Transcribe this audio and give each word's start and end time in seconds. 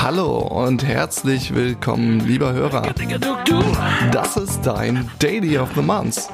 Hallo 0.00 0.38
und 0.38 0.84
herzlich 0.84 1.54
willkommen, 1.54 2.20
lieber 2.20 2.52
Hörer. 2.52 2.94
Das 4.12 4.36
ist 4.36 4.62
dein 4.62 5.10
Daily 5.18 5.58
of 5.58 5.70
the 5.74 5.82
Month. 5.82 6.28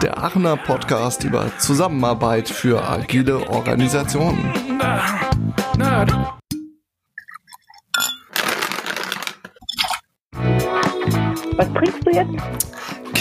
Der 0.00 0.16
Aachener 0.22 0.56
Podcast 0.56 1.24
über 1.24 1.50
Zusammenarbeit 1.58 2.48
für 2.48 2.82
agile 2.88 3.48
Organisationen. 3.48 4.52
Was 11.56 11.72
trinkst 11.72 12.06
du 12.06 12.10
jetzt? 12.10 12.73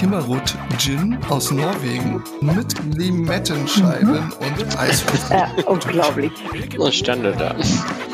Kimmerut 0.04 0.56
Gin 0.80 1.18
aus 1.30 1.52
Norwegen 1.52 2.22
mit 2.42 2.76
Limettenscheiben 2.94 4.16
mhm. 4.16 4.34
und 4.34 4.78
Eiswürfeln. 4.78 5.40
Ja, 5.40 5.50
unglaublich. 5.64 6.34
Was 6.78 6.96
Standard 6.96 7.40
da. 7.40 7.56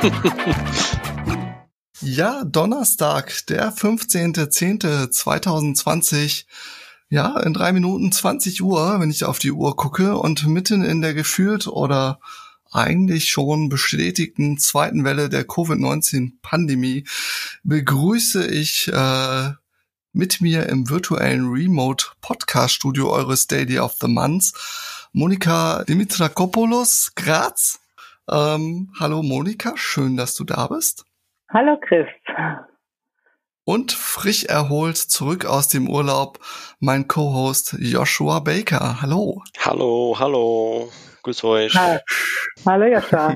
ja, 2.02 2.44
Donnerstag, 2.46 3.48
der 3.48 3.74
15.10.2020. 3.74 6.46
Ja, 7.10 7.40
in 7.40 7.56
drei 7.56 7.72
Minuten 7.72 8.12
20 8.12 8.62
Uhr, 8.62 9.00
wenn 9.00 9.10
ich 9.10 9.26
auf 9.26 9.40
die 9.40 9.52
Uhr 9.52 9.76
gucke 9.76 10.16
und 10.16 10.46
mitten 10.46 10.84
in 10.84 11.02
der 11.02 11.16
gefühlt 11.16 11.66
oder 11.66 12.20
eigentlich 12.72 13.32
schon 13.32 13.68
bestätigten 13.68 14.60
zweiten 14.60 15.06
Welle 15.06 15.28
der 15.28 15.44
Covid-19-Pandemie 15.44 17.08
begrüße 17.64 18.46
ich 18.46 18.90
äh, 18.90 19.54
mit 20.14 20.42
mir 20.42 20.68
im 20.68 20.90
virtuellen 20.90 21.52
Remote 21.52 22.06
Podcast 22.22 22.76
Studio 22.76 23.12
eures 23.12 23.48
Daily 23.48 23.80
of 23.80 23.96
the 24.02 24.08
Month 24.08 24.54
Monika 25.12 25.84
Dimitrakopoulos, 25.86 27.14
Graz. 27.16 27.80
Ähm, 28.30 28.94
hallo 29.00 29.22
Monika, 29.24 29.74
schön, 29.76 30.18
dass 30.18 30.36
du 30.36 30.44
da 30.44 30.68
bist. 30.68 31.06
Hallo 31.52 31.80
Chris. 31.80 32.08
Und 33.66 33.92
frisch 33.92 34.46
erholt 34.46 34.98
zurück 34.98 35.46
aus 35.46 35.68
dem 35.68 35.90
Urlaub 35.90 36.40
mein 36.80 37.08
Co-Host 37.08 37.76
Joshua 37.80 38.40
Baker. 38.40 39.02
Hallo. 39.02 39.44
Hallo, 39.60 40.16
hallo. 40.18 40.92
Grüß 41.22 41.44
euch. 41.44 41.74
Hallo 42.66 42.86
Joshua. 42.86 43.36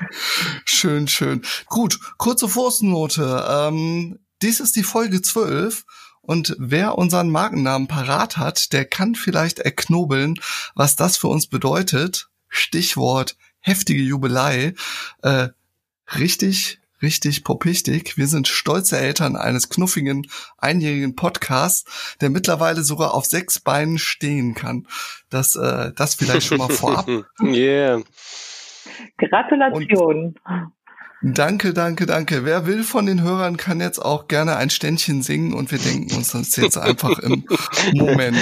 schön, 0.66 1.08
schön. 1.08 1.42
Gut, 1.66 1.98
kurze 2.18 2.48
Fußnote. 2.48 3.46
Ähm, 3.48 4.18
dies 4.42 4.60
ist 4.60 4.76
die 4.76 4.82
Folge 4.82 5.22
12 5.22 5.84
und 6.22 6.54
wer 6.58 6.96
unseren 6.98 7.30
Markennamen 7.30 7.88
parat 7.88 8.36
hat, 8.38 8.72
der 8.72 8.84
kann 8.84 9.14
vielleicht 9.14 9.58
erknobeln, 9.58 10.34
was 10.74 10.96
das 10.96 11.16
für 11.16 11.28
uns 11.28 11.48
bedeutet. 11.48 12.28
Stichwort 12.48 13.36
heftige 13.58 14.02
Jubelei. 14.02 14.74
Äh, 15.22 15.48
richtig, 16.18 16.80
richtig 17.02 17.42
popichtig. 17.42 18.16
Wir 18.16 18.28
sind 18.28 18.46
stolze 18.46 18.98
Eltern 18.98 19.36
eines 19.36 19.68
knuffigen, 19.68 20.28
einjährigen 20.58 21.16
Podcasts, 21.16 22.16
der 22.20 22.30
mittlerweile 22.30 22.82
sogar 22.82 23.14
auf 23.14 23.24
sechs 23.26 23.58
Beinen 23.58 23.98
stehen 23.98 24.54
kann. 24.54 24.86
Das, 25.28 25.56
äh, 25.56 25.92
das 25.96 26.14
vielleicht 26.14 26.46
schon 26.46 26.58
mal 26.58 26.70
vorab. 26.70 27.08
yeah. 27.42 28.00
Gratulation. 29.18 30.36
Und 30.44 30.72
Danke, 31.24 31.72
danke, 31.72 32.06
danke. 32.06 32.44
Wer 32.44 32.66
will 32.66 32.82
von 32.82 33.06
den 33.06 33.22
Hörern, 33.22 33.56
kann 33.56 33.80
jetzt 33.80 34.00
auch 34.00 34.26
gerne 34.26 34.56
ein 34.56 34.70
Ständchen 34.70 35.22
singen 35.22 35.54
und 35.54 35.70
wir 35.70 35.78
denken 35.78 36.12
uns 36.16 36.32
das 36.32 36.56
jetzt 36.56 36.76
einfach 36.76 37.20
im 37.20 37.44
Moment. 37.94 38.36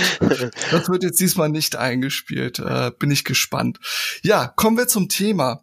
Das 0.70 0.88
wird 0.88 1.02
jetzt 1.02 1.20
diesmal 1.20 1.50
nicht 1.50 1.76
eingespielt. 1.76 2.58
Äh, 2.58 2.90
bin 2.98 3.10
ich 3.10 3.24
gespannt. 3.24 3.80
Ja, 4.22 4.46
kommen 4.46 4.78
wir 4.78 4.88
zum 4.88 5.10
Thema. 5.10 5.60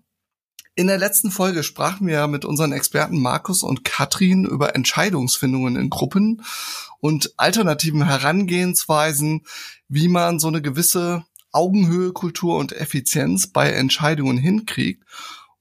In 0.75 0.85
der 0.85 0.99
letzten 0.99 1.31
Folge 1.31 1.63
sprachen 1.63 2.05
wir 2.05 2.27
mit 2.27 2.45
unseren 2.45 2.71
Experten 2.71 3.19
Markus 3.19 3.63
und 3.63 3.83
Katrin 3.83 4.45
über 4.45 4.75
Entscheidungsfindungen 4.75 5.75
in 5.75 5.89
Gruppen 5.89 6.43
und 6.99 7.33
alternativen 7.37 8.05
Herangehensweisen, 8.05 9.43
wie 9.87 10.07
man 10.07 10.37
so 10.37 10.49
eine 10.49 10.61
gewisse 10.61 11.25
Augenhöhe, 11.51 12.13
Kultur 12.13 12.57
und 12.57 12.73
Effizienz 12.73 13.47
bei 13.47 13.71
Entscheidungen 13.71 14.37
hinkriegt 14.37 15.03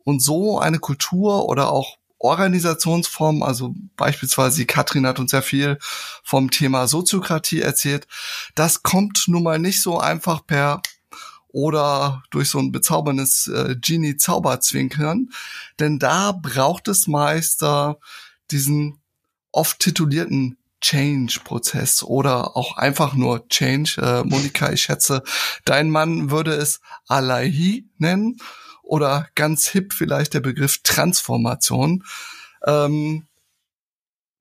und 0.07 0.23
so 0.23 0.61
eine 0.61 0.79
Kultur 0.79 1.49
oder 1.49 1.73
auch 1.73 1.99
Organisationsform, 2.19 3.43
also 3.43 3.75
beispielsweise 3.97 4.65
Katrin 4.65 5.07
hat 5.07 5.19
uns 5.19 5.33
ja 5.33 5.43
viel 5.43 5.79
vom 6.23 6.51
Thema 6.51 6.87
Soziokratie 6.87 7.61
erzählt, 7.61 8.07
das 8.55 8.85
kommt 8.85 9.25
nun 9.27 9.43
mal 9.43 9.59
nicht 9.59 9.83
so 9.83 9.99
einfach 9.99 10.47
per 10.47 10.81
oder 11.49 12.23
durch 12.31 12.51
so 12.51 12.59
ein 12.59 12.71
bezauberndes 12.71 13.49
äh, 13.49 13.75
Genie-Zauberzwinkern, 13.81 15.31
denn 15.81 15.99
da 15.99 16.33
braucht 16.33 16.87
es 16.87 17.09
meist 17.09 17.65
diesen 18.51 19.01
oft 19.51 19.81
titulierten 19.81 20.57
Change-Prozess 20.83 22.03
oder 22.05 22.57
auch 22.57 22.77
einfach 22.77 23.15
nur 23.15 23.49
Change. 23.49 24.01
Äh, 24.01 24.25
Monika, 24.25 24.71
ich 24.71 24.83
schätze, 24.83 25.23
dein 25.65 25.91
Mann 25.91 26.31
würde 26.31 26.53
es 26.53 26.81
Alaihi 27.09 27.89
nennen 27.99 28.39
oder 28.87 29.29
ganz 29.35 29.67
hip 29.67 29.93
vielleicht 29.93 30.35
der 30.35 30.41
Begriff 30.41 30.79
Transformation. 30.83 32.05
Ähm, 32.65 33.27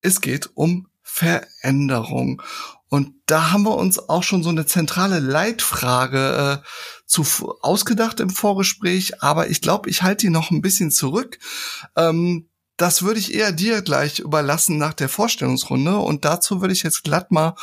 es 0.01 0.22
geht 0.22 0.50
um 0.53 0.88
Veränderung. 1.01 2.41
Und 2.89 3.13
da 3.25 3.51
haben 3.51 3.63
wir 3.63 3.75
uns 3.75 3.97
auch 3.97 4.23
schon 4.23 4.44
so 4.44 4.50
eine 4.50 4.66
zentrale 4.66 5.19
Leitfrage 5.19 6.61
äh, 6.63 6.67
zu 7.07 7.25
ausgedacht 7.61 8.19
im 8.19 8.29
Vorgespräch, 8.29 9.23
aber 9.23 9.50
ich 9.50 9.61
glaube, 9.61 9.89
ich 9.89 10.03
halte 10.03 10.28
die 10.28 10.31
noch 10.31 10.51
ein 10.51 10.62
bisschen 10.62 10.91
zurück. 10.91 11.39
Ähm, 11.95 12.47
das 12.77 13.03
würde 13.03 13.19
ich 13.19 13.33
eher 13.33 13.51
dir 13.51 13.81
gleich 13.81 14.19
überlassen 14.19 14.77
nach 14.77 14.94
der 14.94 15.09
Vorstellungsrunde 15.09 15.97
und 15.97 16.25
dazu 16.25 16.62
würde 16.62 16.73
ich 16.73 16.83
jetzt 16.83 17.03
glatt 17.03 17.31
mal 17.31 17.56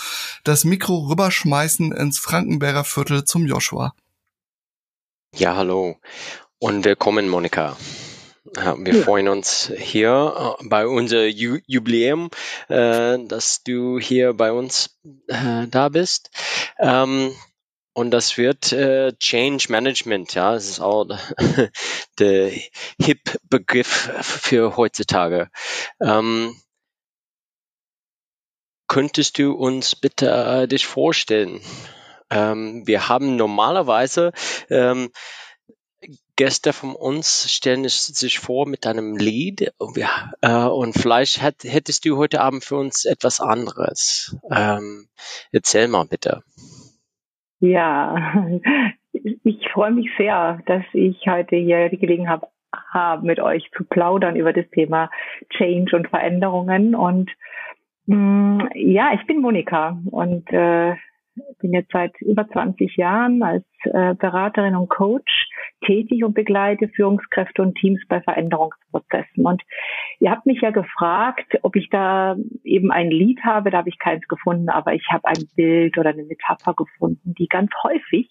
das 0.43 0.65
Mikro 0.65 1.09
rüberschmeißen 1.09 1.93
ins 1.93 2.19
Frankenberger 2.19 2.85
Viertel 2.85 3.25
zum 3.25 3.47
Joshua. 3.47 3.95
Ja, 5.35 5.57
hallo 5.57 5.97
und 6.63 6.85
willkommen, 6.85 7.29
Monika. 7.29 7.77
Wir 8.45 8.95
ja. 8.95 9.03
freuen 9.03 9.27
uns 9.27 9.73
hier 9.77 10.57
äh, 10.61 10.69
bei 10.69 10.87
unser 10.87 11.27
Jubiläum, 11.27 12.31
äh, 12.69 13.19
dass 13.27 13.65
du 13.65 13.99
hier 13.99 14.33
bei 14.33 14.53
uns 14.53 14.97
äh, 15.27 15.67
da 15.67 15.89
bist. 15.89 16.31
Ähm, 16.79 17.35
und 17.95 18.13
das 18.13 18.39
wird 18.39 18.67
Change 18.71 19.67
Management, 19.69 20.35
ja, 20.35 20.55
das 20.55 20.67
ist 20.67 20.81
auch 20.81 21.09
der 22.19 22.53
Hip-Begriff 23.01 24.11
für 24.23 24.77
heutzutage. 24.77 25.51
Ähm, 26.01 26.57
könntest 28.87 29.37
du 29.37 29.53
uns 29.53 29.97
bitte 29.97 30.69
dich 30.69 30.87
vorstellen? 30.87 31.61
Ähm, 32.31 32.87
wir 32.87 33.09
haben 33.09 33.37
normalerweise 33.37 34.33
Gäste 36.37 36.73
von 36.73 36.95
uns 36.95 37.53
stellen 37.53 37.87
sich 37.89 38.39
vor 38.39 38.67
mit 38.67 38.87
einem 38.87 39.17
Lied 39.17 39.73
und, 39.79 39.97
wir, 39.97 40.09
äh, 40.41 40.67
und 40.67 40.95
vielleicht 40.95 41.43
hat, 41.43 41.57
hättest 41.65 42.05
du 42.05 42.17
heute 42.17 42.41
Abend 42.41 42.65
für 42.65 42.77
uns 42.77 43.05
etwas 43.05 43.41
anderes. 43.41 44.37
Ähm, 44.51 45.09
erzähl 45.53 45.89
mal 45.89 46.05
bitte. 46.05 46.43
Ja, 47.61 48.49
ich 49.13 49.69
freue 49.73 49.93
mich 49.93 50.11
sehr, 50.17 50.61
dass 50.67 50.83
ich 50.95 51.17
heute 51.27 51.57
hier 51.57 51.91
die 51.91 51.99
Gelegenheit 51.99 52.41
habe, 52.93 53.27
mit 53.27 53.39
euch 53.39 53.71
zu 53.77 53.85
plaudern 53.85 54.37
über 54.37 54.53
das 54.53 54.69
Thema 54.71 55.11
Change 55.51 55.95
und 55.95 56.09
Veränderungen. 56.09 56.95
Und 56.95 57.31
mh, 58.07 58.17
mm, 58.17 58.71
ja, 58.75 59.13
ich 59.15 59.27
bin 59.27 59.41
Monika 59.41 59.99
und 60.11 60.51
äh, 60.51 60.95
bin 61.59 61.73
jetzt 61.73 61.93
seit 61.93 62.21
über 62.21 62.49
20 62.49 62.97
Jahren 62.97 63.43
als 63.43 63.65
äh, 63.85 64.15
Beraterin 64.15 64.77
und 64.77 64.89
Coach 64.89 65.49
tätig 65.85 66.25
und 66.25 66.35
begleite 66.35 66.89
Führungskräfte 66.89 67.63
und 67.63 67.77
Teams 67.77 68.01
bei 68.09 68.21
Veränderungsprozessen. 68.21 69.47
Und 69.47 69.63
ihr 70.21 70.31
habt 70.31 70.47
mich 70.47 70.61
ja 70.61 70.71
gefragt, 70.71 71.59
ob 71.63 71.77
ich 71.77 71.89
da 71.91 72.37
eben 72.65 72.91
ein 72.91 73.11
Lied 73.11 73.41
habe. 73.45 73.71
Da 73.71 73.79
habe 73.79 73.89
ich 73.89 73.99
keins 73.99 74.27
gefunden, 74.29 74.69
aber 74.69 74.95
ich 74.95 75.07
habe 75.11 75.27
ein 75.27 75.49
Bild 75.57 75.99
oder 75.99 76.11
eine 76.11 76.25
Metapher 76.25 76.75
gefunden, 76.75 77.35
die 77.39 77.49
ganz 77.49 77.71
häufig 77.83 78.29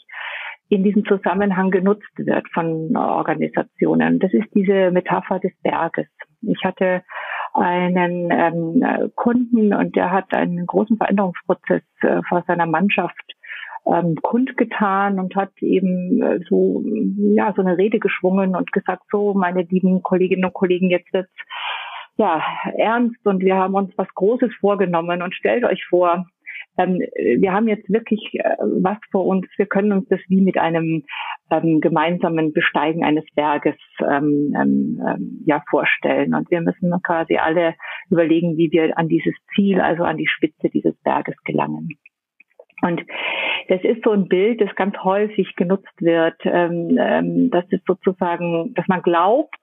in 0.70 0.84
diesem 0.84 1.04
Zusammenhang 1.06 1.70
genutzt 1.70 2.12
wird 2.16 2.48
von 2.54 2.96
Organisationen. 2.96 4.20
Das 4.20 4.32
ist 4.34 4.48
diese 4.56 4.92
Metapher 4.92 5.40
des 5.40 5.52
Berges. 5.64 6.08
Ich 6.42 6.64
hatte 6.64 7.04
einen 7.54 8.32
ähm, 8.32 9.12
Kunden 9.16 9.74
und 9.74 9.96
der 9.96 10.12
hat 10.12 10.34
einen 10.34 10.66
großen 10.66 10.98
Veränderungsprozess 10.98 11.84
äh, 12.02 12.22
vor 12.28 12.44
seiner 12.48 12.66
Mannschaft 12.66 13.36
ähm, 13.86 14.16
kundgetan 14.22 15.20
und 15.20 15.36
hat 15.36 15.52
eben 15.60 16.22
äh, 16.22 16.40
so 16.48 16.84
ja 17.36 17.54
so 17.56 17.62
eine 17.62 17.78
Rede 17.78 18.00
geschwungen 18.00 18.56
und 18.56 18.72
gesagt 18.72 19.04
so 19.12 19.34
meine 19.34 19.64
lieben 19.64 20.04
Kolleginnen 20.04 20.46
und 20.46 20.54
Kollegen 20.54 20.90
jetzt 20.90 21.12
wird's 21.14 21.32
ja 22.18 22.42
ernst 22.78 23.26
und 23.26 23.42
wir 23.42 23.56
haben 23.56 23.74
uns 23.74 23.92
was 23.98 24.08
Großes 24.14 24.54
vorgenommen 24.60 25.22
und 25.22 25.34
stellt 25.34 25.64
euch 25.64 25.84
vor 25.86 26.26
wir 26.78 27.52
haben 27.52 27.68
jetzt 27.68 27.90
wirklich 27.90 28.22
äh, 28.34 28.56
was 28.60 28.98
vor 29.12 29.26
uns. 29.26 29.46
Wir 29.58 29.66
können 29.66 29.92
uns 29.92 30.08
das 30.10 30.20
wie 30.28 30.42
mit 30.42 30.58
einem 30.58 31.04
ähm, 31.50 31.82
gemeinsamen 31.82 32.54
Besteigen 32.54 33.04
eines 33.04 33.26
Berges 33.36 33.76
ähm, 34.02 34.56
ähm, 34.60 35.44
ja 35.46 35.62
vorstellen. 35.70 36.34
Und 36.34 36.50
wir 36.50 36.62
müssen 36.62 36.92
quasi 37.04 37.38
alle 37.38 37.76
überlegen, 38.10 38.58
wie 38.58 38.72
wir 38.72 38.98
an 38.98 39.08
dieses 39.08 39.34
Ziel, 39.54 39.82
also 39.82 40.04
an 40.04 40.18
die 40.18 40.28
Spitze 40.28 40.70
dieses 40.70 40.96
Berges 41.04 41.36
gelangen. 41.44 41.90
Und 42.82 43.04
das 43.68 43.84
ist 43.84 44.04
so 44.04 44.12
ein 44.12 44.28
Bild, 44.28 44.60
das 44.60 44.74
ganz 44.76 44.98
häufig 45.04 45.56
genutzt 45.56 45.94
wird. 46.00 46.36
Das 46.44 47.66
ist 47.70 47.86
sozusagen, 47.86 48.74
dass 48.74 48.88
man 48.88 49.04
glaubt, 49.04 49.56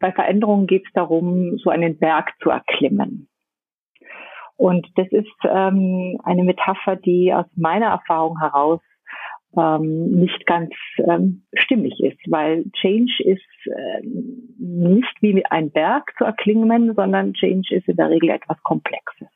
bei 0.00 0.12
Veränderungen 0.12 0.66
geht 0.66 0.84
es 0.84 0.92
darum, 0.92 1.56
so 1.56 1.70
einen 1.70 1.98
Berg 1.98 2.32
zu 2.42 2.50
erklimmen. 2.50 3.28
Und 4.62 4.86
das 4.94 5.08
ist 5.10 5.26
ähm, 5.42 6.20
eine 6.22 6.44
Metapher, 6.44 6.94
die 6.94 7.34
aus 7.34 7.46
meiner 7.56 7.86
Erfahrung 7.86 8.38
heraus 8.38 8.78
ähm, 9.56 10.20
nicht 10.20 10.46
ganz 10.46 10.70
ähm, 10.98 11.42
stimmig 11.52 11.98
ist, 11.98 12.20
weil 12.28 12.66
Change 12.80 13.12
ist 13.24 13.66
äh, 13.66 14.02
nicht 14.58 15.16
wie 15.20 15.44
ein 15.46 15.72
Berg 15.72 16.12
zu 16.16 16.22
erklingen, 16.22 16.94
sondern 16.94 17.34
Change 17.34 17.74
ist 17.74 17.88
in 17.88 17.96
der 17.96 18.10
Regel 18.10 18.30
etwas 18.30 18.56
Komplexes. 18.62 19.26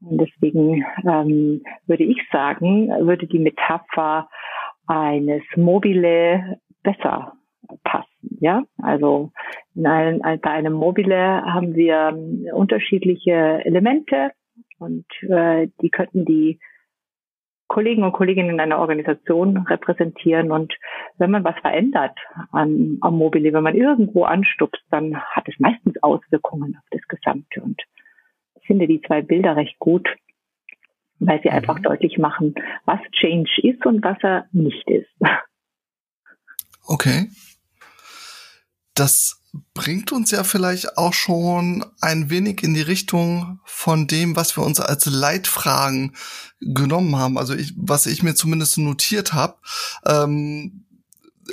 Und 0.00 0.22
deswegen 0.22 0.84
ähm, 1.08 1.62
würde 1.86 2.02
ich 2.02 2.18
sagen, 2.32 2.88
würde 3.06 3.28
die 3.28 3.38
Metapher 3.38 4.28
eines 4.88 5.44
Mobile 5.54 6.58
besser 6.82 7.37
passen. 7.84 8.38
Ja, 8.40 8.64
also 8.80 9.32
in 9.74 9.86
einem, 9.86 10.20
bei 10.40 10.50
einem 10.50 10.72
Mobile 10.72 11.42
haben 11.44 11.74
wir 11.74 12.16
unterschiedliche 12.52 13.62
Elemente 13.64 14.32
und 14.78 15.06
äh, 15.22 15.68
die 15.80 15.90
könnten 15.90 16.24
die 16.24 16.58
Kollegen 17.68 18.02
und 18.02 18.12
Kolleginnen 18.12 18.50
in 18.50 18.60
einer 18.60 18.78
Organisation 18.78 19.58
repräsentieren. 19.58 20.50
Und 20.50 20.74
wenn 21.18 21.30
man 21.30 21.44
was 21.44 21.56
verändert 21.60 22.18
an, 22.50 22.96
am 23.02 23.16
Mobile, 23.16 23.52
wenn 23.52 23.62
man 23.62 23.76
irgendwo 23.76 24.24
anstupst, 24.24 24.82
dann 24.90 25.20
hat 25.20 25.46
es 25.46 25.58
meistens 25.58 26.02
Auswirkungen 26.02 26.76
auf 26.76 26.84
das 26.90 27.06
Gesamte. 27.08 27.60
Und 27.60 27.82
ich 28.60 28.66
finde 28.66 28.86
die 28.86 29.02
zwei 29.02 29.20
Bilder 29.20 29.54
recht 29.54 29.78
gut, 29.78 30.08
weil 31.18 31.40
sie 31.42 31.50
mhm. 31.50 31.56
einfach 31.56 31.78
deutlich 31.80 32.16
machen, 32.18 32.54
was 32.86 33.00
Change 33.12 33.50
ist 33.62 33.84
und 33.84 34.02
was 34.02 34.16
er 34.22 34.46
nicht 34.52 34.88
ist. 34.90 35.10
Okay 36.88 37.30
das 38.98 39.40
bringt 39.74 40.12
uns 40.12 40.30
ja 40.30 40.44
vielleicht 40.44 40.98
auch 40.98 41.14
schon 41.14 41.84
ein 42.00 42.30
wenig 42.30 42.62
in 42.62 42.74
die 42.74 42.82
Richtung 42.82 43.60
von 43.64 44.06
dem, 44.06 44.36
was 44.36 44.56
wir 44.56 44.64
uns 44.64 44.80
als 44.80 45.06
Leitfragen 45.06 46.14
genommen 46.60 47.16
haben. 47.16 47.38
Also 47.38 47.54
ich, 47.54 47.74
was 47.76 48.06
ich 48.06 48.22
mir 48.22 48.34
zumindest 48.34 48.78
notiert 48.78 49.32
habe. 49.32 49.56
Ähm, 50.04 50.84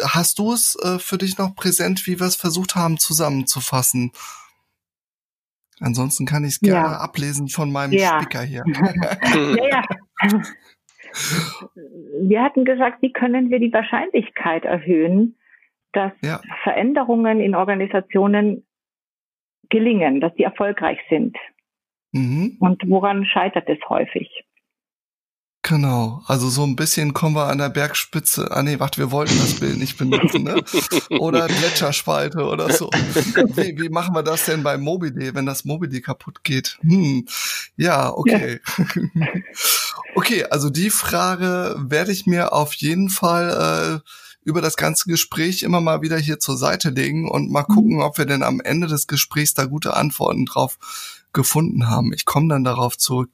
hast 0.04 0.40
du 0.40 0.54
es 0.54 0.76
äh, 0.82 1.00
für 1.00 1.18
dich 1.18 1.38
noch 1.38 1.56
präsent, 1.56 2.06
wie 2.08 2.20
wir 2.20 2.28
es 2.28 2.36
versucht 2.36 2.76
haben 2.76 2.98
zusammenzufassen? 2.98 4.12
Ansonsten 5.80 6.26
kann 6.26 6.44
ich 6.44 6.56
es 6.56 6.60
gerne 6.60 6.88
ja. 6.88 6.98
ablesen 6.98 7.48
von 7.48 7.72
meinem 7.72 7.94
ja. 7.94 8.20
Speaker 8.20 8.42
hier. 8.42 8.64
ja, 8.68 9.84
ja. 10.24 10.42
Wir 12.22 12.44
hatten 12.44 12.66
gesagt, 12.66 13.02
wie 13.02 13.14
können 13.14 13.50
wir 13.50 13.60
die 13.60 13.74
Wahrscheinlichkeit 13.74 14.66
erhöhen, 14.66 15.38
dass 15.94 16.12
ja. 16.22 16.42
Veränderungen 16.64 17.40
in 17.40 17.56
Organisationen 17.56 18.66
gelingen, 19.70 20.22
dass 20.22 20.34
die 20.36 20.44
erfolgreich 20.44 21.00
sind. 21.10 21.38
Mhm. 22.12 22.58
Und 22.60 22.84
woran 22.88 23.26
scheitert 23.26 23.68
es 23.70 23.80
häufig? 23.90 24.46
Genau, 25.68 26.22
also 26.28 26.48
so 26.50 26.64
ein 26.64 26.76
bisschen 26.76 27.16
kommen 27.16 27.36
wir 27.36 27.48
an 27.48 27.58
der 27.58 27.70
Bergspitze. 27.70 28.50
Ah 28.52 28.62
nee, 28.62 28.80
warte, 28.80 29.00
wir 29.00 29.12
wollten 29.12 29.36
das 29.40 29.60
Bild 29.60 29.80
nicht 29.80 29.98
benutzen, 29.98 30.44
ne? 30.44 30.62
Oder 31.20 31.48
Gletscherspalte 31.48 32.44
oder 32.44 32.72
so. 32.72 32.92
Wie, 32.92 33.76
wie 33.82 33.90
machen 33.90 34.14
wir 34.14 34.22
das 34.22 34.46
denn 34.46 34.62
beim 34.62 34.82
Mobile, 34.82 35.34
wenn 35.34 35.48
das 35.48 35.66
Mobile 35.66 36.02
kaputt 36.02 36.44
geht? 36.44 36.78
Hm. 36.82 37.26
Ja, 37.78 38.12
okay. 38.14 38.60
Ja. 39.16 39.28
okay, 40.16 40.46
also 40.46 40.70
die 40.70 40.90
Frage 40.90 41.76
werde 41.78 42.12
ich 42.12 42.26
mir 42.26 42.54
auf 42.54 42.74
jeden 42.74 43.10
Fall 43.10 44.02
äh, 44.04 44.10
über 44.46 44.62
das 44.62 44.78
ganze 44.78 45.10
Gespräch 45.10 45.64
immer 45.64 45.82
mal 45.82 46.02
wieder 46.02 46.18
hier 46.18 46.40
zur 46.40 46.58
Seite 46.58 46.90
legen 46.90 47.28
und 47.30 47.52
mal 47.52 47.64
gucken, 47.64 48.02
ob 48.02 48.18
wir 48.18 48.26
denn 48.26 48.44
am 48.44 48.62
Ende 48.62 48.88
des 48.88 49.08
Gesprächs 49.08 49.54
da 49.54 49.66
gute 49.66 49.96
Antworten 49.96 50.46
drauf 50.46 50.78
gefunden 51.36 51.88
haben. 51.88 52.12
Ich 52.14 52.26
komme 52.26 52.50
dann 52.50 52.64
darauf 52.64 52.98
zurück. 52.98 53.30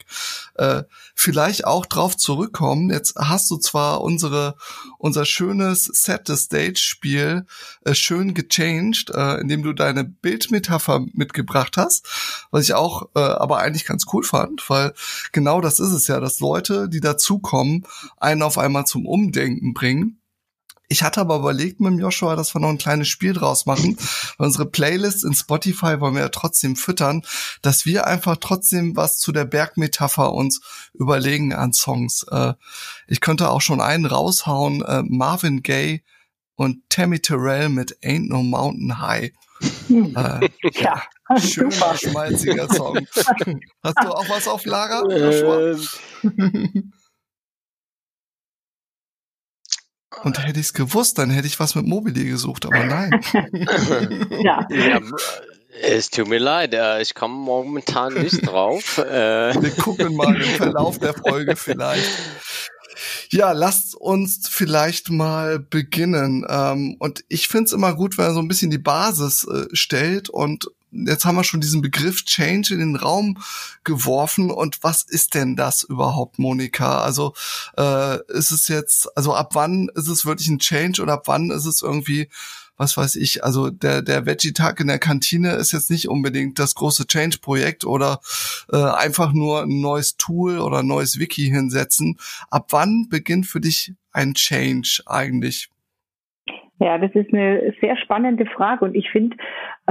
Äh, 0.56 0.84
vielleicht 1.16 1.66
auch 1.66 1.86
drauf 1.86 2.18
zurückkommen. 2.18 2.90
Jetzt 2.90 3.16
hast 3.16 3.50
du 3.50 3.58
zwar 3.58 4.02
unsere 4.02 4.56
unser 4.98 5.24
schönes 5.24 5.86
Set 5.86 6.24
the 6.28 6.36
Stage 6.36 6.80
Spiel 6.80 7.46
äh, 7.86 7.96
schön 7.96 8.34
gechanged, 8.34 9.12
äh, 9.12 9.40
indem 9.40 9.64
du 9.64 9.72
deine 9.72 10.04
Bildmetapher 10.04 11.06
mitgebracht 11.14 11.78
hast, 11.78 12.06
was 12.52 12.66
ich 12.66 12.74
auch 12.74 13.10
äh, 13.16 13.20
aber 13.20 13.60
eigentlich 13.60 13.86
ganz 13.86 14.06
cool 14.12 14.24
fand, 14.24 14.70
weil 14.70 14.94
genau 15.32 15.62
das 15.62 15.80
ist 15.80 15.92
es 15.92 16.08
ja, 16.08 16.20
dass 16.20 16.42
Leute, 16.42 16.90
die 16.90 17.00
dazukommen, 17.00 17.86
einen 18.18 18.42
auf 18.42 18.58
einmal 18.58 18.86
zum 18.86 19.06
Umdenken 19.06 19.74
bringen 19.74 20.21
ich 20.92 21.04
hatte 21.04 21.22
aber 21.22 21.38
überlegt 21.38 21.80
mit 21.80 21.94
dem 21.94 22.00
Joshua, 22.00 22.36
dass 22.36 22.54
wir 22.54 22.60
noch 22.60 22.68
ein 22.68 22.78
kleines 22.78 23.08
Spiel 23.08 23.32
draus 23.32 23.66
machen. 23.66 23.98
Unsere 24.38 24.66
Playlist 24.66 25.24
in 25.24 25.34
Spotify 25.34 26.02
wollen 26.02 26.16
wir 26.16 26.22
ja 26.24 26.30
trotzdem 26.30 26.76
füttern, 26.76 27.24
dass 27.62 27.86
wir 27.86 28.08
einfach 28.08 28.36
trotzdem 28.42 28.98
was 28.98 29.18
zu 29.18 29.32
der 29.32 29.46
Bergmetapher 29.46 30.34
uns 30.34 30.60
überlegen 30.94 31.54
an 31.54 31.72
Songs. 31.72 32.26
Äh, 32.30 32.56
ich 33.08 33.22
könnte 33.22 33.50
auch 33.50 33.62
schon 33.62 33.80
einen 33.80 34.06
raushauen, 34.06 34.84
äh, 34.84 35.02
Marvin 35.04 35.64
Gaye 35.64 36.02
und 36.56 36.82
Tammy 36.90 37.22
Terrell 37.22 37.70
mit 37.70 37.98
Ain't 38.04 38.28
No 38.28 38.44
Mountain 38.44 39.00
High. 39.00 39.32
Hm. 39.88 40.14
Äh, 40.14 40.50
ja, 40.74 41.02
schöner, 41.40 41.72
super. 41.72 41.98
schmalziger 41.98 42.68
Song. 42.68 42.98
Hast 43.82 43.98
du 44.04 44.10
auch 44.10 44.28
was 44.28 44.46
auf 44.50 44.66
Lager? 44.66 45.10
Ähm. 45.10 46.92
Und 50.24 50.46
hätte 50.46 50.60
ich 50.60 50.68
es 50.68 50.74
gewusst, 50.74 51.18
dann 51.18 51.30
hätte 51.30 51.48
ich 51.48 51.60
was 51.60 51.76
mit 51.76 51.86
Mobile 51.86 52.26
gesucht, 52.26 52.66
aber 52.66 52.84
nein. 52.84 53.22
ja. 54.44 54.68
ja. 54.70 55.02
Es 55.82 56.10
tut 56.10 56.28
mir 56.28 56.38
leid, 56.38 56.74
äh, 56.74 57.02
ich 57.02 57.16
komme 57.16 57.36
momentan 57.36 58.14
nicht 58.14 58.42
drauf. 58.46 58.98
Äh. 58.98 59.62
Wir 59.62 59.72
gucken 59.72 60.16
mal 60.16 60.36
im 60.36 60.50
Verlauf 60.50 61.00
der 61.00 61.14
Folge 61.14 61.56
vielleicht. 61.56 62.10
Ja, 63.30 63.54
lasst 63.54 63.96
uns 63.96 64.48
vielleicht 64.50 65.10
mal 65.10 65.60
beginnen. 65.60 66.46
Ähm, 66.48 66.98
und 67.00 67.24
ich 67.30 67.48
finde 67.48 67.66
es 67.66 67.74
immer 67.74 67.96
gut, 67.96 68.18
wenn 68.18 68.26
er 68.26 68.34
so 68.34 68.40
ein 68.40 68.50
bisschen 68.50 68.70
die 68.70 68.78
Basis 68.78 69.46
äh, 69.46 69.68
stellt 69.74 70.30
und 70.30 70.68
jetzt 70.92 71.26
haben 71.26 71.36
wir 71.36 71.44
schon 71.44 71.62
diesen 71.62 71.82
Begriff 71.82 72.24
Change 72.26 72.74
in 72.74 72.80
den 72.80 72.96
Raum 72.96 73.38
geworfen. 73.84 74.52
Und 74.52 74.84
was 74.84 75.04
ist 75.04 75.36
denn 75.36 75.56
das 75.56 75.84
überhaupt, 75.84 76.40
Monika? 76.40 77.02
Also 77.02 77.34
äh, 77.78 78.18
ist 78.30 78.52
es 78.52 78.68
jetzt, 78.68 79.16
also 79.18 79.34
ab 79.34 79.56
wann 79.56 79.90
ist 79.96 80.08
es 80.08 80.26
wirklich 80.26 80.50
ein 80.50 80.60
Change 80.60 81.02
oder 81.02 81.14
ab 81.14 81.24
wann 81.26 81.52
ist 81.52 81.66
es 81.66 81.82
irgendwie, 81.82 82.30
was 82.78 82.98
weiß 82.98 83.16
ich, 83.18 83.44
also 83.44 83.70
der, 83.70 84.02
der 84.02 84.26
Veggie-Tag 84.26 84.80
in 84.80 84.88
der 84.88 84.98
Kantine 85.00 85.52
ist 85.52 85.72
jetzt 85.72 85.92
nicht 85.92 86.10
unbedingt 86.10 86.58
das 86.58 86.74
große 86.76 87.06
Change-Projekt 87.06 87.86
oder 87.86 88.20
äh, 88.72 88.78
einfach 88.78 89.34
nur 89.34 89.64
ein 89.64 89.82
neues 89.82 90.18
Tool 90.18 90.60
oder 90.60 90.80
ein 90.80 90.88
neues 90.88 91.20
Wiki 91.20 91.44
hinsetzen. 91.44 92.18
Ab 92.50 92.68
wann 92.72 93.08
beginnt 93.10 93.46
für 93.46 93.62
dich 93.62 93.94
ein 94.12 94.34
Change 94.34 95.04
eigentlich? 95.06 95.70
Ja, 96.80 96.98
das 96.98 97.12
ist 97.14 97.32
eine 97.32 97.76
sehr 97.80 97.96
spannende 97.98 98.48
Frage 98.48 98.84
und 98.86 98.96
ich 98.96 99.08
finde 99.12 99.38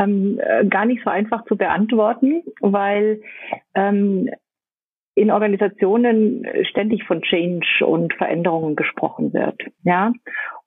ähm, 0.00 0.40
äh, 0.42 0.64
gar 0.66 0.86
nicht 0.86 1.02
so 1.04 1.10
einfach 1.10 1.44
zu 1.44 1.56
beantworten, 1.56 2.42
weil 2.60 3.20
ähm, 3.74 4.30
in 5.14 5.30
Organisationen 5.30 6.46
ständig 6.70 7.04
von 7.04 7.20
Change 7.22 7.84
und 7.84 8.14
Veränderungen 8.14 8.76
gesprochen 8.76 9.32
wird. 9.32 9.60
Ja, 9.82 10.12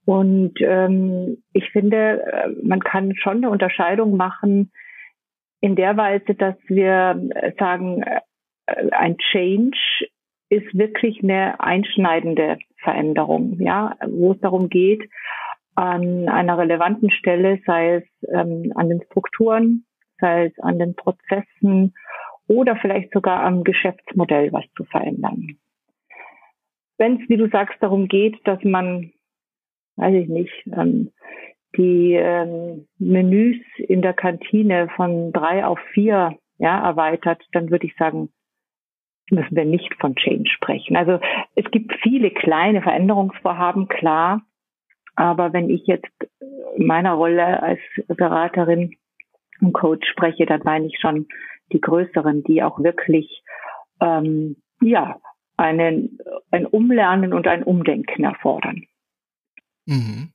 und 0.06 0.54
ähm, 0.60 1.44
ich 1.54 1.70
finde, 1.72 2.22
äh, 2.22 2.50
man 2.62 2.82
kann 2.82 3.16
schon 3.16 3.38
eine 3.38 3.50
Unterscheidung 3.50 4.18
machen 4.18 4.72
in 5.62 5.76
der 5.76 5.96
Weise, 5.96 6.36
dass 6.36 6.56
wir 6.68 7.22
sagen, 7.58 8.04
äh, 8.04 8.22
ein 8.92 9.18
Change 9.32 9.78
ist 10.50 10.78
wirklich 10.78 11.24
eine 11.24 11.60
einschneidende 11.60 12.58
Veränderung, 12.84 13.60
ja, 13.60 13.96
wo 14.06 14.34
es 14.34 14.40
darum 14.42 14.70
geht, 14.70 15.10
an 15.76 16.30
einer 16.30 16.58
relevanten 16.58 17.10
Stelle, 17.12 17.60
sei 17.66 17.96
es 17.96 18.04
ähm, 18.30 18.72
an 18.76 18.90
den 18.90 19.02
Strukturen, 19.04 19.86
sei 20.20 20.46
es 20.46 20.60
an 20.60 20.80
den 20.80 20.96
Prozessen 20.96 21.94
oder 22.48 22.76
vielleicht 22.76 23.12
sogar 23.14 23.44
am 23.44 23.64
Geschäftsmodell 23.64 24.52
was 24.52 24.66
zu 24.76 24.84
verändern. 24.86 25.58
Wenn 26.98 27.22
es, 27.22 27.30
wie 27.30 27.38
du 27.38 27.50
sagst, 27.50 27.78
darum 27.82 28.08
geht, 28.08 28.36
dass 28.46 28.64
man, 28.64 29.12
weiß 29.96 30.14
ich 30.16 30.30
nicht, 30.30 30.54
ähm, 30.68 31.12
die 31.76 32.14
ähm, 32.14 32.88
Menüs 33.00 33.58
in 33.78 34.02
der 34.02 34.14
Kantine 34.14 34.90
von 34.96 35.32
drei 35.32 35.66
auf 35.66 35.80
vier 35.94 36.38
ja, 36.60 36.88
erweitert, 36.88 37.44
dann 37.52 37.72
würde 37.72 37.88
ich 37.88 37.96
sagen, 37.96 38.30
müssen 39.32 39.56
wir 39.56 39.66
nicht 39.66 39.94
von 40.00 40.16
Change 40.16 40.50
sprechen. 40.50 40.96
Also 40.96 41.20
es 41.56 41.70
gibt 41.72 41.94
viele 42.02 42.32
kleine 42.32 42.82
Veränderungsvorhaben, 42.82 43.88
klar. 43.88 44.42
Aber 45.16 45.54
wenn 45.54 45.70
ich 45.70 45.86
jetzt 45.86 46.12
in 46.76 46.88
meiner 46.88 47.14
Rolle 47.14 47.62
als 47.62 47.80
Beraterin 48.08 48.96
und 49.62 49.74
Coach 49.74 50.08
spreche, 50.10 50.46
dann 50.46 50.62
meine 50.64 50.88
ich 50.88 51.00
schon 51.00 51.28
die 51.72 51.82
größeren, 51.82 52.44
die 52.44 52.64
auch 52.64 52.80
wirklich 52.80 53.44
ähm, 54.02 54.58
ja 54.82 55.20
einen, 55.58 56.18
ein 56.52 56.66
Umlernen 56.66 57.34
und 57.34 57.48
ein 57.48 57.64
Umdenken 57.64 58.24
erfordern. 58.24 58.84
Mhm. 59.86 60.32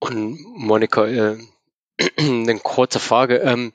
Und 0.00 0.38
Monika, 0.56 1.06
äh, 1.06 1.38
eine 2.18 2.58
kurze 2.62 3.00
Frage. 3.00 3.38
Ähm, 3.38 3.72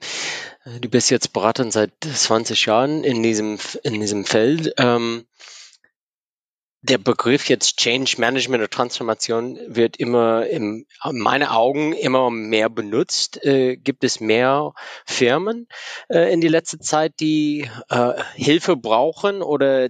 du 0.82 0.90
bist 0.90 1.10
jetzt 1.12 1.34
Beraterin 1.34 1.72
seit 1.72 1.92
20 2.02 2.66
Jahren 2.66 3.04
in 3.04 3.24
diesem, 3.24 3.58
in 3.84 4.00
diesem 4.00 4.26
Feld. 4.26 4.74
Ähm, 4.78 5.26
der 6.84 6.98
Begriff 6.98 7.48
jetzt 7.48 7.78
Change 7.78 8.16
Management 8.18 8.62
oder 8.62 8.70
Transformation 8.70 9.58
wird 9.68 9.98
immer 9.98 10.46
in 10.48 10.86
meinen 11.12 11.48
Augen 11.48 11.94
immer 11.94 12.30
mehr 12.30 12.70
benutzt. 12.70 13.44
Äh, 13.46 13.78
gibt 13.78 14.04
es 14.04 14.20
mehr 14.20 14.74
Firmen 15.06 15.68
äh, 16.10 16.32
in 16.32 16.42
die 16.42 16.50
letzte 16.50 16.80
Zeit, 16.80 17.22
die 17.22 17.70
äh, 17.90 18.22
Hilfe 18.36 18.76
brauchen 18.76 19.42
oder 19.42 19.90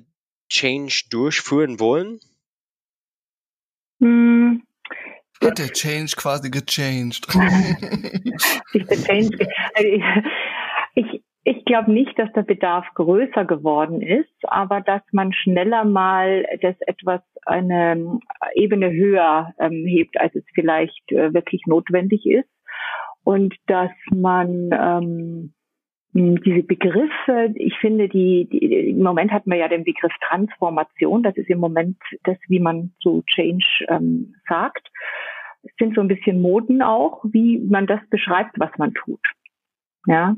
Change 0.50 1.06
durchführen 1.10 1.80
wollen? 1.80 2.20
Hm. 4.00 4.64
Hat 5.44 5.58
der 5.58 5.74
Change 5.74 6.16
quasi 6.16 6.52
gechanged? 6.52 7.28
ich 8.74 8.86
bin 8.86 9.04
changed. 9.04 9.48
Ich, 10.96 11.23
ich 11.46 11.66
glaube 11.66 11.92
nicht, 11.92 12.18
dass 12.18 12.32
der 12.34 12.44
Bedarf 12.44 12.86
größer 12.96 13.46
geworden 13.46 14.02
ist, 14.02 14.34
aber 14.44 14.82
dass 14.82 15.02
man 15.12 15.34
schneller 15.34 15.84
mal 15.84 16.46
das 16.62 16.76
etwas 16.82 17.22
eine 17.46 18.20
Ebene 18.56 18.92
höher 18.92 19.54
ähm, 19.60 19.86
hebt, 19.86 20.20
als 20.20 20.34
es 20.36 20.46
vielleicht 20.54 21.12
äh, 21.12 21.34
wirklich 21.34 21.64
notwendig 21.66 22.26
ist. 22.26 22.50
Und 23.26 23.56
dass 23.68 23.92
man 24.12 24.70
ähm, 24.72 25.54
diese 26.14 26.64
Begriffe, 26.64 27.54
ich 27.56 27.78
finde, 27.80 28.08
die, 28.08 28.48
die, 28.50 28.90
im 28.92 29.02
Moment 29.02 29.32
hat 29.32 29.48
man 29.48 29.58
ja 29.58 29.68
den 29.68 29.84
Begriff 29.84 30.14
Transformation, 30.28 31.24
das 31.24 31.36
ist 31.36 31.50
im 31.50 31.60
Moment 31.60 31.98
das, 32.24 32.38
wie 32.48 32.60
man 32.60 32.94
zu 33.02 33.24
Change 33.28 33.86
ähm, 33.90 34.36
sagt. 34.48 34.90
Es 35.64 35.72
sind 35.78 35.96
so 35.96 36.02
ein 36.02 36.08
bisschen 36.08 36.42
Moden 36.42 36.82
auch, 36.82 37.24
wie 37.26 37.60
man 37.60 37.88
das 37.88 38.00
beschreibt, 38.10 38.60
was 38.60 38.72
man 38.78 38.94
tut. 38.94 39.22
Ja, 40.06 40.36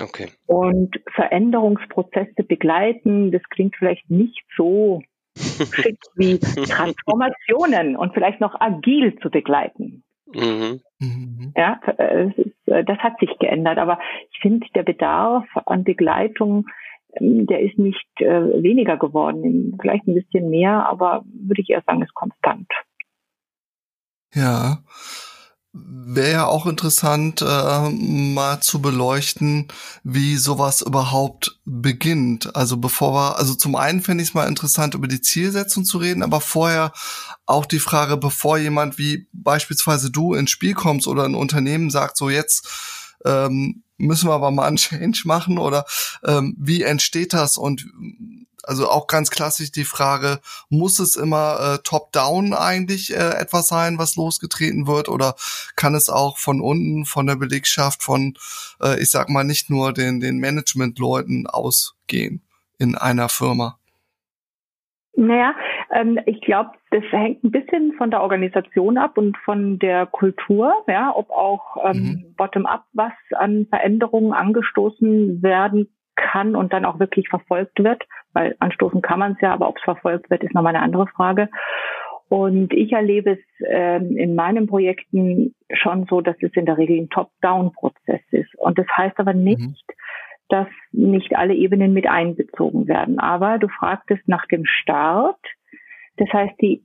Okay. 0.00 0.30
Und 0.46 1.00
Veränderungsprozesse 1.14 2.44
begleiten, 2.44 3.30
das 3.30 3.42
klingt 3.50 3.76
vielleicht 3.76 4.08
nicht 4.10 4.44
so 4.56 5.02
schick 5.36 5.98
wie 6.16 6.38
Transformationen 6.38 7.96
und 7.96 8.14
vielleicht 8.14 8.40
noch 8.40 8.58
agil 8.60 9.18
zu 9.20 9.30
begleiten. 9.30 10.04
Mhm. 10.26 10.80
mhm. 10.98 11.52
Ja, 11.56 11.80
das, 11.84 12.36
ist, 12.38 12.56
das 12.64 12.98
hat 12.98 13.18
sich 13.20 13.30
geändert, 13.38 13.78
aber 13.78 13.98
ich 14.30 14.38
finde, 14.40 14.66
der 14.74 14.82
Bedarf 14.82 15.44
an 15.66 15.84
Begleitung, 15.84 16.66
ähm, 17.14 17.46
der 17.46 17.60
ist 17.60 17.78
nicht 17.78 18.08
äh, 18.16 18.62
weniger 18.62 18.96
geworden, 18.96 19.76
vielleicht 19.80 20.06
ein 20.06 20.14
bisschen 20.14 20.48
mehr, 20.48 20.88
aber 20.88 21.24
würde 21.26 21.60
ich 21.60 21.70
eher 21.70 21.82
sagen, 21.86 22.02
ist 22.02 22.14
konstant. 22.14 22.68
Ja, 24.34 24.78
wäre 25.74 26.32
ja 26.32 26.46
auch 26.46 26.66
interessant, 26.66 27.40
äh, 27.40 27.90
mal 27.90 28.60
zu 28.60 28.82
beleuchten, 28.82 29.68
wie 30.04 30.36
sowas 30.36 30.82
überhaupt 30.82 31.58
beginnt. 31.64 32.54
Also 32.54 32.76
bevor 32.76 33.14
wir, 33.14 33.38
also 33.38 33.54
zum 33.54 33.76
einen 33.76 34.02
fände 34.02 34.22
ich 34.22 34.30
es 34.30 34.34
mal 34.34 34.48
interessant, 34.48 34.94
über 34.94 35.08
die 35.08 35.22
Zielsetzung 35.22 35.84
zu 35.84 35.98
reden, 35.98 36.22
aber 36.22 36.42
vorher 36.42 36.92
auch 37.46 37.64
die 37.64 37.78
Frage, 37.78 38.18
bevor 38.18 38.58
jemand 38.58 38.98
wie 38.98 39.26
beispielsweise 39.32 40.10
du 40.10 40.34
ins 40.34 40.50
Spiel 40.50 40.74
kommst 40.74 41.06
oder 41.06 41.24
ein 41.24 41.34
Unternehmen 41.34 41.90
sagt, 41.90 42.18
so 42.18 42.28
jetzt 42.28 42.68
ähm, 43.24 43.82
müssen 43.96 44.28
wir 44.28 44.34
aber 44.34 44.50
mal 44.50 44.66
einen 44.66 44.76
Change 44.76 45.22
machen 45.24 45.56
oder 45.56 45.86
ähm, 46.24 46.54
wie 46.58 46.82
entsteht 46.82 47.32
das 47.32 47.56
und 47.56 47.86
also 48.62 48.88
auch 48.88 49.06
ganz 49.06 49.30
klassisch 49.30 49.72
die 49.72 49.84
Frage, 49.84 50.40
muss 50.70 50.98
es 50.98 51.16
immer 51.16 51.58
äh, 51.60 51.78
top-down 51.82 52.54
eigentlich 52.54 53.12
äh, 53.12 53.40
etwas 53.40 53.68
sein, 53.68 53.98
was 53.98 54.16
losgetreten 54.16 54.86
wird 54.86 55.08
oder 55.08 55.34
kann 55.76 55.94
es 55.94 56.08
auch 56.08 56.38
von 56.38 56.60
unten, 56.60 57.04
von 57.04 57.26
der 57.26 57.36
Belegschaft, 57.36 58.02
von, 58.02 58.34
äh, 58.82 59.00
ich 59.00 59.10
sag 59.10 59.28
mal, 59.28 59.44
nicht 59.44 59.70
nur 59.70 59.92
den, 59.92 60.20
den 60.20 60.38
Management-Leuten 60.38 61.46
ausgehen 61.46 62.42
in 62.78 62.96
einer 62.96 63.28
Firma? 63.28 63.78
Naja, 65.14 65.54
ähm, 65.90 66.18
ich 66.24 66.40
glaube, 66.40 66.70
das 66.90 67.02
hängt 67.10 67.44
ein 67.44 67.50
bisschen 67.50 67.92
von 67.98 68.10
der 68.10 68.22
Organisation 68.22 68.96
ab 68.96 69.18
und 69.18 69.36
von 69.38 69.78
der 69.78 70.06
Kultur, 70.06 70.72
ja, 70.88 71.12
ob 71.14 71.30
auch 71.30 71.76
ähm, 71.84 72.02
mhm. 72.02 72.34
bottom-up 72.36 72.84
was 72.94 73.12
an 73.32 73.66
Veränderungen 73.68 74.32
angestoßen 74.32 75.42
werden 75.42 75.88
kann 76.16 76.56
und 76.56 76.72
dann 76.72 76.84
auch 76.84 76.98
wirklich 76.98 77.28
verfolgt 77.28 77.82
wird, 77.82 78.02
weil 78.32 78.56
anstoßen 78.58 79.02
kann 79.02 79.18
man 79.18 79.32
es 79.32 79.40
ja, 79.40 79.52
aber 79.52 79.68
ob 79.68 79.76
es 79.76 79.82
verfolgt 79.82 80.30
wird, 80.30 80.42
ist 80.42 80.54
nochmal 80.54 80.74
eine 80.74 80.84
andere 80.84 81.06
Frage. 81.06 81.48
Und 82.28 82.72
ich 82.72 82.92
erlebe 82.92 83.32
es 83.32 83.38
ähm, 83.68 84.16
in 84.16 84.34
meinen 84.34 84.66
Projekten 84.66 85.54
schon 85.70 86.06
so, 86.08 86.22
dass 86.22 86.36
es 86.40 86.52
in 86.54 86.64
der 86.64 86.78
Regel 86.78 86.98
ein 86.98 87.10
Top-Down-Prozess 87.10 88.22
ist. 88.30 88.54
Und 88.56 88.78
das 88.78 88.86
heißt 88.96 89.18
aber 89.18 89.34
nicht, 89.34 89.60
mhm. 89.60 89.94
dass 90.48 90.68
nicht 90.92 91.36
alle 91.36 91.54
Ebenen 91.54 91.92
mit 91.92 92.06
einbezogen 92.06 92.88
werden. 92.88 93.18
Aber 93.18 93.58
du 93.58 93.68
fragtest 93.68 94.26
nach 94.28 94.46
dem 94.46 94.64
Start. 94.64 95.40
Das 96.16 96.32
heißt, 96.32 96.54
die, 96.62 96.82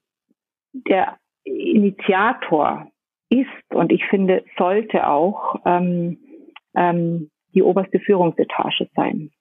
der 0.74 1.18
Initiator 1.46 2.92
ist 3.30 3.74
und 3.74 3.92
ich 3.92 4.04
finde, 4.06 4.44
sollte 4.58 5.08
auch 5.08 5.62
ähm, 5.66 6.18
ähm, 6.76 7.30
die 7.54 7.64
oberste 7.64 8.00
Führungsetage 8.00 8.90
sein. 8.96 9.32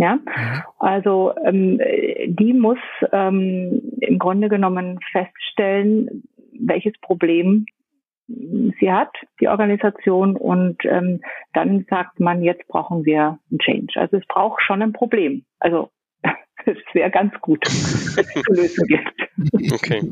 Ja, 0.00 0.14
mhm. 0.14 0.62
also 0.78 1.34
ähm, 1.44 1.78
die 2.26 2.54
muss 2.54 2.78
ähm, 3.12 3.82
im 4.00 4.18
Grunde 4.18 4.48
genommen 4.48 4.98
feststellen, 5.12 6.22
welches 6.58 6.98
Problem 7.02 7.66
sie 8.80 8.90
hat, 8.90 9.14
die 9.40 9.48
Organisation, 9.48 10.36
und 10.36 10.78
ähm, 10.84 11.20
dann 11.52 11.84
sagt 11.90 12.18
man, 12.18 12.42
jetzt 12.42 12.66
brauchen 12.68 13.04
wir 13.04 13.38
einen 13.50 13.58
Change. 13.58 13.92
Also 13.96 14.16
es 14.16 14.26
braucht 14.26 14.62
schon 14.62 14.80
ein 14.80 14.94
Problem. 14.94 15.44
Also 15.58 15.90
es 16.64 16.78
wäre 16.94 17.10
ganz 17.10 17.34
gut, 17.42 17.62
wenn 18.16 18.24
es 18.24 18.42
zu 18.42 18.52
lösen 18.54 18.86
gibt. 18.86 19.72
Okay. 19.74 20.10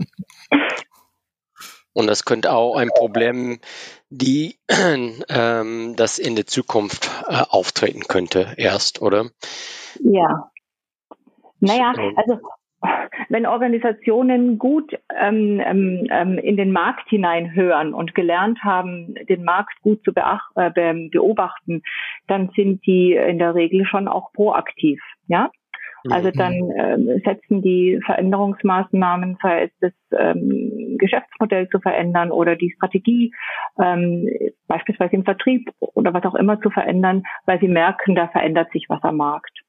Und 1.92 2.06
das 2.06 2.24
könnte 2.24 2.52
auch 2.52 2.76
ein 2.76 2.88
Problem, 2.88 3.58
die 4.10 4.56
ähm, 5.28 5.94
das 5.96 6.18
in 6.18 6.36
der 6.36 6.46
Zukunft 6.46 7.10
äh, 7.28 7.42
auftreten 7.48 8.02
könnte, 8.08 8.54
erst, 8.56 9.02
oder? 9.02 9.30
Ja. 10.00 10.50
Naja, 11.60 11.92
also 12.16 12.38
wenn 13.28 13.46
Organisationen 13.46 14.58
gut 14.58 14.96
ähm, 15.20 15.60
ähm, 15.64 16.06
ähm, 16.10 16.38
in 16.38 16.56
den 16.56 16.70
Markt 16.72 17.08
hineinhören 17.08 17.92
und 17.92 18.14
gelernt 18.14 18.62
haben, 18.62 19.14
den 19.28 19.42
Markt 19.44 19.80
gut 19.82 20.02
zu 20.04 20.12
äh, 20.14 20.70
beobachten, 21.10 21.82
dann 22.28 22.50
sind 22.54 22.86
die 22.86 23.14
in 23.14 23.38
der 23.38 23.54
Regel 23.54 23.84
schon 23.84 24.06
auch 24.06 24.32
proaktiv. 24.32 25.00
Ja, 25.26 25.50
also 26.10 26.30
dann 26.30 26.54
ähm, 26.76 27.20
setzen 27.24 27.62
die 27.62 28.00
Veränderungsmaßnahmen, 28.04 29.38
sei 29.42 29.64
es 29.64 29.70
das 29.80 29.92
ähm, 30.18 30.96
Geschäftsmodell 30.98 31.68
zu 31.68 31.80
verändern 31.80 32.30
oder 32.30 32.56
die 32.56 32.72
Strategie, 32.76 33.32
ähm, 33.80 34.28
beispielsweise 34.66 35.16
im 35.16 35.24
Vertrieb 35.24 35.70
oder 35.80 36.14
was 36.14 36.24
auch 36.24 36.34
immer 36.34 36.60
zu 36.60 36.70
verändern, 36.70 37.22
weil 37.46 37.60
sie 37.60 37.68
merken, 37.68 38.14
da 38.14 38.28
verändert 38.28 38.70
sich 38.72 38.86
was 38.88 39.02
am 39.02 39.16
Markt. 39.16 39.62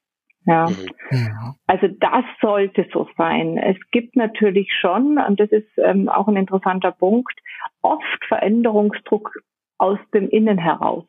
Ja. 0.46 0.68
Mhm. 1.10 1.54
Also 1.66 1.88
das 1.88 2.24
sollte 2.40 2.86
so 2.92 3.08
sein. 3.16 3.58
Es 3.58 3.76
gibt 3.90 4.16
natürlich 4.16 4.72
schon, 4.80 5.18
und 5.18 5.38
das 5.38 5.50
ist 5.50 5.68
ähm, 5.76 6.08
auch 6.08 6.28
ein 6.28 6.36
interessanter 6.36 6.92
Punkt, 6.92 7.38
oft 7.82 8.24
Veränderungsdruck 8.26 9.32
aus 9.78 9.98
dem 10.14 10.28
Innen 10.28 10.58
heraus, 10.58 11.06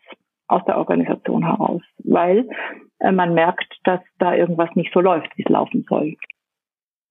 aus 0.51 0.63
der 0.65 0.77
Organisation 0.77 1.46
heraus, 1.46 1.81
weil 2.00 2.48
äh, 3.00 3.12
man 3.12 3.34
merkt, 3.34 3.79
dass 3.84 4.01
da 4.20 4.36
irgendwas 4.36 4.70
nicht 4.75 4.91
so 4.93 5.00
läuft, 5.00 5.36
wie 5.38 5.43
es 5.43 5.50
laufen 5.50 5.86
soll. 5.88 6.15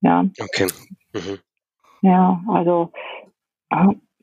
Ja. 0.03 0.25
Okay. 0.39 0.67
Mhm. 1.13 1.39
Ja, 2.03 2.43
also 2.49 2.93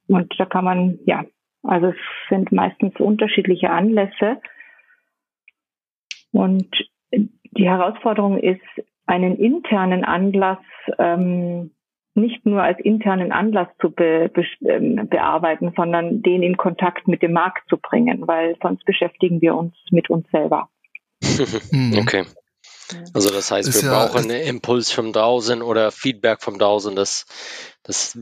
und 0.08 0.34
da 0.40 0.46
kann 0.46 0.66
man, 0.66 1.00
ja, 1.06 1.26
also 1.64 1.88
es 1.88 1.96
sind 2.30 2.52
meistens 2.52 2.96
unterschiedliche 3.00 3.70
Anlässe. 3.70 4.42
Und 6.32 6.68
die 7.12 7.70
Herausforderung 7.70 8.38
ist, 8.38 8.62
einen 9.06 9.38
internen 9.38 10.04
Anlass 10.04 10.60
ähm, 11.00 11.72
nicht 12.18 12.46
nur 12.46 12.62
als 12.62 12.80
internen 12.80 13.32
Anlass 13.32 13.68
zu 13.80 13.92
be, 13.92 14.30
be, 14.34 14.44
ähm, 14.68 15.08
bearbeiten, 15.08 15.74
sondern 15.76 16.22
den 16.22 16.44
in 16.44 16.58
Kontakt 16.58 17.08
mit 17.08 17.22
dem 17.22 17.32
Markt 17.34 17.70
zu 17.70 17.78
bringen, 17.78 18.28
weil 18.28 18.56
sonst 18.62 18.84
beschäftigen 18.86 19.42
wir 19.42 19.56
uns 19.56 19.74
mit 19.92 20.10
uns 20.10 20.30
selber. 20.32 20.70
okay. 21.98 22.26
Also 23.14 23.30
das 23.30 23.52
heißt, 23.52 23.84
wir 23.84 23.90
ja, 23.90 24.06
brauchen 24.06 24.32
einen 24.32 24.42
Impuls 24.42 24.92
von 24.92 25.12
draußen 25.14 25.62
oder 25.62 25.92
Feedback 25.92 26.42
von 26.42 26.58
draußen, 26.58 26.96
dass 26.96 27.26
das, 27.84 28.18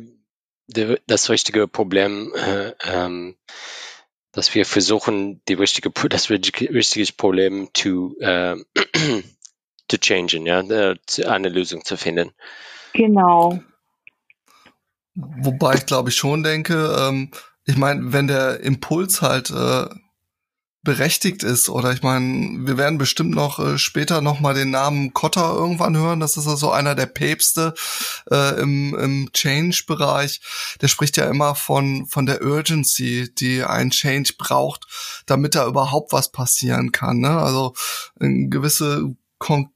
das 0.67 1.29
richtige 1.29 1.67
Problem, 1.67 2.33
äh, 2.35 2.71
ähm, 2.83 3.35
dass 4.31 4.53
wir 4.53 4.65
versuchen, 4.65 5.41
die 5.47 5.53
richtige, 5.53 5.89
das 6.09 6.29
richtige 6.29 7.13
Problem 7.13 7.69
zu, 7.73 8.15
äh, 8.19 8.55
zu 9.87 9.99
changen, 9.99 10.45
ja, 10.45 10.61
äh, 10.61 10.95
eine 11.25 11.49
Lösung 11.49 11.85
zu 11.85 11.95
finden. 11.95 12.31
Genau. 12.93 13.59
Wobei 15.15 15.75
ich 15.75 15.85
glaube 15.85 16.09
ich 16.09 16.15
schon 16.15 16.43
denke, 16.43 16.95
ähm, 16.99 17.31
ich 17.65 17.77
meine, 17.77 18.13
wenn 18.13 18.27
der 18.27 18.59
Impuls 18.61 19.21
halt 19.21 19.49
äh, 19.49 19.87
berechtigt 20.85 21.43
ist 21.43 21.67
oder 21.67 21.91
ich 21.91 22.03
meine, 22.03 22.67
wir 22.67 22.77
werden 22.77 22.97
bestimmt 22.97 23.31
noch 23.31 23.59
äh, 23.59 23.77
später 23.77 24.21
noch 24.21 24.39
mal 24.39 24.53
den 24.53 24.69
Namen 24.69 25.13
Kotter 25.13 25.51
irgendwann 25.53 25.97
hören. 25.97 26.19
Das 26.19 26.37
ist 26.37 26.47
also 26.47 26.71
einer 26.71 26.95
der 26.95 27.07
Päpste 27.07 27.73
äh, 28.31 28.61
im, 28.61 28.95
im 28.95 29.29
Change-Bereich. 29.33 30.41
Der 30.81 30.87
spricht 30.87 31.17
ja 31.17 31.25
immer 31.25 31.55
von 31.55 32.05
von 32.05 32.25
der 32.25 32.41
Urgency, 32.43 33.33
die 33.33 33.63
ein 33.63 33.89
Change 33.89 34.33
braucht, 34.37 34.85
damit 35.25 35.55
da 35.55 35.65
überhaupt 35.65 36.13
was 36.13 36.31
passieren 36.31 36.91
kann. 36.91 37.17
Ne? 37.17 37.31
Also 37.31 37.73
eine 38.19 38.47
gewisse 38.49 39.15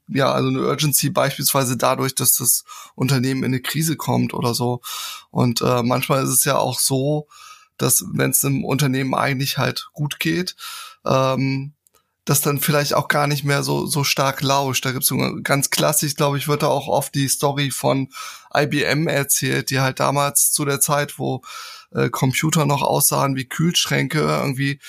ja, 0.08 0.32
also 0.32 0.48
eine 0.48 0.60
Urgency 0.60 1.10
beispielsweise 1.10 1.76
dadurch, 1.76 2.14
dass 2.14 2.32
das 2.32 2.64
Unternehmen 2.94 3.42
in 3.42 3.52
eine 3.52 3.60
Krise 3.60 3.96
kommt 3.96 4.34
oder 4.34 4.54
so. 4.54 4.80
Und 5.30 5.60
äh, 5.60 5.82
manchmal 5.82 6.22
ist 6.24 6.30
es 6.30 6.44
ja 6.44 6.56
auch 6.58 6.78
so, 6.78 7.28
dass 7.76 8.04
wenn 8.12 8.30
es 8.30 8.44
einem 8.44 8.64
Unternehmen 8.64 9.14
eigentlich 9.14 9.58
halt 9.58 9.88
gut 9.92 10.20
geht, 10.20 10.56
ähm, 11.06 11.72
das 12.24 12.42
dann 12.42 12.60
vielleicht 12.60 12.94
auch 12.94 13.08
gar 13.08 13.26
nicht 13.26 13.44
mehr 13.44 13.62
so 13.62 13.86
so 13.86 14.04
stark 14.04 14.42
lauscht. 14.42 14.84
Da 14.84 14.92
gibt's 14.92 15.08
so 15.08 15.16
ganz 15.42 15.70
klassisch, 15.70 16.14
glaube 16.14 16.38
ich, 16.38 16.48
wird 16.48 16.62
da 16.62 16.68
auch 16.68 16.86
oft 16.86 17.14
die 17.14 17.28
Story 17.28 17.70
von 17.70 18.08
IBM 18.54 19.08
erzählt, 19.08 19.70
die 19.70 19.80
halt 19.80 20.00
damals 20.00 20.52
zu 20.52 20.64
der 20.64 20.80
Zeit, 20.80 21.18
wo 21.18 21.42
äh, 21.92 22.10
Computer 22.10 22.66
noch 22.66 22.82
aussahen 22.82 23.36
wie 23.36 23.46
Kühlschränke, 23.46 24.20
irgendwie 24.20 24.80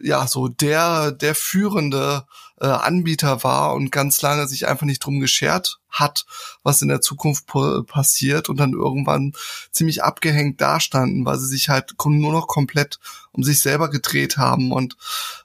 ja 0.00 0.26
so 0.28 0.48
der 0.48 1.12
der 1.12 1.34
führende 1.34 2.24
äh, 2.60 2.66
Anbieter 2.66 3.44
war 3.44 3.74
und 3.74 3.92
ganz 3.92 4.22
lange 4.22 4.46
sich 4.46 4.66
einfach 4.66 4.86
nicht 4.86 5.04
drum 5.04 5.20
geschert 5.20 5.78
hat, 5.88 6.26
was 6.62 6.82
in 6.82 6.88
der 6.88 7.00
Zukunft 7.00 7.46
passiert 7.86 8.48
und 8.48 8.58
dann 8.58 8.72
irgendwann 8.72 9.32
ziemlich 9.72 10.02
abgehängt 10.02 10.60
dastanden, 10.60 11.24
weil 11.24 11.38
sie 11.38 11.46
sich 11.46 11.68
halt 11.68 11.94
nur 12.04 12.32
noch 12.32 12.46
komplett 12.46 12.98
um 13.32 13.42
sich 13.42 13.60
selber 13.60 13.88
gedreht 13.88 14.36
haben 14.36 14.72
und 14.72 14.96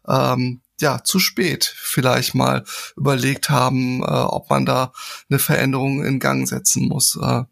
ähm, 0.08 0.62
ja, 0.82 1.03
zu 1.03 1.20
spät 1.20 1.74
vielleicht 1.77 2.36
mal 2.36 2.63
überlegt 2.98 3.50
haben, 3.50 4.01
äh, 4.01 4.05
ob 4.05 4.50
man 4.50 4.65
da 4.65 4.91
eine 5.29 5.39
Veränderung 5.39 6.03
in 6.03 6.20
Gang 6.20 6.48
setzen 6.48 6.88
muss. 6.88 7.17
Äh, 7.22 7.43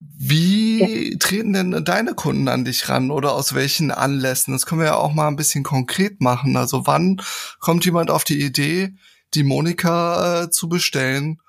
wie 0.00 1.10
ja. 1.10 1.18
treten 1.18 1.52
denn 1.52 1.84
deine 1.84 2.14
Kunden 2.14 2.48
an 2.48 2.64
dich 2.64 2.88
ran 2.88 3.10
oder 3.10 3.32
aus 3.34 3.54
welchen 3.54 3.90
Anlässen? 3.90 4.52
Das 4.52 4.64
können 4.64 4.80
wir 4.80 4.88
ja 4.88 4.96
auch 4.96 5.12
mal 5.12 5.28
ein 5.28 5.36
bisschen 5.36 5.62
konkret 5.62 6.20
machen. 6.20 6.56
Also 6.56 6.86
wann 6.86 7.20
kommt 7.60 7.84
jemand 7.84 8.10
auf 8.10 8.24
die 8.24 8.40
Idee, 8.42 8.94
die 9.34 9.44
Monika 9.44 10.44
äh, 10.44 10.50
zu 10.50 10.68
bestellen? 10.68 11.40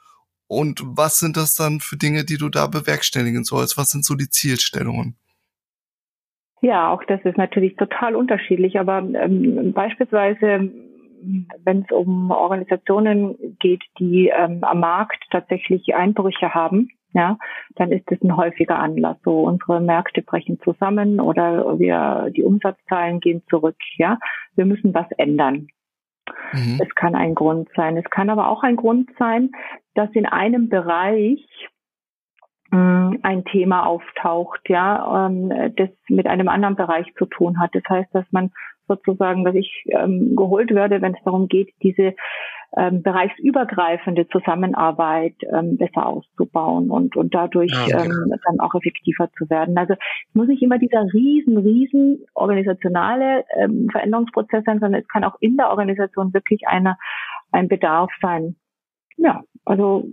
Und 0.48 0.84
was 0.86 1.20
sind 1.20 1.38
das 1.38 1.56
dann 1.56 1.80
für 1.80 1.96
Dinge, 1.96 2.26
die 2.26 2.38
du 2.38 2.50
da 2.50 2.68
bewerkstelligen 2.68 3.46
sollst? 3.46 3.78
Was 3.78 3.92
sind 3.92 4.04
so 4.04 4.16
die 4.16 4.30
Zielstellungen? 4.30 5.16
Ja, 6.62 6.92
auch 6.92 7.04
das 7.06 7.22
ist 7.24 7.38
natürlich 7.38 7.78
total 7.78 8.16
unterschiedlich, 8.16 8.78
aber 8.78 8.98
ähm, 9.00 9.72
beispielsweise 9.74 10.70
wenn 11.64 11.82
es 11.82 11.92
um 11.92 12.32
Organisationen 12.32 13.58
geht, 13.60 13.84
die 14.00 14.32
ähm, 14.36 14.64
am 14.64 14.80
Markt 14.80 15.24
tatsächlich 15.30 15.94
Einbrüche 15.96 16.54
haben, 16.54 16.90
ja, 17.14 17.38
dann 17.76 17.92
ist 17.92 18.12
es 18.12 18.22
ein 18.22 18.36
häufiger 18.36 18.80
Anlass. 18.80 19.18
So 19.24 19.42
unsere 19.42 19.82
Märkte 19.82 20.22
brechen 20.22 20.60
zusammen 20.62 21.20
oder 21.20 21.80
wir 21.80 22.32
die 22.36 22.44
Umsatzzahlen 22.44 23.20
gehen 23.20 23.44
zurück. 23.50 23.78
Ja, 23.98 24.18
wir 24.56 24.66
müssen 24.66 24.94
was 24.94 25.10
ändern. 25.18 25.68
Mhm. 26.54 26.80
Es 26.82 26.94
kann 26.96 27.16
ein 27.16 27.36
Grund 27.36 27.70
sein. 27.76 27.98
Es 27.98 28.10
kann 28.10 28.30
aber 28.30 28.48
auch 28.50 28.64
ein 28.64 28.76
Grund 28.76 29.10
sein, 29.18 29.52
dass 29.96 30.10
in 30.14 30.26
einem 30.26 30.70
Bereich 30.70 31.46
mh, 32.72 33.18
ein 33.24 33.44
Thema 33.46 33.86
auftaucht, 33.86 34.62
ja, 34.70 35.28
ähm, 35.28 35.74
das 35.76 35.90
mit 36.08 36.28
einem 36.28 36.48
anderen 36.48 36.76
Bereich 36.76 37.08
zu 37.18 37.26
tun 37.26 37.60
hat. 37.60 37.72
Das 37.74 37.84
heißt, 37.90 38.14
dass 38.14 38.26
man 38.32 38.52
sozusagen, 38.88 39.44
dass 39.44 39.56
ich 39.56 39.84
ähm, 39.88 40.36
geholt 40.36 40.72
werde, 40.72 41.02
wenn 41.02 41.16
es 41.16 41.24
darum 41.24 41.48
geht, 41.48 41.74
diese 41.82 42.14
ähm, 42.78 43.04
bereichsübergreifende 43.04 44.28
Zusammenarbeit 44.30 45.36
ähm, 45.54 45.78
besser 45.78 46.06
auszubauen 46.06 46.90
und, 46.90 47.16
und 47.18 47.34
dadurch 47.34 47.74
ah, 47.76 47.84
okay. 47.84 48.06
ähm, 48.06 48.34
dann 48.46 48.60
auch 48.60 48.74
effektiver 48.76 49.30
zu 49.38 49.50
werden. 49.50 49.78
Also 49.78 49.94
es 49.94 50.36
muss 50.36 50.48
nicht 50.48 50.64
immer 50.64 50.78
dieser 50.78 51.04
riesen, 51.14 51.58
riesen 51.58 52.26
organisationale 52.34 53.44
ähm, 53.58 53.90
Veränderungsprozess 53.92 54.64
sein, 54.66 54.80
sondern 54.80 55.02
es 55.02 55.08
kann 55.10 55.24
auch 55.24 55.36
in 55.42 55.58
der 55.58 55.70
Organisation 55.70 56.34
wirklich 56.34 56.68
eine, 56.68 56.98
ein 57.52 57.68
Bedarf 57.68 58.12
sein. 58.22 58.56
Ja, 59.18 59.44
also 59.66 60.08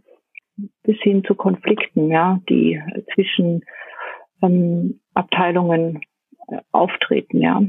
bis 0.82 0.96
hin 1.00 1.22
zu 1.24 1.36
Konflikten, 1.36 2.08
ja, 2.08 2.40
die 2.48 2.82
zwischen 3.14 3.64
ähm, 4.42 5.00
Abteilungen 5.14 6.00
äh, 6.48 6.58
auftreten, 6.72 7.40
ja. 7.40 7.62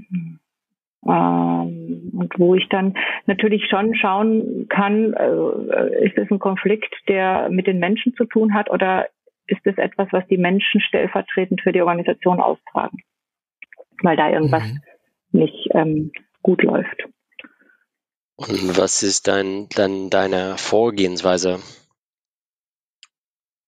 Ähm, 1.05 2.11
und 2.13 2.33
wo 2.37 2.55
ich 2.55 2.67
dann 2.69 2.95
natürlich 3.25 3.67
schon 3.69 3.95
schauen 3.95 4.67
kann, 4.69 5.13
äh, 5.13 6.05
ist 6.05 6.17
es 6.17 6.29
ein 6.29 6.39
Konflikt, 6.39 6.93
der 7.07 7.49
mit 7.49 7.67
den 7.67 7.79
Menschen 7.79 8.13
zu 8.15 8.25
tun 8.25 8.53
hat 8.53 8.69
oder 8.69 9.07
ist 9.47 9.61
es 9.65 9.77
etwas, 9.77 10.07
was 10.11 10.27
die 10.27 10.37
Menschen 10.37 10.81
stellvertretend 10.81 11.61
für 11.61 11.71
die 11.71 11.81
Organisation 11.81 12.39
austragen, 12.39 12.99
weil 14.03 14.17
da 14.17 14.29
irgendwas 14.29 14.63
mhm. 14.63 14.81
nicht 15.31 15.69
ähm, 15.73 16.11
gut 16.41 16.63
läuft. 16.63 17.03
Und 18.35 18.77
was 18.77 19.03
ist 19.03 19.27
dann, 19.27 19.67
dann 19.75 20.09
deine 20.09 20.57
Vorgehensweise? 20.57 21.59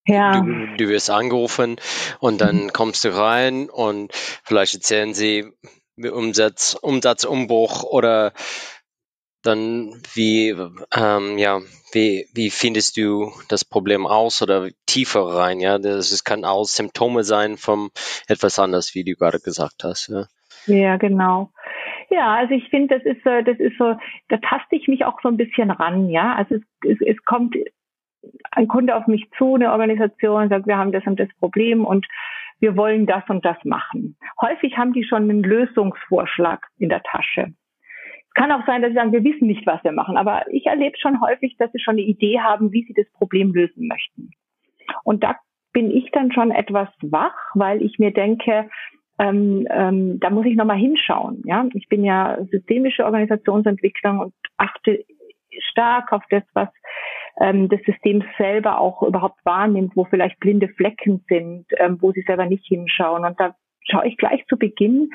Ja. 0.06 0.42
Du, 0.42 0.78
du 0.78 0.90
wirst 0.90 1.10
angerufen 1.10 1.76
und 2.20 2.42
dann 2.42 2.72
kommst 2.74 3.04
du 3.04 3.10
rein 3.10 3.70
und 3.70 4.14
vielleicht 4.14 4.74
erzählen 4.74 5.14
sie, 5.14 5.52
Umsatz, 6.10 6.78
Umsatzumbruch 6.82 7.84
oder 7.84 8.34
dann 9.44 10.02
wie, 10.14 10.50
ähm, 10.96 11.38
ja, 11.38 11.60
wie, 11.94 12.28
wie 12.34 12.50
findest 12.50 12.98
du 12.98 13.32
das 13.50 13.66
Problem 13.66 14.06
aus 14.06 14.42
oder 14.42 14.70
tiefer 14.86 15.22
rein, 15.22 15.60
ja? 15.60 15.78
Das 15.78 16.12
es 16.12 16.24
kann 16.24 16.46
auch 16.46 16.64
Symptome 16.66 17.24
sein 17.24 17.58
von 17.58 17.90
etwas 18.28 18.60
anderes, 18.60 18.94
wie 18.94 19.04
du 19.04 19.16
gerade 19.16 19.40
gesagt 19.40 19.84
hast, 19.84 20.10
ja. 20.10 20.26
Ja, 20.68 20.98
genau. 20.98 21.52
Ja, 22.10 22.36
also 22.36 22.54
ich 22.54 22.70
finde, 22.70 23.00
das 23.00 23.06
ist, 23.06 23.26
das 23.26 23.58
ist 23.58 23.78
so, 23.78 23.96
da 24.28 24.38
taste 24.38 24.76
ich 24.76 24.88
mich 24.88 25.06
auch 25.06 25.20
so 25.24 25.30
ein 25.30 25.38
bisschen 25.38 25.72
ran, 25.72 26.10
ja. 26.10 26.36
Also 26.36 26.56
es, 26.56 26.62
es, 26.88 26.98
es 27.02 27.24
kommt 27.24 27.56
ein 28.52 28.68
Kunde 28.68 28.96
auf 28.96 29.08
mich 29.08 29.30
zu, 29.38 29.56
eine 29.56 29.72
Organisation, 29.72 30.50
sagt, 30.50 30.68
wir 30.68 30.78
haben 30.78 30.92
das 30.92 31.06
und 31.08 31.20
das 31.20 31.30
Problem 31.40 31.86
und 31.86 32.06
wir 32.62 32.78
wollen 32.78 33.06
das 33.08 33.24
und 33.28 33.44
das 33.44 33.58
machen. 33.66 34.16
Häufig 34.40 34.78
haben 34.78 34.94
die 34.94 35.04
schon 35.04 35.24
einen 35.24 35.44
Lösungsvorschlag 35.44 36.66
in 36.78 36.90
der 36.90 37.04
Tasche. 37.04 37.54
Es 38.28 38.34
kann 38.36 38.52
auch 38.52 38.66
sein, 38.66 38.82
dass 38.82 38.92
sie 38.92 38.96
sagen, 38.96 39.12
wir 39.12 39.24
wissen 39.24 39.48
nicht, 39.48 39.68
was 39.68 39.84
wir 39.84 39.92
machen, 39.92 40.16
aber 40.16 40.46
ich 40.52 40.68
erlebe 40.68 40.98
schon 40.98 41.20
häufig, 41.20 41.58
dass 41.58 41.72
sie 41.74 41.80
schon 41.80 41.96
eine 41.96 42.04
Idee 42.04 42.40
haben, 42.40 42.72
wie 42.72 42.84
sie 42.84 42.94
das 42.94 43.12
Problem 43.12 43.52
lösen 43.52 43.88
möchten. 43.88 44.30
Und 45.04 45.24
da 45.24 45.36
bin 45.74 45.92
ich 45.92 46.12
dann 46.12 46.32
schon 46.32 46.52
etwas 46.52 46.88
wach, 47.02 47.36
weil 47.56 47.82
ich 47.82 47.98
mir 48.00 48.12
denke, 48.12 48.70
ähm, 49.20 49.68
ähm, 49.70 50.20
da 50.20 50.30
muss 50.30 50.46
ich 50.46 50.56
nochmal 50.56 50.78
hinschauen. 50.78 51.42
Ja, 51.46 51.68
ich 51.74 51.90
bin 51.90 52.04
ja 52.04 52.38
systemische 52.52 53.06
Organisationsentwicklung 53.06 54.20
und 54.20 54.34
achte 54.58 55.04
stark 55.60 56.14
auf 56.14 56.24
das, 56.30 56.44
was 56.54 56.70
ähm, 57.42 57.70
das 57.70 57.82
System 57.82 58.24
selber 58.38 58.80
auch 58.80 59.02
überhaupt 59.04 59.44
wahrnimmt, 59.44 59.94
wo 59.96 60.06
vielleicht 60.06 60.40
blinde 60.40 60.68
Flecken 60.70 61.24
sind, 61.28 61.66
ähm, 61.78 61.98
wo 62.00 62.12
sie 62.12 62.24
selber 62.28 62.46
nicht 62.46 62.66
hinschauen. 62.66 63.26
Und 63.26 63.40
da 63.40 63.56
schaue 63.90 64.08
ich 64.08 64.18
gleich 64.18 64.46
zu 64.48 64.58
Beginn 64.58 65.10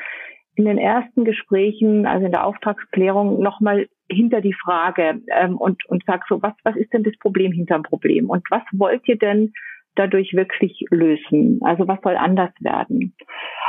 in 0.56 0.64
den 0.64 0.78
ersten 0.78 1.24
Gesprächen, 1.24 2.06
also 2.06 2.26
in 2.26 2.32
der 2.32 2.46
Auftragsklärung, 2.46 3.40
nochmal 3.40 3.88
hinter 4.10 4.40
die 4.40 4.54
Frage 4.54 5.20
ähm, 5.30 5.56
und, 5.56 5.84
und 5.88 6.02
sag 6.06 6.26
so, 6.28 6.42
was, 6.42 6.54
was 6.64 6.76
ist 6.76 6.92
denn 6.92 7.04
das 7.04 7.16
Problem 7.18 7.52
hinterm 7.52 7.82
Problem? 7.82 8.30
Und 8.30 8.44
was 8.50 8.62
wollt 8.72 9.06
ihr 9.06 9.18
denn 9.18 9.52
dadurch 9.94 10.34
wirklich 10.34 10.84
lösen? 10.90 11.60
Also 11.62 11.86
was 11.86 12.00
soll 12.02 12.16
anders 12.16 12.52
werden? 12.60 13.14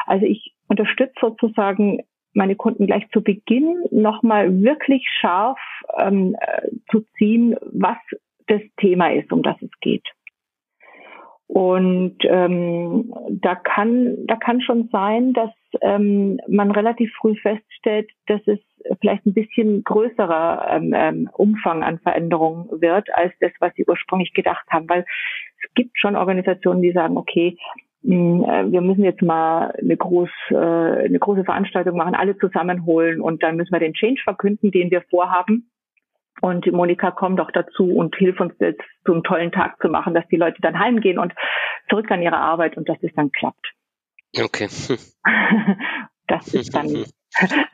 Also 0.05 0.25
ich 0.25 0.53
unterstütze 0.67 1.13
sozusagen 1.19 2.01
meine 2.33 2.55
Kunden 2.55 2.85
gleich 2.85 3.09
zu 3.11 3.21
Beginn 3.21 3.83
nochmal 3.91 4.61
wirklich 4.61 5.05
scharf 5.19 5.59
ähm, 5.97 6.35
äh, 6.39 6.69
zu 6.91 7.03
ziehen, 7.17 7.55
was 7.61 7.97
das 8.47 8.61
Thema 8.77 9.13
ist, 9.13 9.31
um 9.31 9.43
das 9.43 9.55
es 9.61 9.71
geht. 9.81 10.05
Und 11.47 12.17
ähm, 12.23 13.13
da 13.29 13.55
kann 13.55 14.25
da 14.27 14.35
kann 14.35 14.59
schon 14.61 14.89
sein, 14.91 15.31
dass 15.31 15.51
ähm, 15.81 16.39
man 16.47 16.71
relativ 16.71 17.11
früh 17.19 17.35
feststellt, 17.35 18.09
dass 18.27 18.41
es 18.47 18.59
vielleicht 18.99 19.25
ein 19.25 19.33
bisschen 19.33 19.83
größerer 19.83 20.67
ähm, 20.71 20.93
ähm, 20.93 21.29
Umfang 21.33 21.83
an 21.83 21.99
Veränderungen 21.99 22.81
wird 22.81 23.07
als 23.13 23.33
das, 23.39 23.51
was 23.59 23.73
sie 23.75 23.85
ursprünglich 23.87 24.33
gedacht 24.33 24.65
haben. 24.69 24.89
Weil 24.89 25.05
es 25.63 25.73
gibt 25.73 25.97
schon 25.97 26.17
Organisationen, 26.17 26.81
die 26.81 26.91
sagen, 26.91 27.15
okay, 27.15 27.57
hm, 28.03 28.43
äh, 28.43 28.71
wir 28.71 28.81
müssen 28.81 29.03
jetzt 29.03 29.21
mal 29.21 29.71
eine, 29.71 29.95
groß, 29.95 30.29
äh, 30.51 30.55
eine 30.55 31.19
große 31.19 31.45
Veranstaltung 31.45 31.97
machen, 31.97 32.15
alle 32.15 32.37
zusammenholen 32.37 33.21
und 33.21 33.41
dann 33.41 33.55
müssen 33.55 33.71
wir 33.71 33.79
den 33.79 33.93
Change 33.93 34.21
verkünden, 34.23 34.71
den 34.71 34.91
wir 34.91 35.01
vorhaben. 35.09 35.69
Und 36.41 36.71
Monika, 36.71 37.11
komm 37.11 37.35
doch 37.35 37.51
dazu 37.51 37.95
und 37.95 38.15
hilf 38.15 38.39
uns 38.39 38.53
jetzt 38.59 38.83
so 39.05 39.13
einen 39.13 39.23
tollen 39.23 39.51
Tag 39.51 39.77
zu 39.81 39.89
machen, 39.89 40.13
dass 40.13 40.27
die 40.27 40.35
Leute 40.35 40.61
dann 40.61 40.77
heimgehen 40.77 41.17
und 41.17 41.33
zurück 41.89 42.11
an 42.11 42.21
ihre 42.21 42.37
Arbeit 42.37 42.77
und 42.77 42.87
dass 42.87 42.97
es 43.01 43.11
dann 43.15 43.31
klappt. 43.31 43.73
Okay. 44.37 44.67
das 46.27 46.53
ist 46.53 46.73
dann 46.73 47.05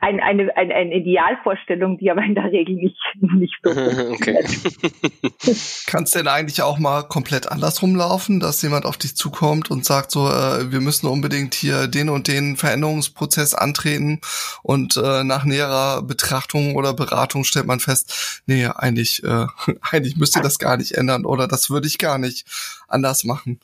ein, 0.00 0.20
eine, 0.20 0.54
eine, 0.56 0.74
eine 0.74 0.94
Idealvorstellung, 0.94 1.98
die 1.98 2.10
aber 2.10 2.22
in 2.22 2.34
der 2.34 2.50
Regel 2.50 2.74
nicht, 2.74 2.98
nicht 3.20 3.54
so 3.62 3.70
okay. 4.12 4.44
Kannst 5.86 6.14
denn 6.14 6.28
eigentlich 6.28 6.62
auch 6.62 6.78
mal 6.78 7.02
komplett 7.02 7.50
andersrum 7.50 7.96
laufen, 7.96 8.40
dass 8.40 8.62
jemand 8.62 8.84
auf 8.84 8.96
dich 8.96 9.16
zukommt 9.16 9.70
und 9.70 9.84
sagt 9.84 10.10
so, 10.10 10.28
äh, 10.28 10.70
wir 10.70 10.80
müssen 10.80 11.06
unbedingt 11.06 11.54
hier 11.54 11.86
den 11.86 12.08
und 12.08 12.28
den 12.28 12.56
Veränderungsprozess 12.56 13.54
antreten 13.54 14.20
und 14.62 14.96
äh, 14.96 15.24
nach 15.24 15.44
näherer 15.44 16.02
Betrachtung 16.02 16.74
oder 16.74 16.92
Beratung 16.92 17.44
stellt 17.44 17.66
man 17.66 17.80
fest, 17.80 18.42
nee, 18.46 18.66
eigentlich, 18.66 19.22
äh, 19.24 19.46
eigentlich 19.90 20.16
müsste 20.16 20.40
das 20.40 20.58
gar 20.58 20.76
nicht 20.76 20.92
ändern 20.92 21.24
oder 21.24 21.48
das 21.48 21.70
würde 21.70 21.86
ich 21.86 21.98
gar 21.98 22.18
nicht 22.18 22.46
anders 22.88 23.24
machen. 23.24 23.60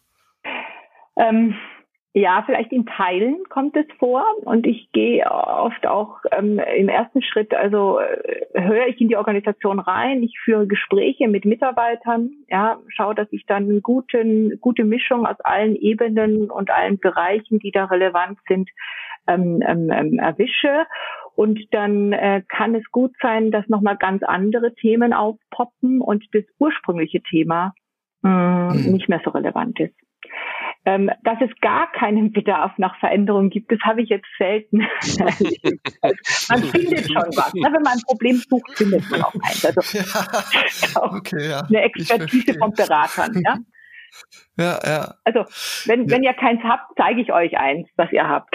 Ähm, 1.16 1.54
ja, 2.12 2.42
vielleicht 2.44 2.72
in 2.72 2.86
Teilen 2.86 3.38
kommt 3.48 3.76
es 3.76 3.86
vor 4.00 4.24
und 4.44 4.66
ich 4.66 4.90
gehe 4.90 5.24
oft 5.30 5.86
auch 5.86 6.16
ähm, 6.32 6.58
im 6.76 6.88
ersten 6.88 7.22
Schritt, 7.22 7.54
also 7.54 8.00
äh, 8.00 8.60
höre 8.60 8.88
ich 8.88 9.00
in 9.00 9.06
die 9.08 9.16
Organisation 9.16 9.78
rein, 9.78 10.20
ich 10.24 10.36
führe 10.42 10.66
Gespräche 10.66 11.28
mit 11.28 11.44
Mitarbeitern, 11.44 12.30
ja, 12.48 12.80
schaue, 12.88 13.14
dass 13.14 13.28
ich 13.30 13.46
dann 13.46 13.70
eine 13.70 13.80
guten, 13.80 14.58
gute 14.60 14.82
Mischung 14.82 15.24
aus 15.24 15.38
allen 15.40 15.76
Ebenen 15.76 16.50
und 16.50 16.70
allen 16.70 16.98
Bereichen, 16.98 17.60
die 17.60 17.70
da 17.70 17.84
relevant 17.84 18.38
sind, 18.48 18.68
ähm, 19.28 19.62
ähm, 19.64 19.92
ähm 19.92 20.18
erwische. 20.18 20.86
Und 21.36 21.60
dann 21.70 22.12
äh, 22.12 22.42
kann 22.48 22.74
es 22.74 22.90
gut 22.90 23.12
sein, 23.22 23.52
dass 23.52 23.68
nochmal 23.68 23.96
ganz 23.96 24.24
andere 24.24 24.74
Themen 24.74 25.12
aufpoppen 25.12 26.00
und 26.00 26.24
das 26.32 26.42
ursprüngliche 26.58 27.22
Thema 27.22 27.72
mh, 28.22 28.74
mhm. 28.74 28.92
nicht 28.92 29.08
mehr 29.08 29.20
so 29.24 29.30
relevant 29.30 29.78
ist. 29.78 29.94
Ähm, 30.86 31.10
dass 31.24 31.36
es 31.42 31.50
gar 31.60 31.92
keinen 31.92 32.32
Bedarf 32.32 32.72
nach 32.78 32.98
Veränderung 33.00 33.50
gibt, 33.50 33.70
das 33.70 33.78
habe 33.80 34.00
ich 34.00 34.08
jetzt 34.08 34.26
selten. 34.38 34.78
man 36.48 36.62
findet 36.64 37.06
schon 37.06 37.36
was. 37.36 37.52
Ne? 37.52 37.68
Wenn 37.70 37.82
man 37.82 37.92
ein 37.92 38.02
Problem 38.06 38.36
sucht, 38.36 38.78
findet 38.78 39.10
man 39.10 39.22
auch 39.22 39.34
eins. 39.42 39.62
Also 39.62 39.98
ja, 39.98 41.02
okay, 41.02 41.50
ja. 41.50 41.60
eine 41.68 41.82
Expertise 41.82 42.54
von 42.54 42.72
Beratern. 42.72 43.42
Ja? 43.44 43.58
Ja, 44.60 44.78
ja. 44.84 45.14
Also, 45.24 45.46
wenn, 45.86 46.04
ja. 46.04 46.10
wenn 46.10 46.22
ihr 46.22 46.34
keins 46.34 46.60
habt, 46.62 46.92
zeige 46.98 47.22
ich 47.22 47.32
euch 47.32 47.56
eins, 47.56 47.88
was 47.96 48.12
ihr 48.12 48.28
habt. 48.28 48.54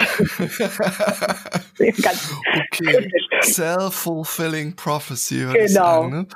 okay. 1.80 3.10
Self-fulfilling 3.42 4.76
prophecy. 4.76 5.46
Genau. 5.52 5.66
Sagen, 5.68 6.10
ne? 6.10 6.26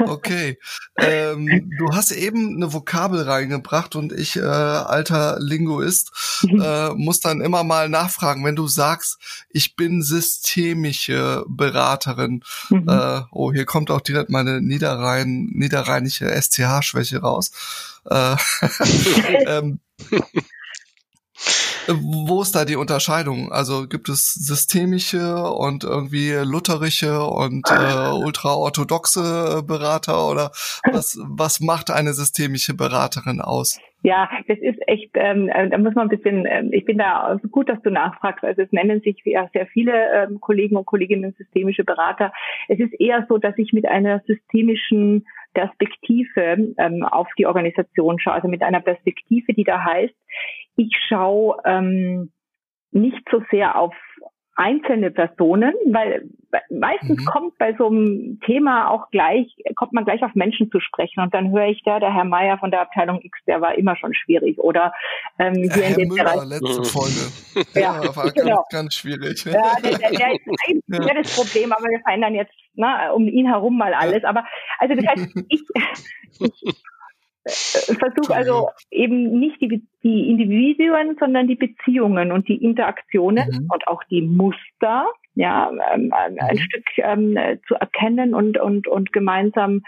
Okay. 0.00 0.58
ähm, 0.98 1.72
du 1.78 1.94
hast 1.94 2.10
eben 2.12 2.56
eine 2.56 2.74
Vokabel 2.74 3.22
reingebracht 3.22 3.96
und 3.96 4.12
ich, 4.12 4.36
äh, 4.36 4.42
alter 4.42 5.38
Linguist, 5.40 6.42
mhm. 6.42 6.60
äh, 6.60 6.90
muss 6.90 7.20
dann 7.20 7.40
immer 7.40 7.64
mal 7.64 7.88
nachfragen, 7.88 8.44
wenn 8.44 8.56
du 8.56 8.66
sagst, 8.66 9.46
ich 9.48 9.74
bin 9.74 10.02
systemische 10.02 11.44
Beraterin. 11.48 12.42
Mhm. 12.68 12.88
Äh, 12.88 13.22
oh, 13.30 13.52
hier 13.52 13.64
kommt 13.64 13.90
auch 13.90 14.02
direkt 14.02 14.28
meine 14.28 14.60
Niederrhein, 14.60 15.48
niederrheinische 15.52 16.26
SCH-Schwäche 16.26 17.22
raus. 17.22 17.52
Äh, 19.18 19.44
ähm, 19.58 19.80
wo 21.88 22.42
ist 22.42 22.54
da 22.54 22.64
die 22.64 22.76
Unterscheidung? 22.76 23.52
Also 23.52 23.86
gibt 23.88 24.08
es 24.08 24.32
systemische 24.34 25.50
und 25.50 25.84
irgendwie 25.84 26.32
lutherische 26.44 27.22
und 27.22 27.68
äh, 27.70 28.12
ultraorthodoxe 28.12 29.62
Berater 29.66 30.30
oder 30.30 30.50
was, 30.90 31.18
was 31.22 31.60
macht 31.60 31.90
eine 31.90 32.12
systemische 32.12 32.74
Beraterin 32.74 33.40
aus? 33.40 33.78
Ja, 34.02 34.28
das 34.48 34.58
ist 34.58 34.78
echt, 34.86 35.12
ähm, 35.14 35.48
äh, 35.48 35.70
da 35.70 35.78
muss 35.78 35.94
man 35.94 36.10
ein 36.10 36.16
bisschen, 36.16 36.46
ähm, 36.46 36.68
ich 36.72 36.84
bin 36.84 36.98
da 36.98 37.38
gut, 37.50 37.70
dass 37.70 37.80
du 37.80 37.90
nachfragst. 37.90 38.44
Also 38.44 38.60
es 38.60 38.70
nennen 38.70 39.00
sich 39.00 39.16
ja 39.24 39.48
sehr 39.54 39.66
viele 39.66 39.92
ähm, 40.12 40.40
Kollegen 40.40 40.76
und 40.76 40.84
Kolleginnen 40.84 41.34
systemische 41.38 41.84
Berater. 41.84 42.30
Es 42.68 42.78
ist 42.78 42.92
eher 43.00 43.24
so, 43.30 43.38
dass 43.38 43.56
ich 43.56 43.72
mit 43.72 43.88
einer 43.88 44.20
systemischen 44.26 45.24
Perspektive 45.54 46.74
ähm, 46.76 47.04
auf 47.04 47.28
die 47.38 47.46
Organisation 47.46 48.18
schaue, 48.18 48.34
also 48.34 48.48
mit 48.48 48.62
einer 48.62 48.80
Perspektive, 48.80 49.54
die 49.54 49.64
da 49.64 49.82
heißt, 49.82 50.14
ich 50.76 50.92
schaue 51.08 51.56
ähm, 51.64 52.32
nicht 52.90 53.22
so 53.30 53.42
sehr 53.50 53.78
auf 53.78 53.94
einzelne 54.56 55.10
Personen, 55.10 55.72
weil 55.86 56.28
meistens 56.70 57.20
mhm. 57.20 57.24
kommt 57.24 57.58
bei 57.58 57.74
so 57.76 57.88
einem 57.88 58.40
Thema 58.46 58.88
auch 58.88 59.10
gleich, 59.10 59.56
kommt 59.74 59.92
man 59.92 60.04
gleich 60.04 60.22
auf 60.22 60.34
Menschen 60.34 60.70
zu 60.70 60.78
sprechen 60.80 61.20
und 61.20 61.34
dann 61.34 61.50
höre 61.50 61.66
ich 61.66 61.82
da, 61.84 61.98
der 61.98 62.14
Herr 62.14 62.24
Meier 62.24 62.58
von 62.58 62.70
der 62.70 62.82
Abteilung 62.82 63.20
X, 63.22 63.38
der 63.46 63.60
war 63.60 63.74
immer 63.76 63.96
schon 63.96 64.14
schwierig 64.14 64.58
oder 64.58 64.92
ähm, 65.38 65.54
hier 65.54 65.70
Herr 65.70 65.88
in 65.88 65.94
dem 65.94 66.08
Müller, 66.08 66.24
Bereich. 66.24 66.48
letzte 66.48 66.84
Folge. 66.84 67.68
ja, 67.74 68.02
ja 68.02 68.16
war 68.16 68.30
genau. 68.30 68.56
ganz, 68.56 68.68
ganz 68.70 68.94
schwierig. 68.94 69.44
Ja, 69.44 69.74
der, 69.82 69.98
der, 69.98 70.10
der 70.10 70.32
ist 70.34 70.46
eigentlich 70.66 70.82
ja. 70.88 71.14
das 71.14 71.36
Problem, 71.36 71.72
aber 71.72 71.84
wir 71.84 72.00
verändern 72.00 72.34
jetzt 72.34 72.54
ne, 72.74 73.12
um 73.14 73.26
ihn 73.28 73.46
herum 73.46 73.76
mal 73.76 73.94
alles. 73.94 74.24
Aber 74.24 74.44
also 74.78 74.94
das 74.94 75.06
heißt, 75.06 75.44
ich, 75.48 75.62
ich 76.40 76.74
versuche 77.46 78.34
also 78.34 78.70
eben 78.90 79.38
nicht 79.38 79.60
die, 79.60 79.82
die 80.02 80.30
Individuen, 80.30 81.16
sondern 81.18 81.46
die 81.46 81.56
Beziehungen 81.56 82.32
und 82.32 82.48
die 82.48 82.62
Interaktionen 82.62 83.48
mhm. 83.48 83.68
und 83.70 83.86
auch 83.86 84.02
die 84.04 84.22
Muster, 84.22 85.06
ja, 85.34 85.70
ähm, 85.92 86.12
ein 86.12 86.34
mhm. 86.34 86.58
Stück 86.58 86.86
ähm, 86.98 87.36
zu 87.66 87.74
erkennen 87.74 88.34
und 88.34 88.58
und 88.58 88.88
und 88.88 89.12
gemeinsam 89.12 89.82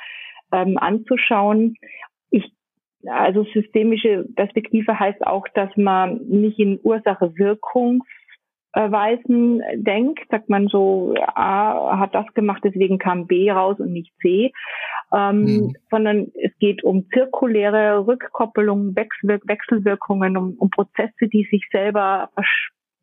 ähm, 0.52 0.76
anzuschauen. 0.76 1.76
Ich 2.30 2.52
also 3.06 3.44
systemische 3.54 4.26
Perspektive 4.34 4.98
heißt 4.98 5.26
auch, 5.26 5.46
dass 5.54 5.70
man 5.76 6.18
nicht 6.26 6.58
in 6.58 6.78
Ursache-Wirkungs 6.82 8.04
Weisen 8.76 9.62
denkt, 9.74 10.28
sagt 10.30 10.48
man 10.48 10.68
so, 10.68 11.14
A 11.34 11.98
hat 11.98 12.14
das 12.14 12.26
gemacht, 12.34 12.62
deswegen 12.64 12.98
kam 12.98 13.26
B 13.26 13.50
raus 13.50 13.78
und 13.78 13.92
nicht 13.92 14.12
C, 14.20 14.52
ähm, 15.12 15.40
mhm. 15.40 15.76
sondern 15.90 16.32
es 16.34 16.52
geht 16.58 16.84
um 16.84 17.08
zirkuläre 17.12 18.06
Rückkoppelungen, 18.06 18.94
Wechsel 18.94 19.40
Wechselwirkungen, 19.44 20.36
um, 20.36 20.54
um 20.58 20.70
Prozesse, 20.70 21.28
die 21.28 21.48
sich 21.50 21.66
selber 21.72 22.30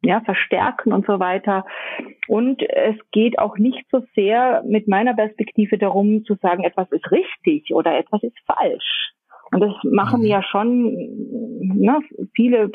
ja, 0.04 0.22
verstärken 0.22 0.94
und 0.94 1.06
so 1.06 1.20
weiter. 1.20 1.66
Und 2.28 2.62
es 2.62 2.96
geht 3.12 3.40
auch 3.40 3.58
nicht 3.58 3.86
so 3.92 4.04
sehr 4.16 4.64
mit 4.68 4.88
meiner 4.88 5.14
Perspektive 5.14 5.78
darum 5.78 6.26
zu 6.26 6.36
sagen, 6.36 6.64
etwas 6.64 6.92
ist 6.92 7.10
richtig 7.12 7.74
oder 7.74 7.98
etwas 7.98 8.22
ist 8.22 8.38
falsch. 8.46 9.14
Und 9.52 9.62
das 9.62 9.74
machen 9.84 10.22
mhm. 10.22 10.28
ja 10.28 10.44
schon 10.44 10.94
ne, 11.60 12.00
viele 12.36 12.70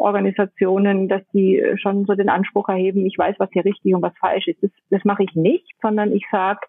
Beratungsorganisationen, 0.00 1.08
dass 1.08 1.22
die 1.32 1.62
schon 1.76 2.06
so 2.06 2.14
den 2.14 2.28
Anspruch 2.28 2.68
erheben, 2.68 3.06
ich 3.06 3.16
weiß, 3.16 3.36
was 3.38 3.50
hier 3.52 3.64
richtig 3.64 3.94
und 3.94 4.02
was 4.02 4.16
falsch 4.18 4.48
ist. 4.48 4.62
Das, 4.62 4.70
das 4.90 5.04
mache 5.04 5.22
ich 5.22 5.34
nicht, 5.34 5.74
sondern 5.82 6.12
ich 6.12 6.24
sage 6.30 6.60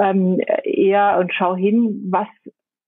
ähm, 0.00 0.40
eher 0.64 1.18
und 1.18 1.32
schau 1.32 1.54
hin, 1.54 2.08
was 2.10 2.28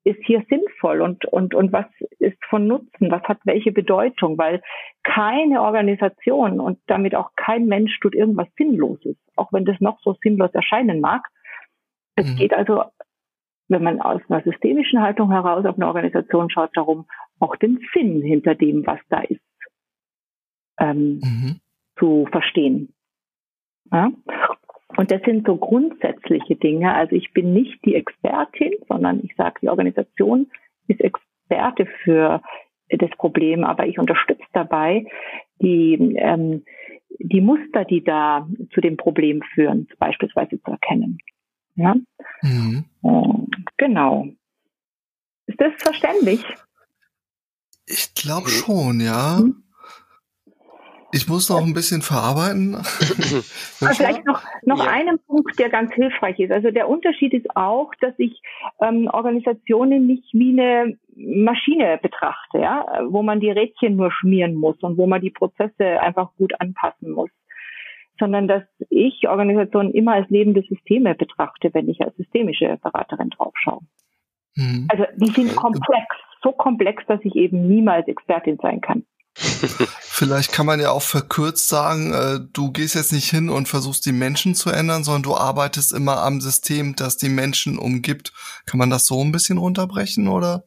ist 0.05 0.21
hier 0.25 0.45
sinnvoll 0.49 1.01
und, 1.01 1.25
und, 1.25 1.55
und 1.55 1.73
was 1.73 1.87
ist 2.21 2.39
von 2.49 2.67
Nutzen, 2.67 3.11
was 3.11 3.23
hat 3.25 3.39
welche 3.45 3.73
Bedeutung, 3.73 4.39
weil 4.39 4.63
keine 5.03 5.63
Organisation 5.63 6.61
und 6.61 6.79
damit 6.87 7.17
auch 7.17 7.31
kein 7.35 7.67
Mensch 7.67 7.99
tut 8.01 8.15
irgendwas 8.15 8.47
Sinnloses, 8.57 9.17
auch 9.35 9.53
wenn 9.53 9.65
das 9.65 9.81
noch 9.81 9.99
so 10.03 10.15
sinnlos 10.23 10.55
erscheinen 10.55 11.01
mag. 11.01 11.27
Es 12.15 12.31
mhm. 12.31 12.37
geht 12.37 12.55
also 12.55 12.85
wenn 13.69 13.83
man 13.83 14.01
aus 14.01 14.21
einer 14.29 14.43
systemischen 14.43 15.03
Haltung 15.03 15.33
heraus 15.33 15.65
auf 15.65 15.75
eine 15.75 15.89
Organisation 15.89 16.51
schaut, 16.51 16.71
darum, 16.75 17.07
auch 17.41 17.57
den 17.57 17.81
Sinn 17.93 18.23
hinter 18.23 18.55
dem, 18.55 18.87
was 18.87 19.01
da 19.09 19.23
ist, 19.23 19.41
ähm, 20.79 21.21
mhm. 21.23 21.61
zu 21.99 22.27
verstehen. 22.31 22.93
Ja? 23.93 24.11
Und 24.97 25.11
das 25.11 25.23
sind 25.23 25.47
so 25.47 25.57
grundsätzliche 25.57 26.57
Dinge. 26.57 26.95
Also 26.95 27.17
ich 27.17 27.33
bin 27.33 27.53
nicht 27.53 27.85
die 27.85 27.95
Expertin, 27.95 28.73
sondern 28.89 29.21
ich 29.25 29.35
sage, 29.37 29.57
die 29.63 29.69
Organisation 29.69 30.51
ist 30.89 31.01
Experte 31.01 31.87
für 32.05 32.43
das 32.89 33.11
Problem, 33.19 33.65
aber 33.65 33.87
ich 33.87 33.99
unterstütze 33.99 34.47
dabei, 34.53 35.07
die, 35.61 36.17
ähm, 36.19 36.65
die 37.19 37.41
Muster, 37.41 37.85
die 37.85 38.05
da 38.05 38.49
zu 38.73 38.81
dem 38.81 38.97
Problem 38.97 39.43
führen, 39.55 39.89
beispielsweise 39.99 40.61
zu 40.63 40.71
erkennen. 40.71 41.19
Ja? 41.75 41.95
Mhm. 42.43 42.85
Genau. 43.77 44.29
Ist 45.47 45.61
das 45.61 45.73
verständlich? 45.79 46.45
Ich 47.87 48.15
glaube 48.15 48.49
schon, 48.49 49.01
ja. 49.01 49.41
Mhm. 49.41 49.63
Ich 51.13 51.29
muss 51.29 51.49
noch 51.49 51.65
ein 51.65 51.73
bisschen 51.73 52.03
verarbeiten. 52.03 52.75
also 52.75 53.45
vielleicht 53.95 54.25
noch, 54.27 54.43
noch 54.65 54.85
ja. 54.85 54.91
einen 54.91 55.19
Punkt, 55.27 55.59
der 55.59 55.71
ganz 55.71 55.93
hilfreich 55.95 56.39
ist. 56.39 56.51
Also 56.51 56.71
der 56.71 56.89
Unterschied 56.89 57.33
ist 57.33 57.57
auch, 57.57 57.93
dass 58.01 58.15
ich 58.19 58.41
ähm, 58.81 59.09
Organisationen 59.13 60.07
nicht 60.07 60.29
wie 60.33 60.51
eine 60.51 60.99
Maschine 61.15 61.99
betrachte, 62.03 62.59
ja, 62.59 62.85
wo 63.09 63.23
man 63.23 63.41
die 63.41 63.51
Rädchen 63.51 63.97
nur 63.97 64.11
schmieren 64.11 64.55
muss 64.55 64.79
und 64.83 64.99
wo 64.99 65.07
man 65.07 65.21
die 65.21 65.31
Prozesse 65.31 66.01
einfach 66.01 66.35
gut 66.37 66.61
anpassen 66.61 67.11
muss, 67.11 67.31
sondern 68.19 68.49
dass 68.49 68.65
ich 68.91 69.29
Organisationen 69.29 69.93
immer 69.93 70.15
als 70.15 70.29
lebende 70.29 70.63
Systeme 70.63 71.15
betrachte, 71.15 71.71
wenn 71.73 71.89
ich 71.89 72.01
als 72.03 72.17
systemische 72.17 72.79
Beraterin 72.83 73.31
draufschaue. 73.31 73.81
Mhm. 74.57 74.89
Also 74.91 75.05
die 75.17 75.31
sind 75.31 75.55
komplex, 75.55 76.07
so 76.43 76.53
komplex, 76.53 77.05
dass 77.07 77.21
ich 77.23 77.35
eben 77.35 77.67
niemals 77.67 78.09
Expertin 78.09 78.59
sein 78.61 78.81
kann. 78.81 79.05
Vielleicht 80.19 80.51
kann 80.51 80.65
man 80.65 80.81
ja 80.81 80.93
auch 80.93 81.03
verkürzt 81.03 81.69
sagen, 81.69 82.15
äh, 82.15 82.41
du 82.55 82.73
gehst 82.73 82.95
jetzt 82.95 83.13
nicht 83.13 83.29
hin 83.29 83.51
und 83.51 83.69
versuchst 83.69 84.07
die 84.07 84.17
Menschen 84.17 84.55
zu 84.55 84.71
ändern, 84.71 85.05
sondern 85.05 85.25
du 85.25 85.35
arbeitest 85.35 85.93
immer 85.93 86.23
am 86.23 86.41
System, 86.41 86.95
das 86.97 87.19
die 87.19 87.29
Menschen 87.29 87.77
umgibt. 87.77 88.33
Kann 88.65 88.79
man 88.79 88.89
das 88.89 89.05
so 89.05 89.23
ein 89.23 89.31
bisschen 89.31 89.59
runterbrechen 89.59 90.29
oder? 90.29 90.63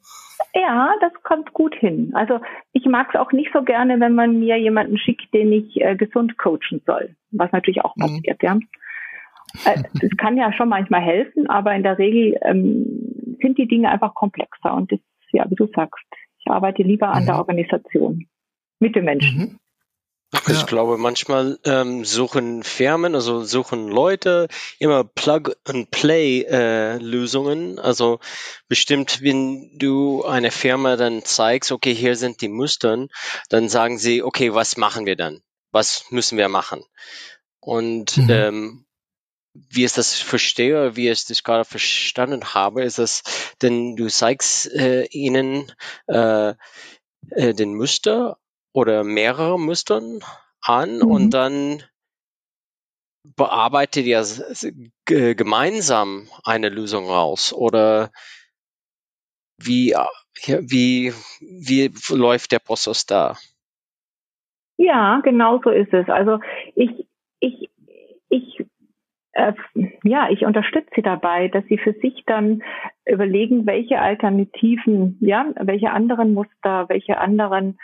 Ja, 0.53 0.93
das 1.01 1.13
kommt 1.23 1.51
gut 1.53 1.73
hin. 1.73 2.11
Also 2.13 2.39
ich 2.73 2.85
mag 2.85 3.07
es 3.11 3.19
auch 3.19 3.31
nicht 3.31 3.49
so 3.51 3.63
gerne, 3.63 3.99
wenn 3.99 4.13
man 4.13 4.37
mir 4.37 4.59
jemanden 4.59 4.99
schickt, 4.99 5.33
den 5.33 5.51
ich 5.51 5.81
äh, 5.81 5.95
gesund 5.95 6.37
coachen 6.37 6.83
soll, 6.85 7.15
was 7.31 7.51
natürlich 7.51 7.83
auch 7.83 7.95
mhm. 7.95 8.01
passiert, 8.01 8.43
mhm. 8.43 8.47
ja. 8.47 8.59
Äh, 9.65 9.83
es 10.05 10.15
kann 10.17 10.37
ja 10.37 10.53
schon 10.53 10.69
manchmal 10.69 11.01
helfen, 11.01 11.49
aber 11.49 11.73
in 11.73 11.81
der 11.81 11.97
Regel 11.97 12.37
ähm, 12.43 13.35
sind 13.41 13.57
die 13.57 13.67
Dinge 13.67 13.89
einfach 13.89 14.13
komplexer 14.13 14.75
und 14.75 14.91
das, 14.91 14.99
ja, 15.31 15.49
wie 15.49 15.55
du 15.55 15.65
sagst, 15.75 16.05
ich 16.37 16.51
arbeite 16.51 16.83
lieber 16.83 17.09
an 17.09 17.23
mhm. 17.23 17.27
der 17.27 17.39
Organisation 17.39 18.27
mit 18.79 18.95
den 18.95 19.05
Menschen. 19.05 19.37
Mhm. 19.37 19.59
Ich 20.47 20.59
ja. 20.59 20.65
glaube, 20.65 20.99
manchmal 20.99 21.57
ähm, 21.63 22.05
suchen 22.05 22.61
Firmen, 22.61 23.15
also 23.15 23.43
suchen 23.43 23.87
Leute 23.87 24.47
immer 24.77 25.03
Plug-and-Play-Lösungen. 25.03 27.79
Äh, 27.79 27.81
also 27.81 28.19
bestimmt, 28.67 29.23
wenn 29.23 29.75
du 29.79 30.23
eine 30.23 30.51
Firma 30.51 30.97
dann 30.97 31.25
zeigst, 31.25 31.71
okay, 31.71 31.95
hier 31.95 32.15
sind 32.15 32.41
die 32.41 32.47
Muster, 32.47 33.07
dann 33.49 33.69
sagen 33.69 33.97
sie, 33.97 34.21
okay, 34.21 34.53
was 34.53 34.77
machen 34.77 35.07
wir 35.07 35.15
dann? 35.15 35.41
Was 35.71 36.11
müssen 36.11 36.37
wir 36.37 36.47
machen? 36.47 36.83
Und 37.59 38.17
mhm. 38.17 38.29
ähm, 38.29 38.85
wie 39.53 39.85
ich 39.85 39.93
das 39.93 40.13
verstehe, 40.13 40.95
wie 40.95 41.09
ich 41.09 41.25
das 41.25 41.43
gerade 41.43 41.65
verstanden 41.65 42.53
habe, 42.53 42.83
ist 42.83 42.99
es, 42.99 43.23
denn 43.63 43.95
du 43.95 44.07
zeigst 44.07 44.71
äh, 44.73 45.05
ihnen 45.05 45.71
äh, 46.07 46.53
äh, 47.31 47.53
den 47.53 47.75
Muster 47.75 48.37
oder 48.79 49.03
mehrere 49.03 49.59
Mustern 49.59 50.21
an 50.61 50.99
mhm. 50.99 51.11
und 51.11 51.33
dann 51.33 51.83
bearbeitet 53.35 54.05
ihr 54.05 54.23
gemeinsam 55.35 56.27
eine 56.45 56.69
Lösung 56.69 57.05
raus 57.05 57.53
oder 57.53 58.11
wie, 59.61 59.93
wie, 60.45 61.11
wie 61.41 61.91
läuft 62.15 62.53
der 62.53 62.59
Prozess 62.59 63.05
da? 63.05 63.35
Ja, 64.77 65.19
genau 65.25 65.59
so 65.61 65.69
ist 65.69 65.93
es. 65.93 66.07
Also 66.07 66.39
ich, 66.75 67.05
ich, 67.41 67.69
ich, 68.29 68.65
äh, 69.33 69.51
ja, 70.05 70.29
ich 70.29 70.45
unterstütze 70.45 70.89
sie 70.95 71.01
dabei, 71.01 71.49
dass 71.49 71.65
sie 71.65 71.77
für 71.77 71.91
sich 72.01 72.23
dann 72.25 72.63
überlegen, 73.05 73.65
welche 73.65 73.99
Alternativen, 73.99 75.17
ja, 75.19 75.51
welche 75.59 75.91
anderen 75.91 76.33
Muster, 76.33 76.87
welche 76.87 77.17
anderen 77.17 77.77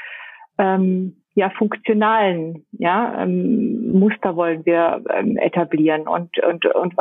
ähm, 0.57 1.17
ja 1.35 1.49
funktionalen 1.49 2.65
ja 2.71 3.21
ähm, 3.21 3.91
Muster 3.91 4.35
wollen 4.35 4.65
wir 4.65 5.03
ähm, 5.13 5.37
etablieren 5.37 6.07
und 6.07 6.37
und 6.39 6.65
und 6.65 6.95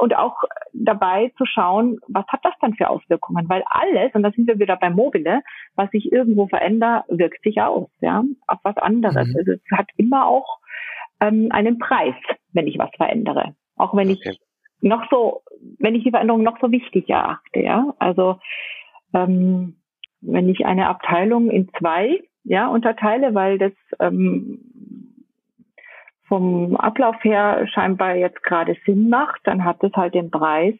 und 0.00 0.16
auch 0.16 0.36
dabei 0.72 1.32
zu 1.36 1.44
schauen, 1.44 1.98
was 2.08 2.26
hat 2.28 2.40
das 2.44 2.54
dann 2.60 2.74
für 2.74 2.88
Auswirkungen, 2.88 3.48
weil 3.48 3.62
alles 3.66 4.14
und 4.14 4.22
da 4.22 4.30
sind 4.32 4.46
wir 4.48 4.58
wieder 4.58 4.76
bei 4.76 4.90
Mobile, 4.90 5.42
was 5.76 5.90
sich 5.90 6.10
irgendwo 6.10 6.46
verändert, 6.46 7.04
wirkt 7.08 7.42
sich 7.42 7.60
aus, 7.60 7.88
ja, 8.00 8.24
auf 8.46 8.58
was 8.62 8.76
anderes. 8.78 9.28
Mhm. 9.28 9.36
Also 9.38 9.52
es 9.52 9.60
hat 9.70 9.88
immer 9.96 10.26
auch 10.26 10.58
ähm, 11.20 11.48
einen 11.50 11.78
Preis, 11.78 12.14
wenn 12.52 12.66
ich 12.66 12.78
was 12.78 12.90
verändere, 12.96 13.54
auch 13.76 13.94
wenn 13.94 14.10
okay. 14.10 14.30
ich 14.30 14.40
noch 14.80 15.04
so, 15.10 15.42
wenn 15.78 15.94
ich 15.94 16.04
die 16.04 16.10
Veränderung 16.10 16.42
noch 16.42 16.58
so 16.60 16.70
wichtig 16.70 17.08
erachte, 17.08 17.60
ja, 17.60 17.94
also 17.98 18.38
ähm, 19.14 19.76
wenn 20.20 20.48
ich 20.48 20.64
eine 20.66 20.88
Abteilung 20.88 21.50
in 21.50 21.68
zwei 21.78 22.20
ja, 22.44 22.68
unterteile, 22.68 23.34
weil 23.34 23.58
das 23.58 23.72
ähm, 24.00 24.60
vom 26.28 26.76
Ablauf 26.76 27.16
her 27.22 27.66
scheinbar 27.72 28.16
jetzt 28.16 28.42
gerade 28.42 28.76
Sinn 28.86 29.08
macht, 29.08 29.40
dann 29.44 29.64
hat 29.64 29.82
es 29.82 29.92
halt 29.94 30.14
den 30.14 30.30
Preis, 30.30 30.74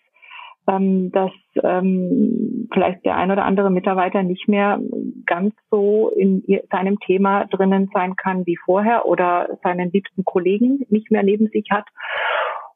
ähm, 0.66 1.10
dass 1.12 1.32
ähm, 1.62 2.68
vielleicht 2.72 3.04
der 3.04 3.16
ein 3.16 3.30
oder 3.30 3.44
andere 3.44 3.70
Mitarbeiter 3.70 4.22
nicht 4.22 4.48
mehr 4.48 4.80
ganz 5.26 5.54
so 5.70 6.10
in 6.10 6.42
seinem 6.70 6.98
Thema 7.00 7.44
drinnen 7.46 7.90
sein 7.92 8.16
kann 8.16 8.46
wie 8.46 8.56
vorher 8.56 9.06
oder 9.06 9.58
seinen 9.62 9.90
liebsten 9.90 10.24
Kollegen 10.24 10.84
nicht 10.88 11.10
mehr 11.10 11.22
neben 11.22 11.48
sich 11.48 11.66
hat 11.70 11.86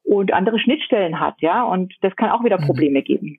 und 0.05 0.33
andere 0.33 0.59
Schnittstellen 0.59 1.21
hat, 1.21 1.35
ja, 1.41 1.65
und 1.65 1.95
das 2.01 2.17
kann 2.17 2.31
auch 2.31 2.45
wieder 2.45 2.61
mhm. 2.61 2.67
Probleme 2.67 3.03
geben 3.03 3.39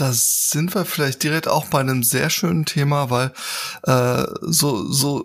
da 0.00 0.12
sind 0.12 0.74
wir 0.74 0.84
vielleicht 0.84 1.22
direkt 1.22 1.48
auch 1.48 1.66
bei 1.66 1.80
einem 1.80 2.02
sehr 2.02 2.30
schönen 2.30 2.64
Thema, 2.64 3.10
weil 3.10 3.32
äh, 3.82 4.24
so, 4.40 4.90
so 4.90 5.24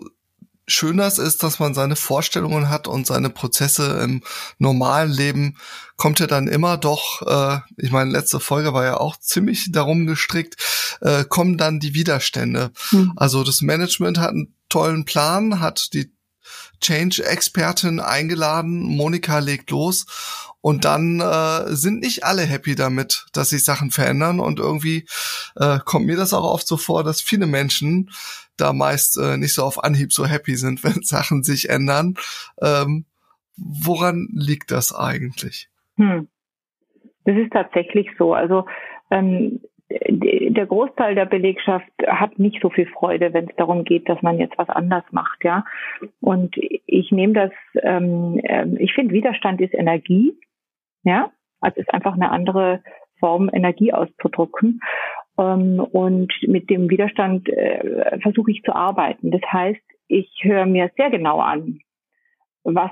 schön 0.66 0.96
das 0.96 1.18
ist, 1.18 1.42
dass 1.42 1.58
man 1.58 1.74
seine 1.74 1.96
Vorstellungen 1.96 2.68
hat 2.68 2.88
und 2.88 3.06
seine 3.06 3.30
Prozesse 3.30 4.00
im 4.02 4.22
normalen 4.58 5.10
Leben, 5.10 5.56
kommt 5.96 6.18
ja 6.18 6.26
dann 6.26 6.48
immer 6.48 6.76
doch, 6.76 7.22
äh, 7.22 7.60
ich 7.76 7.90
meine, 7.90 8.10
letzte 8.10 8.40
Folge 8.40 8.74
war 8.74 8.84
ja 8.84 8.96
auch 8.98 9.16
ziemlich 9.16 9.72
darum 9.72 10.06
gestrickt, 10.06 10.56
äh, 11.00 11.24
kommen 11.24 11.56
dann 11.56 11.80
die 11.80 11.94
Widerstände. 11.94 12.72
Hm. 12.90 13.12
Also 13.16 13.44
das 13.44 13.62
Management 13.62 14.18
hat 14.18 14.30
einen 14.30 14.54
tollen 14.68 15.04
Plan, 15.04 15.60
hat 15.60 15.92
die 15.94 16.12
Change-Expertin 16.80 18.00
eingeladen, 18.00 18.82
Monika 18.82 19.38
legt 19.38 19.70
los 19.70 20.04
und 20.66 20.84
dann 20.84 21.20
äh, 21.20 21.76
sind 21.76 22.00
nicht 22.00 22.24
alle 22.24 22.42
happy 22.42 22.74
damit, 22.74 23.26
dass 23.32 23.50
sich 23.50 23.62
Sachen 23.62 23.92
verändern. 23.92 24.40
Und 24.40 24.58
irgendwie 24.58 25.04
äh, 25.54 25.78
kommt 25.84 26.06
mir 26.06 26.16
das 26.16 26.34
auch 26.34 26.42
oft 26.42 26.66
so 26.66 26.76
vor, 26.76 27.04
dass 27.04 27.20
viele 27.22 27.46
Menschen 27.46 28.10
da 28.56 28.72
meist 28.72 29.16
äh, 29.16 29.36
nicht 29.36 29.54
so 29.54 29.62
auf 29.62 29.84
Anhieb 29.84 30.12
so 30.12 30.26
happy 30.26 30.56
sind, 30.56 30.82
wenn 30.84 31.04
Sachen 31.04 31.44
sich 31.44 31.70
ändern. 31.70 32.14
Ähm, 32.60 33.04
woran 33.56 34.26
liegt 34.32 34.72
das 34.72 34.92
eigentlich? 34.92 35.68
Hm. 35.98 36.26
Das 37.26 37.36
ist 37.36 37.52
tatsächlich 37.52 38.08
so. 38.18 38.34
Also 38.34 38.66
ähm, 39.12 39.60
der 39.88 40.66
Großteil 40.66 41.14
der 41.14 41.26
Belegschaft 41.26 41.92
hat 42.08 42.40
nicht 42.40 42.60
so 42.60 42.70
viel 42.70 42.86
Freude, 42.86 43.32
wenn 43.32 43.48
es 43.48 43.54
darum 43.54 43.84
geht, 43.84 44.08
dass 44.08 44.20
man 44.20 44.40
jetzt 44.40 44.58
was 44.58 44.68
anders 44.68 45.04
macht, 45.12 45.44
ja. 45.44 45.64
Und 46.20 46.56
ich 46.56 47.12
nehme 47.12 47.34
das, 47.34 47.52
ähm, 47.84 48.40
ähm 48.42 48.76
ich 48.80 48.94
finde 48.94 49.14
Widerstand 49.14 49.60
ist 49.60 49.72
Energie 49.72 50.36
ja, 51.06 51.30
also 51.60 51.80
ist 51.80 51.94
einfach 51.94 52.14
eine 52.14 52.30
andere 52.30 52.82
Form, 53.18 53.48
Energie 53.52 53.92
auszudrücken. 53.92 54.80
Ähm, 55.38 55.80
und 55.80 56.32
mit 56.46 56.68
dem 56.68 56.90
Widerstand 56.90 57.48
äh, 57.48 58.18
versuche 58.20 58.50
ich 58.50 58.62
zu 58.62 58.74
arbeiten. 58.74 59.30
Das 59.30 59.42
heißt, 59.50 59.80
ich 60.08 60.30
höre 60.42 60.66
mir 60.66 60.90
sehr 60.96 61.10
genau 61.10 61.40
an, 61.40 61.78
was 62.64 62.90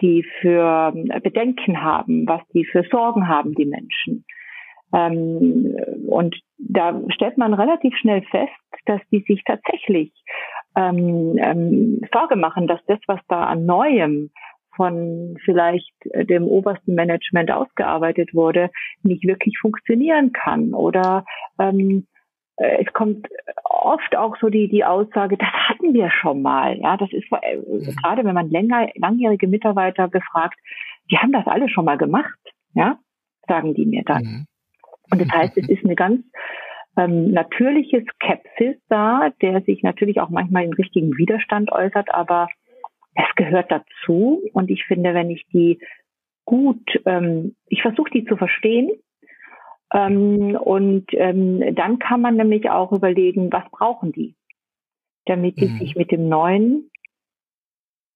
die 0.00 0.24
für 0.40 0.92
Bedenken 1.22 1.82
haben, 1.82 2.26
was 2.26 2.40
die 2.52 2.64
für 2.64 2.84
Sorgen 2.90 3.28
haben, 3.28 3.54
die 3.54 3.66
Menschen. 3.66 4.24
Ähm, 4.92 5.76
und 6.08 6.36
da 6.58 7.00
stellt 7.10 7.38
man 7.38 7.54
relativ 7.54 7.96
schnell 7.96 8.22
fest, 8.22 8.50
dass 8.86 9.00
die 9.10 9.24
sich 9.26 9.42
tatsächlich 9.44 10.12
ähm, 10.76 11.38
ähm, 11.38 12.00
Sorge 12.12 12.36
machen, 12.36 12.66
dass 12.66 12.80
das, 12.86 12.98
was 13.06 13.20
da 13.28 13.44
an 13.44 13.64
Neuem 13.64 14.30
von 14.76 15.36
vielleicht 15.44 15.92
äh, 16.10 16.24
dem 16.24 16.44
obersten 16.44 16.94
Management 16.94 17.50
ausgearbeitet 17.50 18.34
wurde, 18.34 18.70
nicht 19.02 19.24
wirklich 19.24 19.58
funktionieren 19.58 20.32
kann. 20.32 20.74
Oder 20.74 21.24
ähm, 21.58 22.06
äh, 22.56 22.84
es 22.84 22.92
kommt 22.92 23.28
oft 23.64 24.16
auch 24.16 24.36
so 24.40 24.48
die, 24.48 24.68
die 24.68 24.84
Aussage, 24.84 25.36
das 25.36 25.48
hatten 25.48 25.94
wir 25.94 26.10
schon 26.10 26.42
mal. 26.42 26.78
Ja, 26.78 26.96
das 26.96 27.12
ist 27.12 27.30
mhm. 27.30 27.96
gerade, 28.02 28.24
wenn 28.24 28.34
man 28.34 28.50
länger, 28.50 28.88
langjährige 28.94 29.48
Mitarbeiter 29.48 30.08
befragt, 30.08 30.58
die 31.10 31.18
haben 31.18 31.32
das 31.32 31.46
alle 31.46 31.68
schon 31.68 31.84
mal 31.84 31.98
gemacht. 31.98 32.38
Ja, 32.74 32.98
sagen 33.48 33.74
die 33.74 33.86
mir 33.86 34.02
dann. 34.04 34.22
Mhm. 34.22 34.46
Und 35.10 35.20
das 35.20 35.28
heißt, 35.30 35.58
es 35.58 35.68
ist 35.68 35.84
eine 35.84 35.94
ganz 35.94 36.24
ähm, 36.96 37.30
natürliche 37.32 38.04
Skepsis 38.14 38.76
da, 38.88 39.30
der 39.40 39.62
sich 39.62 39.82
natürlich 39.82 40.20
auch 40.20 40.30
manchmal 40.30 40.64
in 40.64 40.72
richtigen 40.72 41.16
Widerstand 41.16 41.72
äußert, 41.72 42.14
aber 42.14 42.48
es 43.14 43.34
gehört 43.36 43.70
dazu. 43.70 44.42
Und 44.52 44.70
ich 44.70 44.84
finde, 44.84 45.14
wenn 45.14 45.30
ich 45.30 45.46
die 45.52 45.78
gut, 46.44 46.82
ähm, 47.06 47.56
ich 47.66 47.82
versuche 47.82 48.10
die 48.10 48.24
zu 48.24 48.36
verstehen. 48.36 48.90
Ähm, 49.92 50.56
und 50.56 51.06
ähm, 51.12 51.74
dann 51.74 51.98
kann 51.98 52.22
man 52.22 52.36
nämlich 52.36 52.70
auch 52.70 52.92
überlegen, 52.92 53.52
was 53.52 53.64
brauchen 53.70 54.12
die, 54.12 54.34
damit 55.26 55.60
die 55.60 55.68
mhm. 55.68 55.78
sich 55.78 55.96
mit 55.96 56.10
dem 56.10 56.28
Neuen 56.28 56.90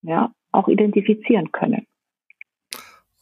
ja, 0.02 0.32
auch 0.52 0.68
identifizieren 0.68 1.52
können. 1.52 1.86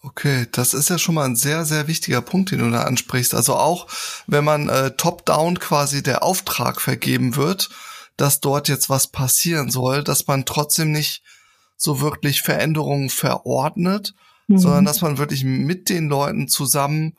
Okay, 0.02 0.46
das 0.52 0.74
ist 0.74 0.90
ja 0.90 0.98
schon 0.98 1.14
mal 1.14 1.24
ein 1.24 1.34
sehr, 1.34 1.64
sehr 1.64 1.88
wichtiger 1.88 2.20
Punkt, 2.20 2.50
den 2.50 2.58
du 2.58 2.70
da 2.70 2.82
ansprichst. 2.82 3.34
Also 3.34 3.54
auch, 3.54 3.88
wenn 4.26 4.44
man 4.44 4.68
äh, 4.68 4.90
top-down 4.90 5.58
quasi 5.58 6.02
der 6.02 6.22
Auftrag 6.22 6.82
vergeben 6.82 7.36
wird, 7.36 7.70
dass 8.18 8.40
dort 8.40 8.68
jetzt 8.68 8.90
was 8.90 9.10
passieren 9.10 9.70
soll, 9.70 10.04
dass 10.04 10.26
man 10.26 10.44
trotzdem 10.44 10.92
nicht 10.92 11.22
so 11.76 12.00
wirklich 12.00 12.42
Veränderungen 12.42 13.10
verordnet, 13.10 14.14
mhm. 14.46 14.58
sondern 14.58 14.84
dass 14.84 15.02
man 15.02 15.18
wirklich 15.18 15.44
mit 15.44 15.88
den 15.88 16.08
Leuten 16.08 16.48
zusammen 16.48 17.16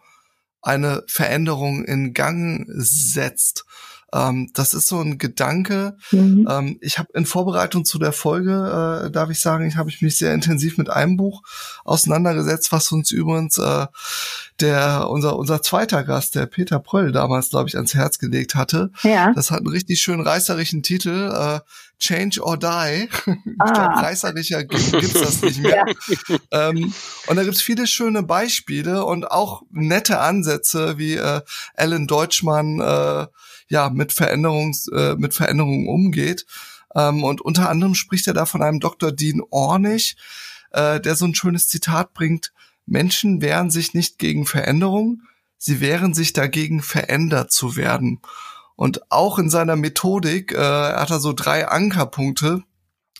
eine 0.62 1.04
Veränderung 1.08 1.86
in 1.86 2.14
Gang 2.14 2.66
setzt. 2.70 3.66
Ähm, 4.16 4.50
das 4.54 4.74
ist 4.74 4.88
so 4.88 5.02
ein 5.02 5.18
Gedanke. 5.18 5.98
Mhm. 6.12 6.48
Ähm, 6.50 6.78
ich 6.80 6.98
habe 6.98 7.10
in 7.14 7.26
Vorbereitung 7.26 7.84
zu 7.84 8.00
der 8.00 8.14
Folge, 8.14 9.06
äh, 9.08 9.12
darf 9.12 9.30
ich 9.30 9.42
sagen, 9.42 9.68
ich 9.68 9.76
habe 9.76 9.90
ich 9.90 10.02
mich 10.02 10.18
sehr 10.18 10.34
intensiv 10.34 10.78
mit 10.78 10.90
einem 10.90 11.18
Buch 11.18 11.42
auseinandergesetzt, 11.84 12.72
was 12.72 12.92
uns 12.92 13.12
übrigens 13.12 13.58
äh, 13.58 13.88
der 14.62 15.10
unser 15.10 15.38
unser 15.38 15.62
zweiter 15.62 16.04
Gast, 16.04 16.36
der 16.36 16.46
Peter 16.46 16.80
Pröll, 16.80 17.12
damals 17.12 17.50
glaube 17.50 17.68
ich 17.68 17.76
ans 17.76 17.94
Herz 17.94 18.18
gelegt 18.20 18.56
hatte. 18.56 18.92
Ja. 19.04 19.34
Das 19.34 19.52
hat 19.52 19.60
einen 19.60 19.68
richtig 19.68 20.02
schön 20.02 20.22
reißerischen 20.22 20.82
Titel. 20.82 21.32
Äh, 21.34 21.60
Change 21.98 22.42
or 22.44 22.58
Die. 22.58 23.08
ich 23.26 23.56
ah. 23.60 23.72
glaube, 23.72 23.96
reißerischer 23.96 24.66
gibt's 24.66 25.14
das 25.14 25.42
nicht 25.42 25.62
mehr. 25.62 25.86
Ja. 26.28 26.38
Ähm, 26.52 26.94
und 27.28 27.36
da 27.36 27.44
gibt's 27.44 27.62
viele 27.62 27.88
schöne 27.88 28.22
Beispiele 28.22 29.06
und 29.06 29.32
auch 29.32 29.64
nette 29.72 30.20
Ansätze, 30.20 30.98
wie 30.98 31.14
äh, 31.14 31.42
Alan 31.76 32.06
Deutschmann 32.06 32.82
äh, 32.82 33.28
ja 33.68 33.90
mit 33.90 34.14
Veränderungs 34.14 34.88
äh, 34.88 35.16
mit 35.18 35.34
Veränderungen 35.34 35.88
umgeht. 35.88 36.46
Ähm, 36.96 37.24
und 37.24 37.42
unter 37.42 37.70
anderem 37.70 37.96
spricht 37.96 38.28
er 38.28 38.34
da 38.34 38.46
von 38.46 38.62
einem 38.62 38.80
Dr. 38.80 39.12
Dean 39.12 39.42
Ornish, 39.50 40.16
äh, 40.72 41.00
der 41.00 41.16
so 41.16 41.26
ein 41.26 41.36
schönes 41.36 41.68
Zitat 41.68 42.14
bringt: 42.14 42.54
Menschen 42.86 43.42
wehren 43.42 43.72
sich 43.72 43.94
nicht 43.94 44.20
gegen 44.20 44.46
Veränderung, 44.46 45.22
sie 45.58 45.82
wehren 45.82 46.14
sich 46.14 46.34
dagegen, 46.34 46.82
verändert 46.82 47.52
zu 47.52 47.76
werden. 47.76 48.22
Und 48.76 49.12
auch 49.12 49.40
in 49.40 49.50
seiner 49.50 49.76
Methodik 49.76 50.52
äh, 50.52 50.58
hat 50.58 51.10
er 51.10 51.20
so 51.20 51.34
drei 51.34 51.68
Ankerpunkte, 51.68 52.64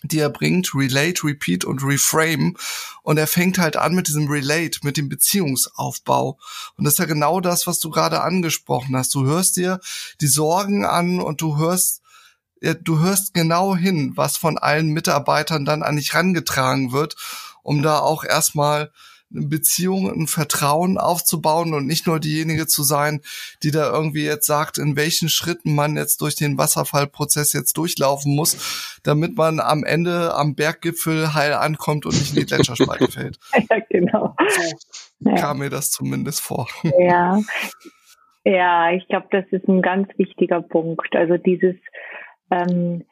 die 0.02 0.18
er 0.18 0.30
bringt, 0.30 0.74
Relate, 0.74 1.24
Repeat 1.24 1.64
und 1.64 1.82
Reframe. 1.82 2.54
Und 3.02 3.18
er 3.18 3.26
fängt 3.26 3.58
halt 3.58 3.76
an 3.76 3.94
mit 3.94 4.08
diesem 4.08 4.28
Relate, 4.28 4.80
mit 4.82 4.96
dem 4.96 5.08
Beziehungsaufbau. 5.08 6.38
Und 6.76 6.84
das 6.84 6.94
ist 6.94 6.98
ja 6.98 7.04
genau 7.06 7.40
das, 7.40 7.66
was 7.66 7.80
du 7.80 7.90
gerade 7.90 8.22
angesprochen 8.22 8.96
hast. 8.96 9.14
Du 9.14 9.24
hörst 9.24 9.56
dir 9.56 9.80
die 10.20 10.26
Sorgen 10.26 10.84
an 10.84 11.20
und 11.20 11.40
du 11.40 11.56
hörst, 11.56 12.02
ja, 12.60 12.74
du 12.74 12.98
hörst 12.98 13.34
genau 13.34 13.76
hin, 13.76 14.12
was 14.16 14.36
von 14.36 14.58
allen 14.58 14.88
Mitarbeitern 14.88 15.64
dann 15.64 15.82
an 15.82 15.96
dich 15.96 16.14
rangetragen 16.14 16.92
wird, 16.92 17.16
um 17.62 17.82
da 17.82 17.98
auch 17.98 18.24
erstmal 18.24 18.92
eine 19.34 19.46
Beziehung, 19.46 20.10
ein 20.10 20.26
Vertrauen 20.26 20.98
aufzubauen 20.98 21.74
und 21.74 21.86
nicht 21.86 22.06
nur 22.06 22.20
diejenige 22.20 22.66
zu 22.66 22.82
sein, 22.82 23.20
die 23.62 23.70
da 23.70 23.90
irgendwie 23.92 24.24
jetzt 24.24 24.46
sagt, 24.46 24.78
in 24.78 24.96
welchen 24.96 25.28
Schritten 25.28 25.74
man 25.74 25.96
jetzt 25.96 26.20
durch 26.20 26.36
den 26.36 26.58
Wasserfallprozess 26.58 27.52
jetzt 27.52 27.76
durchlaufen 27.76 28.34
muss, 28.34 29.00
damit 29.02 29.36
man 29.36 29.60
am 29.60 29.84
Ende 29.84 30.34
am 30.34 30.54
Berggipfel 30.54 31.34
heil 31.34 31.54
ankommt 31.54 32.06
und 32.06 32.14
nicht 32.14 32.34
in 32.34 32.40
die 32.40 32.46
Gletscherspalte 32.54 33.10
fällt. 33.10 33.38
Ja, 33.68 33.78
genau. 33.90 34.36
So 35.20 35.30
ja. 35.30 35.36
kam 35.36 35.58
mir 35.58 35.70
das 35.70 35.90
zumindest 35.90 36.40
vor. 36.40 36.68
Ja. 36.98 37.40
Ja, 38.44 38.92
ich 38.92 39.08
glaube, 39.08 39.26
das 39.32 39.44
ist 39.50 39.66
ein 39.66 39.82
ganz 39.82 40.08
wichtiger 40.18 40.62
Punkt. 40.62 41.16
Also 41.16 41.36
dieses 41.36 41.74
ähm, 42.52 43.04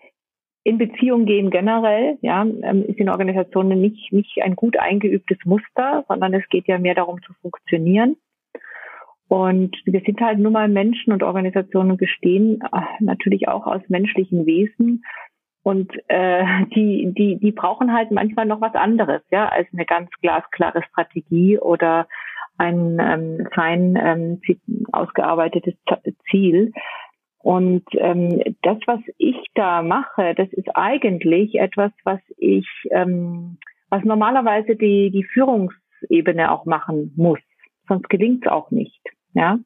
in 0.64 0.78
Beziehung 0.78 1.26
gehen 1.26 1.50
generell, 1.50 2.18
ja, 2.22 2.42
ähm, 2.42 2.84
ist 2.86 2.98
in 2.98 3.10
Organisationen 3.10 3.80
nicht, 3.80 4.12
nicht 4.12 4.42
ein 4.42 4.56
gut 4.56 4.78
eingeübtes 4.78 5.38
Muster, 5.44 6.04
sondern 6.08 6.32
es 6.32 6.48
geht 6.48 6.66
ja 6.66 6.78
mehr 6.78 6.94
darum 6.94 7.22
zu 7.22 7.34
funktionieren. 7.42 8.16
Und 9.28 9.76
wir 9.84 10.00
sind 10.00 10.20
halt 10.20 10.38
nur 10.38 10.50
mal 10.50 10.68
Menschen 10.68 11.12
und 11.12 11.22
Organisationen 11.22 11.96
bestehen 11.98 12.60
äh, 12.60 12.80
natürlich 13.00 13.46
auch 13.48 13.66
aus 13.66 13.82
menschlichen 13.88 14.46
Wesen. 14.46 15.04
Und 15.62 15.92
äh, 16.08 16.44
die, 16.74 17.12
die, 17.16 17.38
die 17.38 17.52
brauchen 17.52 17.92
halt 17.92 18.10
manchmal 18.10 18.46
noch 18.46 18.60
was 18.60 18.74
anderes, 18.74 19.22
ja, 19.30 19.48
als 19.48 19.68
eine 19.72 19.84
ganz 19.84 20.10
glasklare 20.22 20.82
Strategie 20.82 21.58
oder 21.58 22.06
ein 22.56 22.98
ähm, 23.00 23.48
fein 23.54 23.98
ähm, 24.00 24.40
ausgearbeitetes 24.92 25.74
Ziel. 26.30 26.72
Und 27.44 27.84
ähm, 27.98 28.42
das, 28.62 28.78
was 28.86 29.00
ich 29.18 29.36
da 29.54 29.82
mache, 29.82 30.34
das 30.34 30.50
ist 30.54 30.74
eigentlich 30.74 31.56
etwas, 31.56 31.92
was 32.02 32.20
ich, 32.38 32.66
ähm, 32.90 33.58
was 33.90 34.02
normalerweise 34.02 34.76
die, 34.76 35.10
die 35.10 35.24
Führungsebene 35.24 36.50
auch 36.50 36.64
machen 36.64 37.12
muss. 37.16 37.38
Sonst 37.86 38.08
gelingt 38.08 38.46
es 38.46 38.50
auch 38.50 38.70
nicht. 38.70 38.98
Ja, 39.34 39.58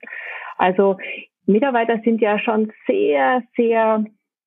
also 0.56 0.96
Mitarbeiter 1.46 2.00
sind 2.02 2.20
ja 2.20 2.40
schon 2.40 2.72
sehr, 2.88 3.44
sehr, 3.56 4.04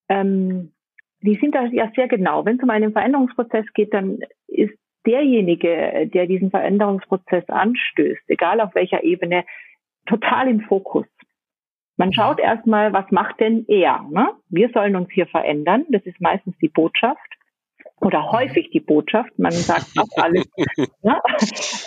ähm, 0.09 0.73
die 1.21 1.35
sind 1.35 1.55
da 1.55 1.67
ja 1.67 1.89
sehr 1.95 2.09
genau. 2.09 2.43
Wenn 2.43 2.57
es 2.57 2.63
um 2.63 2.69
einen 2.69 2.91
Veränderungsprozess 2.91 3.65
geht, 3.73 3.93
dann 3.93 4.19
ist 4.47 4.77
derjenige, 5.05 6.09
der 6.13 6.27
diesen 6.27 6.51
Veränderungsprozess 6.51 7.47
anstößt, 7.47 8.23
egal 8.27 8.59
auf 8.59 8.75
welcher 8.75 9.05
Ebene, 9.05 9.45
total 10.05 10.49
im 10.49 10.59
Fokus. 10.59 11.05
Man 11.97 12.13
schaut 12.13 12.39
erstmal, 12.39 12.93
was 12.93 13.09
macht 13.11 13.39
denn 13.39 13.65
er? 13.67 14.05
Ne? 14.09 14.29
Wir 14.49 14.69
sollen 14.73 14.95
uns 14.95 15.09
hier 15.11 15.27
verändern. 15.27 15.85
Das 15.89 16.03
ist 16.05 16.19
meistens 16.19 16.57
die 16.57 16.69
Botschaft 16.69 17.19
oder 18.01 18.31
häufig 18.31 18.69
die 18.71 18.79
Botschaft. 18.79 19.37
Man 19.37 19.51
sagt, 19.51 19.87
dass 19.95 20.17
alles 20.17 20.45
ne, 21.03 21.21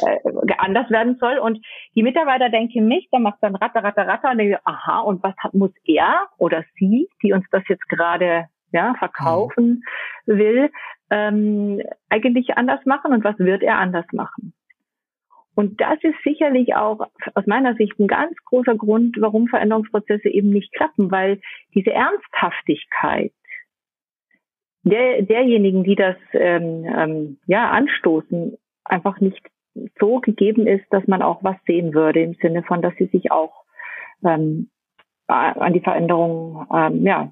äh, 0.07 0.55
anders 0.59 0.91
werden 0.91 1.17
soll. 1.19 1.39
Und 1.39 1.65
die 1.95 2.03
Mitarbeiter 2.03 2.49
denken 2.49 2.87
nicht, 2.87 3.09
da 3.13 3.19
macht 3.19 3.39
dann 3.41 3.57
Ratter, 3.57 3.83
Ratter, 3.83 4.07
Ratter 4.07 4.31
und 4.31 4.39
denken, 4.39 4.59
aha, 4.65 5.01
und 5.01 5.23
was 5.23 5.35
hat, 5.39 5.55
muss 5.55 5.73
er 5.85 6.29
oder 6.39 6.65
sie, 6.79 7.09
die 7.23 7.33
uns 7.33 7.45
das 7.51 7.63
jetzt 7.69 7.89
gerade 7.89 8.47
ja, 8.73 8.95
verkaufen 8.99 9.85
will, 10.27 10.71
ähm, 11.11 11.81
eigentlich 12.09 12.57
anders 12.57 12.85
machen 12.87 13.13
und 13.13 13.23
was 13.23 13.39
wird 13.39 13.63
er 13.63 13.79
anders 13.79 14.07
machen? 14.13 14.53
Und 15.55 15.81
das 15.81 15.99
ist 16.03 16.17
sicherlich 16.25 16.75
auch 16.75 17.07
aus 17.35 17.47
meiner 17.47 17.75
Sicht 17.75 17.99
ein 17.99 18.09
ganz 18.09 18.37
großer 18.45 18.75
Grund, 18.75 19.17
warum 19.21 19.47
Veränderungsprozesse 19.49 20.29
eben 20.29 20.51
nicht 20.51 20.73
klappen, 20.73 21.11
weil 21.11 21.41
diese 21.75 21.93
Ernsthaftigkeit 21.93 23.33
der, 24.83 25.23
derjenigen, 25.23 25.83
die 25.85 25.95
das 25.95 26.17
ähm, 26.33 26.85
ähm, 26.85 27.39
ja 27.47 27.71
anstoßen, 27.71 28.57
einfach 28.85 29.21
nicht 29.21 29.41
so 29.99 30.21
gegeben 30.21 30.67
ist, 30.67 30.85
dass 30.91 31.07
man 31.07 31.23
auch 31.23 31.43
was 31.43 31.57
sehen 31.67 31.95
würde 31.95 32.23
im 32.23 32.35
Sinne 32.35 32.63
von, 32.63 32.83
dass 32.83 32.95
sie 32.97 33.07
sich 33.07 33.33
auch 33.33 33.65
ähm, 34.25 34.71
an 35.27 35.73
die 35.73 35.81
Veränderung, 35.81 36.67
ähm, 36.73 37.07
ja, 37.07 37.31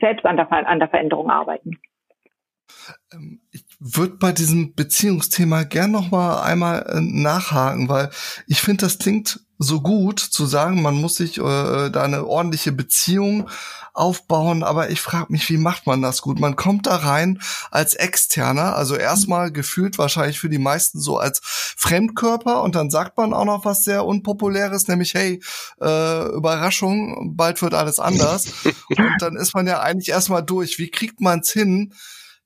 selbst 0.00 0.24
an 0.24 0.36
der, 0.36 0.50
an 0.52 0.78
der 0.78 0.88
Veränderung 0.88 1.28
arbeiten. 1.28 1.78
Würde 3.84 4.14
bei 4.14 4.30
diesem 4.30 4.74
Beziehungsthema 4.74 5.64
gern 5.64 5.90
noch 5.90 6.10
mal 6.12 6.40
einmal 6.42 6.86
äh, 6.88 7.00
nachhaken, 7.00 7.88
weil 7.88 8.10
ich 8.46 8.60
finde, 8.60 8.86
das 8.86 8.98
klingt 8.98 9.40
so 9.58 9.80
gut 9.80 10.20
zu 10.20 10.46
sagen, 10.46 10.82
man 10.82 10.94
muss 10.94 11.16
sich 11.16 11.38
äh, 11.38 11.90
da 11.90 12.02
eine 12.02 12.26
ordentliche 12.26 12.72
Beziehung 12.72 13.48
aufbauen, 13.94 14.62
aber 14.62 14.90
ich 14.90 15.00
frage 15.00 15.26
mich, 15.30 15.48
wie 15.50 15.58
macht 15.58 15.86
man 15.86 16.00
das 16.00 16.22
gut? 16.22 16.40
Man 16.40 16.56
kommt 16.56 16.86
da 16.86 16.96
rein 16.96 17.40
als 17.70 17.94
Externer, 17.94 18.74
also 18.74 18.96
erstmal 18.96 19.52
gefühlt 19.52 19.98
wahrscheinlich 19.98 20.38
für 20.38 20.48
die 20.48 20.58
meisten 20.58 21.00
so 21.00 21.18
als 21.18 21.40
Fremdkörper 21.42 22.62
und 22.62 22.74
dann 22.74 22.90
sagt 22.90 23.16
man 23.18 23.34
auch 23.34 23.44
noch 23.44 23.64
was 23.64 23.84
sehr 23.84 24.04
unpopuläres, 24.04 24.88
nämlich 24.88 25.14
hey, 25.14 25.42
äh, 25.80 26.26
Überraschung, 26.28 27.36
bald 27.36 27.60
wird 27.62 27.74
alles 27.74 27.98
anders 27.98 28.46
und 28.88 29.16
dann 29.20 29.36
ist 29.36 29.54
man 29.54 29.66
ja 29.66 29.80
eigentlich 29.80 30.08
erstmal 30.08 30.42
durch. 30.42 30.78
Wie 30.78 30.90
kriegt 30.90 31.20
man 31.20 31.40
es 31.40 31.50
hin? 31.50 31.92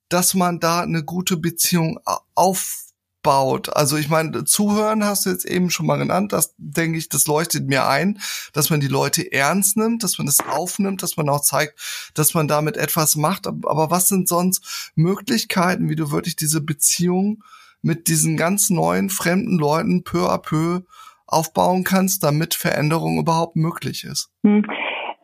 Dass 0.09 0.33
man 0.33 0.59
da 0.59 0.81
eine 0.81 1.03
gute 1.03 1.37
Beziehung 1.37 1.99
aufbaut. 2.35 3.75
Also 3.75 3.97
ich 3.97 4.09
meine, 4.09 4.45
zuhören 4.45 5.03
hast 5.03 5.25
du 5.25 5.29
jetzt 5.29 5.45
eben 5.45 5.69
schon 5.69 5.85
mal 5.85 5.97
genannt, 5.97 6.33
das 6.33 6.53
denke 6.57 6.97
ich, 6.97 7.09
das 7.09 7.27
leuchtet 7.27 7.67
mir 7.67 7.87
ein, 7.87 8.19
dass 8.53 8.69
man 8.69 8.79
die 8.79 8.87
Leute 8.87 9.31
ernst 9.31 9.77
nimmt, 9.77 10.03
dass 10.03 10.17
man 10.17 10.27
das 10.27 10.39
aufnimmt, 10.39 11.03
dass 11.03 11.17
man 11.17 11.29
auch 11.29 11.41
zeigt, 11.41 12.11
dass 12.13 12.33
man 12.33 12.47
damit 12.47 12.77
etwas 12.77 13.15
macht. 13.15 13.47
Aber 13.47 13.91
was 13.91 14.07
sind 14.07 14.27
sonst 14.27 14.91
Möglichkeiten, 14.95 15.89
wie 15.89 15.95
du 15.95 16.11
wirklich 16.11 16.35
diese 16.35 16.61
Beziehung 16.61 17.43
mit 17.81 18.07
diesen 18.07 18.37
ganz 18.37 18.69
neuen 18.69 19.09
fremden 19.09 19.57
Leuten 19.57 20.03
peu 20.03 20.29
à 20.29 20.37
peu 20.37 20.81
aufbauen 21.25 21.83
kannst, 21.83 22.23
damit 22.23 22.55
Veränderung 22.55 23.19
überhaupt 23.19 23.55
möglich 23.55 24.05
ist? 24.05 24.29
Hm. 24.43 24.65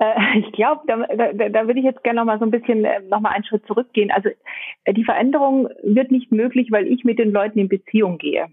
Äh, 0.03 0.39
ich 0.39 0.51
glaube, 0.51 0.81
da, 0.87 0.97
da, 0.97 1.49
da 1.49 1.67
würde 1.67 1.79
ich 1.79 1.85
jetzt 1.85 2.03
gerne 2.03 2.19
noch 2.19 2.25
mal 2.25 2.39
so 2.39 2.45
ein 2.45 2.51
bisschen 2.51 2.85
äh, 2.85 3.01
noch 3.01 3.21
mal 3.21 3.29
einen 3.29 3.45
Schritt 3.45 3.65
zurückgehen. 3.65 4.11
Also 4.11 4.29
äh, 4.83 4.93
die 4.93 5.05
Veränderung 5.05 5.69
wird 5.83 6.11
nicht 6.11 6.31
möglich, 6.31 6.71
weil 6.71 6.87
ich 6.87 7.03
mit 7.03 7.19
den 7.19 7.31
Leuten 7.31 7.59
in 7.59 7.69
Beziehung 7.69 8.17
gehe. 8.17 8.47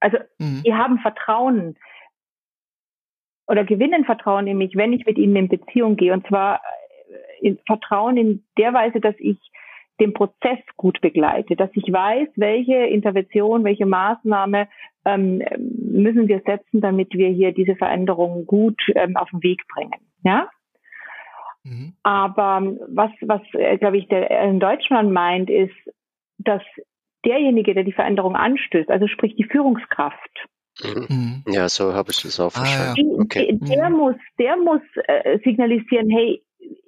Also 0.00 0.18
mhm. 0.38 0.62
die 0.64 0.74
haben 0.74 0.98
Vertrauen 0.98 1.76
oder 3.46 3.64
gewinnen 3.64 4.04
Vertrauen 4.04 4.46
in 4.46 4.58
mich, 4.58 4.74
wenn 4.76 4.92
ich 4.92 5.04
mit 5.04 5.18
ihnen 5.18 5.36
in 5.36 5.48
Beziehung 5.48 5.96
gehe. 5.96 6.12
Und 6.12 6.26
zwar 6.26 6.62
in 7.40 7.58
Vertrauen 7.66 8.16
in 8.16 8.44
der 8.56 8.72
Weise, 8.72 9.00
dass 9.00 9.14
ich 9.18 9.38
den 10.00 10.12
Prozess 10.12 10.58
gut 10.76 11.00
begleite, 11.00 11.54
dass 11.54 11.70
ich 11.74 11.92
weiß, 11.92 12.28
welche 12.36 12.74
Intervention, 12.74 13.64
welche 13.64 13.86
Maßnahme 13.86 14.66
ähm, 15.04 15.42
müssen 15.58 16.26
wir 16.26 16.40
setzen, 16.44 16.80
damit 16.80 17.12
wir 17.12 17.28
hier 17.28 17.52
diese 17.52 17.76
Veränderungen 17.76 18.46
gut 18.46 18.80
ähm, 18.96 19.16
auf 19.16 19.30
den 19.30 19.42
Weg 19.42 19.62
bringen. 19.68 20.00
Ja? 20.24 20.48
Mhm. 21.64 21.94
Aber 22.02 22.62
was, 22.88 23.10
was 23.22 23.40
äh, 23.54 23.78
glaube 23.78 23.98
ich, 23.98 24.08
der 24.08 24.30
in 24.42 24.60
Deutschland 24.60 25.12
meint, 25.12 25.50
ist, 25.50 25.74
dass 26.38 26.62
derjenige, 27.24 27.74
der 27.74 27.84
die 27.84 27.92
Veränderung 27.92 28.36
anstößt, 28.36 28.90
also 28.90 29.06
sprich 29.06 29.34
die 29.36 29.44
Führungskraft, 29.44 30.48
Mhm. 30.82 31.44
Ja, 31.46 31.68
so 31.68 31.94
habe 31.94 32.10
ich 32.10 32.24
es 32.24 32.40
auch 32.40 32.50
verstanden. 32.50 33.00
Ah, 33.00 33.14
ja. 33.14 33.22
okay. 33.22 33.58
Der 33.60 33.90
mhm. 33.90 33.96
muss, 33.96 34.16
der 34.38 34.56
muss 34.56 34.80
äh, 35.06 35.38
signalisieren, 35.44 36.10
hey, 36.10 36.42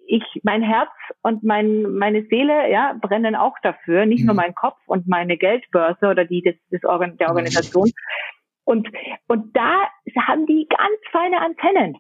ich, 0.09 0.25
mein 0.43 0.63
Herz 0.63 0.91
und 1.23 1.43
mein, 1.43 1.83
meine 1.93 2.25
Seele, 2.27 2.71
ja, 2.71 2.97
brennen 3.01 3.35
auch 3.35 3.55
dafür, 3.63 4.07
nicht 4.07 4.21
mhm. 4.21 4.27
nur 4.27 4.35
mein 4.35 4.55
Kopf 4.55 4.79
und 4.87 5.07
meine 5.07 5.37
Geldbörse 5.37 6.07
oder 6.07 6.25
die 6.25 6.43
des, 6.43 6.55
des 6.71 6.85
Organ, 6.85 7.17
der 7.17 7.29
mhm. 7.29 7.37
Organisation. 7.37 7.91
Und, 8.65 8.89
und 9.29 9.57
da 9.57 9.83
haben 10.27 10.47
die 10.47 10.67
ganz 10.69 10.99
feine 11.13 11.41
Antennen. 11.41 11.99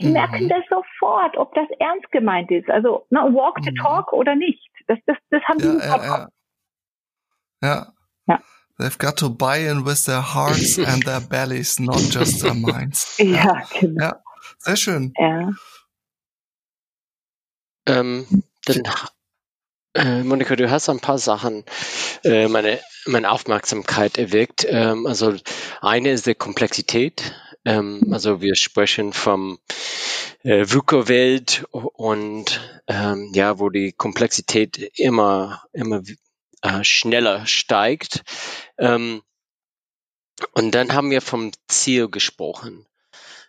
Die 0.00 0.06
mhm. 0.06 0.12
merken 0.12 0.48
das 0.48 0.64
sofort, 0.68 1.36
ob 1.36 1.54
das 1.54 1.68
ernst 1.78 2.10
gemeint 2.10 2.50
ist. 2.50 2.68
Also, 2.70 3.06
na, 3.10 3.24
walk 3.32 3.58
the 3.62 3.70
mhm. 3.70 3.76
talk 3.76 4.12
oder 4.12 4.34
nicht. 4.34 4.70
Das, 4.86 4.98
das, 5.06 5.16
das 5.30 5.42
haben 5.44 5.60
ja, 5.60 5.72
die 5.72 5.78
ja, 5.78 6.04
ja. 6.04 6.28
ja. 7.62 7.92
ja. 8.26 8.40
They've 8.78 8.98
got 8.98 9.18
to 9.18 9.28
buy 9.28 9.58
in 9.58 9.84
with 9.84 10.04
their 10.04 10.22
hearts 10.22 10.78
and 10.86 11.04
their 11.04 11.20
bellies, 11.20 11.78
not 11.78 12.00
just 12.10 12.40
their 12.40 12.54
minds. 12.54 13.16
Ja, 13.18 13.62
genau. 13.78 14.04
Ja, 14.04 14.22
sehr 14.58 14.76
schön. 14.76 15.12
Ja. 15.18 15.50
Ähm, 17.86 18.26
dann, 18.64 18.82
äh, 19.94 20.22
Monika, 20.22 20.56
du 20.56 20.70
hast 20.70 20.88
ein 20.88 21.00
paar 21.00 21.18
Sachen 21.18 21.64
äh, 22.24 22.48
meine, 22.48 22.80
meine 23.06 23.30
Aufmerksamkeit 23.30 24.16
erweckt. 24.18 24.66
Ähm, 24.68 25.06
also 25.06 25.34
eine 25.80 26.12
ist 26.12 26.26
die 26.26 26.34
Komplexität. 26.34 27.34
Ähm, 27.64 28.08
also 28.10 28.40
wir 28.40 28.54
sprechen 28.54 29.12
vom 29.12 29.58
äh, 30.42 30.64
VUCA-Welt 30.66 31.64
und 31.70 32.60
ähm, 32.86 33.30
ja, 33.34 33.58
wo 33.58 33.68
die 33.70 33.92
Komplexität 33.92 34.78
immer, 34.98 35.62
immer 35.72 36.02
äh, 36.62 36.84
schneller 36.84 37.46
steigt. 37.46 38.22
Ähm, 38.78 39.22
und 40.52 40.74
dann 40.74 40.94
haben 40.94 41.10
wir 41.10 41.20
vom 41.20 41.52
Ziel 41.68 42.08
gesprochen. 42.08 42.86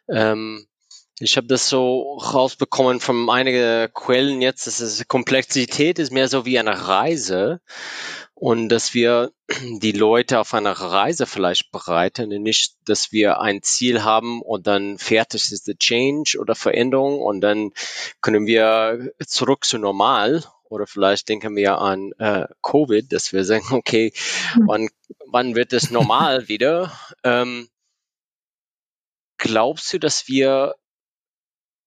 Ähm, 0.09 0.67
ich 1.19 1.37
habe 1.37 1.47
das 1.47 1.69
so 1.69 2.17
rausbekommen 2.17 2.99
von 2.99 3.29
einigen 3.29 3.93
Quellen 3.93 4.41
jetzt, 4.41 4.65
dass 4.65 4.79
es 4.79 5.07
Komplexität 5.07 5.99
ist 5.99 6.11
mehr 6.11 6.27
so 6.27 6.45
wie 6.45 6.57
eine 6.57 6.87
Reise 6.87 7.61
und 8.41 8.69
dass 8.69 8.95
wir 8.95 9.31
die 9.61 9.91
Leute 9.91 10.39
auf 10.39 10.55
einer 10.55 10.71
Reise 10.71 11.27
vielleicht 11.27 11.71
bereiten 11.71 12.29
nicht, 12.41 12.75
dass 12.85 13.11
wir 13.11 13.39
ein 13.39 13.61
Ziel 13.61 14.03
haben 14.03 14.41
und 14.41 14.65
dann 14.65 14.97
fertig 14.97 15.51
ist 15.51 15.67
der 15.67 15.77
Change 15.77 16.39
oder 16.39 16.55
Veränderung 16.55 17.21
und 17.21 17.41
dann 17.41 17.71
können 18.19 18.47
wir 18.47 19.11
zurück 19.27 19.63
zu 19.63 19.77
normal 19.77 20.43
oder 20.69 20.87
vielleicht 20.87 21.29
denken 21.29 21.55
wir 21.55 21.77
an 21.77 22.13
äh, 22.17 22.47
Covid, 22.63 23.13
dass 23.13 23.31
wir 23.31 23.45
sagen, 23.45 23.65
okay, 23.73 24.11
hm. 24.53 24.63
wann, 24.65 24.89
wann 25.27 25.55
wird 25.55 25.71
es 25.71 25.91
normal 25.91 26.47
wieder? 26.47 26.91
Ähm, 27.23 27.69
glaubst 29.37 29.93
du, 29.93 29.99
dass 29.99 30.27
wir 30.27 30.77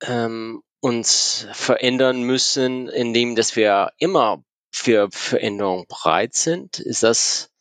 ähm, 0.02 0.62
uns 0.78 1.48
verändern 1.52 2.22
müssen, 2.22 2.88
indem 2.88 3.34
dass 3.34 3.56
wir 3.56 3.90
immer 3.98 4.44
für 4.74 5.08
Veränderung 5.12 5.86
bereit 5.88 6.34
sind? 6.34 6.80
Ist 6.80 7.02
das 7.02 7.52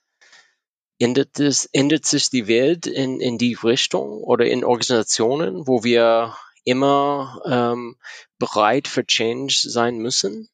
ändert, 1.00 1.40
es, 1.40 1.66
ändert 1.72 2.06
sich 2.06 2.30
die 2.30 2.48
Welt 2.48 2.88
in, 2.88 3.20
in 3.20 3.38
die 3.38 3.58
Richtung 3.62 4.24
oder 4.24 4.46
in 4.46 4.64
Organisationen, 4.64 5.68
wo 5.68 5.84
wir 5.84 6.34
immer 6.66 7.42
ähm, 7.46 7.96
bereit 8.40 8.88
für 8.88 9.06
Change 9.06 9.54
sein 9.54 9.98
müssen? 9.98 10.48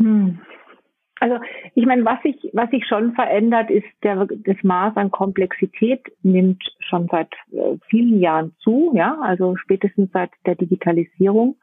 Hm. 0.00 0.40
Also 1.20 1.38
ich 1.74 1.86
meine, 1.86 2.04
was 2.04 2.20
sich 2.22 2.50
was 2.52 2.68
sich 2.70 2.84
schon 2.86 3.14
verändert, 3.14 3.70
ist 3.70 3.86
der 4.02 4.26
das 4.26 4.56
Maß 4.62 4.96
an 4.96 5.10
Komplexität 5.10 6.02
nimmt 6.22 6.62
schon 6.80 7.06
seit 7.08 7.32
äh, 7.52 7.78
vielen 7.88 8.18
Jahren 8.20 8.54
zu, 8.58 8.92
ja, 8.94 9.18
also 9.22 9.56
spätestens 9.56 10.10
seit 10.12 10.30
der 10.44 10.56
Digitalisierung. 10.56 11.56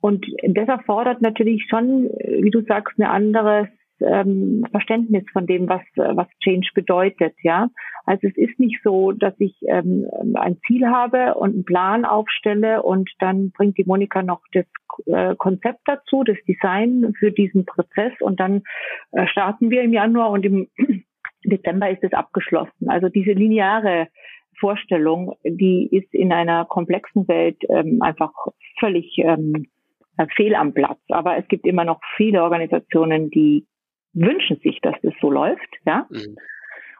Und 0.00 0.26
das 0.42 0.68
erfordert 0.68 1.20
natürlich 1.20 1.66
schon, 1.68 2.04
wie 2.04 2.50
du 2.50 2.62
sagst, 2.62 2.98
eine 2.98 3.10
anderes 3.10 3.68
ähm, 4.00 4.64
Verständnis 4.70 5.24
von 5.32 5.46
dem, 5.46 5.68
was, 5.68 5.82
was 5.94 6.26
Change 6.42 6.68
bedeutet, 6.74 7.34
ja. 7.42 7.68
Also 8.06 8.28
es 8.28 8.36
ist 8.36 8.58
nicht 8.58 8.80
so, 8.82 9.12
dass 9.12 9.34
ich 9.38 9.54
ähm, 9.68 10.06
ein 10.34 10.58
Ziel 10.66 10.86
habe 10.86 11.34
und 11.34 11.54
einen 11.54 11.64
Plan 11.64 12.04
aufstelle 12.04 12.82
und 12.82 13.10
dann 13.18 13.50
bringt 13.50 13.78
die 13.78 13.84
Monika 13.84 14.22
noch 14.22 14.40
das 14.52 14.64
äh, 15.06 15.34
Konzept 15.36 15.80
dazu, 15.84 16.24
das 16.24 16.38
Design 16.48 17.12
für 17.18 17.30
diesen 17.30 17.66
Prozess 17.66 18.12
und 18.20 18.40
dann 18.40 18.62
äh, 19.12 19.26
starten 19.26 19.70
wir 19.70 19.82
im 19.82 19.92
Januar 19.92 20.30
und 20.30 20.44
im 20.44 20.68
Dezember 21.44 21.90
ist 21.90 22.02
es 22.02 22.12
abgeschlossen. 22.12 22.88
Also 22.88 23.08
diese 23.08 23.32
lineare 23.32 24.08
Vorstellung, 24.58 25.34
die 25.44 25.88
ist 25.90 26.12
in 26.12 26.32
einer 26.32 26.66
komplexen 26.66 27.26
Welt 27.28 27.56
ähm, 27.68 28.02
einfach 28.02 28.32
völlig 28.78 29.16
ähm, 29.18 29.68
fehl 30.28 30.54
am 30.54 30.74
Platz. 30.74 30.98
Aber 31.08 31.36
es 31.36 31.46
gibt 31.48 31.66
immer 31.66 31.84
noch 31.84 32.00
viele 32.16 32.42
Organisationen, 32.42 33.30
die 33.30 33.66
wünschen 34.12 34.58
sich, 34.62 34.80
dass 34.80 34.94
das 35.02 35.14
so 35.20 35.30
läuft, 35.30 35.68
ja. 35.86 36.06
Mhm. 36.10 36.36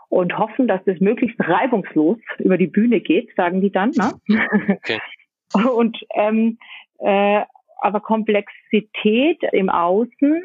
Und 0.09 0.37
hoffen, 0.37 0.67
dass 0.67 0.83
das 0.87 0.99
möglichst 0.99 1.39
reibungslos 1.39 2.19
über 2.39 2.59
die 2.59 2.67
Bühne 2.67 3.01
geht, 3.01 3.33
sagen 3.37 3.61
die 3.61 3.71
dann. 3.71 3.91
Ne? 3.91 4.13
Okay. 4.77 4.99
Und 5.77 5.99
ähm, 6.15 6.59
äh, 6.99 7.43
aber 7.81 8.01
Komplexität 8.01 9.43
im 9.53 9.71
Außen 9.71 10.43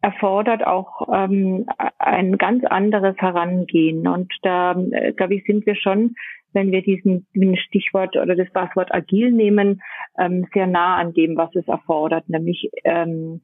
erfordert 0.00 0.66
auch 0.66 1.08
ähm, 1.12 1.66
ein 1.98 2.36
ganz 2.38 2.64
anderes 2.64 3.16
Herangehen. 3.18 4.06
Und 4.08 4.32
da, 4.42 4.72
äh, 4.90 5.12
glaube 5.12 5.34
ich, 5.34 5.44
sind 5.44 5.64
wir 5.64 5.76
schon, 5.76 6.16
wenn 6.52 6.72
wir 6.72 6.82
diesen 6.82 7.26
Stichwort 7.56 8.16
oder 8.16 8.34
das 8.36 8.50
Passwort 8.52 8.92
agil 8.92 9.30
nehmen, 9.30 9.82
ähm, 10.18 10.46
sehr 10.52 10.66
nah 10.66 10.96
an 10.96 11.12
dem, 11.12 11.36
was 11.36 11.54
es 11.54 11.66
erfordert, 11.68 12.28
nämlich 12.28 12.70
ähm, 12.84 13.42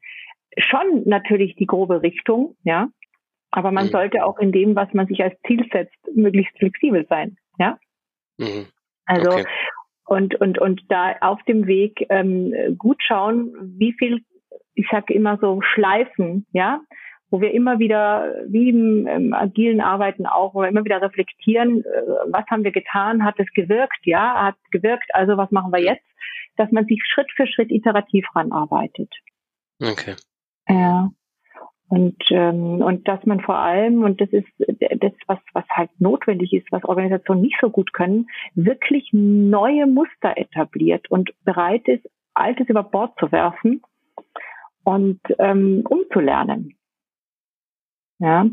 schon 0.56 1.02
natürlich 1.04 1.56
die 1.56 1.66
grobe 1.66 2.02
Richtung, 2.02 2.56
ja. 2.64 2.88
Aber 3.50 3.70
man 3.70 3.86
mhm. 3.86 3.90
sollte 3.90 4.24
auch 4.24 4.38
in 4.38 4.52
dem, 4.52 4.76
was 4.76 4.92
man 4.92 5.06
sich 5.06 5.22
als 5.22 5.34
Ziel 5.46 5.66
setzt, 5.72 5.96
möglichst 6.14 6.56
flexibel 6.58 7.06
sein, 7.08 7.36
ja. 7.58 7.78
Mhm. 8.38 8.66
Also 9.06 9.30
okay. 9.30 9.44
und 10.06 10.34
und 10.40 10.58
und 10.58 10.82
da 10.88 11.16
auf 11.20 11.42
dem 11.44 11.66
Weg 11.66 12.06
ähm, 12.10 12.52
gut 12.76 13.02
schauen, 13.02 13.54
wie 13.78 13.94
viel, 13.94 14.20
ich 14.74 14.86
sage 14.90 15.14
immer 15.14 15.38
so 15.40 15.60
Schleifen, 15.62 16.46
ja, 16.52 16.80
wo 17.30 17.40
wir 17.40 17.52
immer 17.52 17.78
wieder, 17.78 18.34
wie 18.46 18.70
im, 18.70 19.06
im 19.06 19.34
agilen 19.34 19.80
Arbeiten 19.80 20.26
auch, 20.26 20.54
wo 20.54 20.62
wir 20.62 20.68
immer 20.68 20.84
wieder 20.84 21.02
reflektieren, 21.02 21.84
äh, 21.84 22.02
was 22.30 22.46
haben 22.50 22.64
wir 22.64 22.72
getan, 22.72 23.24
hat 23.24 23.38
es 23.38 23.50
gewirkt, 23.52 24.04
ja, 24.04 24.46
hat 24.46 24.56
gewirkt, 24.70 25.14
also 25.14 25.36
was 25.36 25.50
machen 25.50 25.72
wir 25.72 25.82
jetzt, 25.82 26.04
dass 26.56 26.70
man 26.72 26.86
sich 26.86 27.02
Schritt 27.04 27.30
für 27.36 27.46
Schritt 27.46 27.70
iterativ 27.70 28.26
ranarbeitet. 28.34 29.12
Okay. 29.80 30.14
Ja. 30.68 31.10
Und, 31.88 32.16
ähm, 32.30 32.82
und 32.82 33.08
dass 33.08 33.24
man 33.24 33.40
vor 33.40 33.56
allem, 33.56 34.02
und 34.02 34.20
das 34.20 34.28
ist 34.30 34.48
das, 34.58 35.12
was, 35.26 35.38
was 35.54 35.64
halt 35.70 35.90
notwendig 35.98 36.52
ist, 36.52 36.70
was 36.70 36.84
Organisationen 36.84 37.40
nicht 37.40 37.56
so 37.60 37.70
gut 37.70 37.94
können, 37.94 38.26
wirklich 38.54 39.08
neue 39.12 39.86
Muster 39.86 40.36
etabliert 40.36 41.10
und 41.10 41.30
bereit 41.44 41.88
ist, 41.88 42.06
Altes 42.34 42.68
über 42.68 42.82
Bord 42.82 43.18
zu 43.18 43.32
werfen 43.32 43.82
und 44.84 45.20
ähm, 45.38 45.82
umzulernen. 45.88 46.77
Ja. 48.18 48.46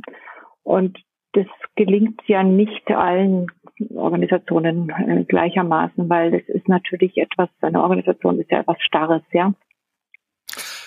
Und 0.63 0.99
das 1.33 1.45
gelingt 1.75 2.21
ja 2.27 2.43
nicht 2.43 2.89
allen 2.89 3.47
Organisationen 3.93 4.89
äh, 4.89 5.25
gleichermaßen, 5.25 6.09
weil 6.09 6.31
das 6.31 6.47
ist 6.47 6.67
natürlich 6.69 7.17
etwas, 7.17 7.49
eine 7.61 7.83
Organisation 7.83 8.39
ist 8.39 8.49
ja 8.51 8.61
etwas 8.61 8.77
Starres, 8.81 9.21
ja 9.33 9.53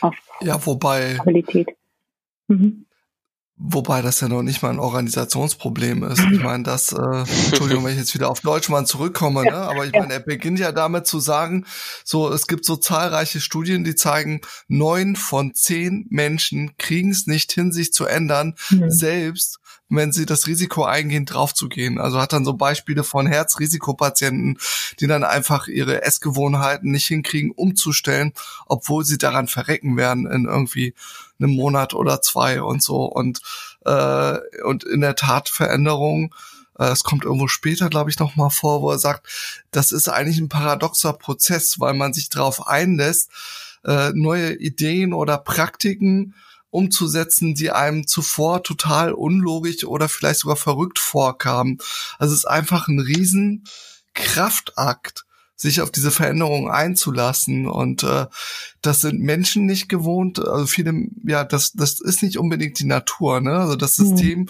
auf 0.00 0.16
ja, 0.40 0.64
wobei, 0.64 1.16
Qualität. 1.22 1.68
Mhm. 2.48 2.86
Wobei 3.60 4.02
das 4.02 4.20
ja 4.20 4.28
noch 4.28 4.42
nicht 4.42 4.62
mal 4.62 4.70
ein 4.70 4.78
Organisationsproblem 4.78 6.04
ist. 6.04 6.20
Ich 6.32 6.40
meine, 6.40 6.62
das, 6.62 6.92
äh, 6.92 7.24
Entschuldigung, 7.46 7.84
wenn 7.84 7.92
ich 7.92 7.98
jetzt 7.98 8.14
wieder 8.14 8.30
auf 8.30 8.40
Deutschmann 8.40 8.86
zurückkomme, 8.86 9.42
ne? 9.42 9.56
aber 9.56 9.84
ich 9.84 9.92
meine, 9.92 10.12
er 10.12 10.20
beginnt 10.20 10.60
ja 10.60 10.70
damit 10.70 11.08
zu 11.08 11.18
sagen, 11.18 11.66
so, 12.04 12.32
es 12.32 12.46
gibt 12.46 12.64
so 12.64 12.76
zahlreiche 12.76 13.40
Studien, 13.40 13.82
die 13.82 13.96
zeigen, 13.96 14.42
neun 14.68 15.16
von 15.16 15.54
zehn 15.54 16.06
Menschen 16.08 16.76
kriegen 16.78 17.10
es 17.10 17.26
nicht 17.26 17.50
hin, 17.50 17.72
sich 17.72 17.92
zu 17.92 18.04
ändern, 18.04 18.54
mhm. 18.70 18.90
selbst 18.90 19.58
wenn 19.88 20.12
sie 20.12 20.26
das 20.26 20.46
Risiko 20.46 20.84
eingehen, 20.84 21.24
draufzugehen. 21.24 21.98
Also 21.98 22.20
hat 22.20 22.32
dann 22.32 22.44
so 22.44 22.54
Beispiele 22.54 23.02
von 23.04 23.26
Herzrisikopatienten, 23.26 24.58
die 25.00 25.06
dann 25.06 25.24
einfach 25.24 25.66
ihre 25.66 26.02
Essgewohnheiten 26.02 26.90
nicht 26.90 27.06
hinkriegen, 27.06 27.50
umzustellen, 27.50 28.32
obwohl 28.66 29.04
sie 29.04 29.18
daran 29.18 29.48
verrecken 29.48 29.96
werden 29.96 30.26
in 30.26 30.44
irgendwie 30.44 30.94
einem 31.38 31.54
Monat 31.54 31.94
oder 31.94 32.20
zwei 32.20 32.62
und 32.62 32.82
so. 32.82 33.04
Und, 33.04 33.40
äh, 33.84 34.38
und 34.64 34.84
in 34.84 35.00
der 35.00 35.16
Tat 35.16 35.48
Veränderungen, 35.48 36.30
äh, 36.78 36.86
es 36.86 37.04
kommt 37.04 37.24
irgendwo 37.24 37.48
später, 37.48 37.88
glaube 37.88 38.10
ich, 38.10 38.18
noch 38.18 38.36
mal 38.36 38.50
vor, 38.50 38.82
wo 38.82 38.90
er 38.90 38.98
sagt, 38.98 39.26
das 39.70 39.92
ist 39.92 40.08
eigentlich 40.08 40.38
ein 40.38 40.48
paradoxer 40.48 41.12
Prozess, 41.12 41.80
weil 41.80 41.94
man 41.94 42.12
sich 42.12 42.28
darauf 42.28 42.66
einlässt, 42.66 43.30
äh, 43.84 44.10
neue 44.14 44.54
Ideen 44.54 45.12
oder 45.12 45.38
Praktiken 45.38 46.34
umzusetzen, 46.70 47.54
die 47.54 47.70
einem 47.70 48.06
zuvor 48.06 48.62
total 48.62 49.12
unlogisch 49.12 49.84
oder 49.84 50.08
vielleicht 50.08 50.40
sogar 50.40 50.56
verrückt 50.56 50.98
vorkamen. 50.98 51.78
Also 52.18 52.34
es 52.34 52.40
ist 52.40 52.44
einfach 52.46 52.88
ein 52.88 53.00
riesen 53.00 53.64
Kraftakt, 54.14 55.24
sich 55.58 55.80
auf 55.80 55.90
diese 55.90 56.10
Veränderungen 56.10 56.70
einzulassen. 56.70 57.66
Und 57.66 58.04
äh, 58.04 58.26
das 58.80 59.00
sind 59.00 59.20
Menschen 59.20 59.66
nicht 59.66 59.88
gewohnt. 59.88 60.38
Also 60.38 60.66
viele, 60.66 60.94
ja, 61.24 61.44
das, 61.44 61.72
das 61.72 62.00
ist 62.00 62.22
nicht 62.22 62.38
unbedingt 62.38 62.78
die 62.78 62.86
Natur, 62.86 63.40
ne? 63.40 63.58
Also 63.58 63.74
das 63.74 63.98
mhm. 63.98 64.06
System 64.06 64.48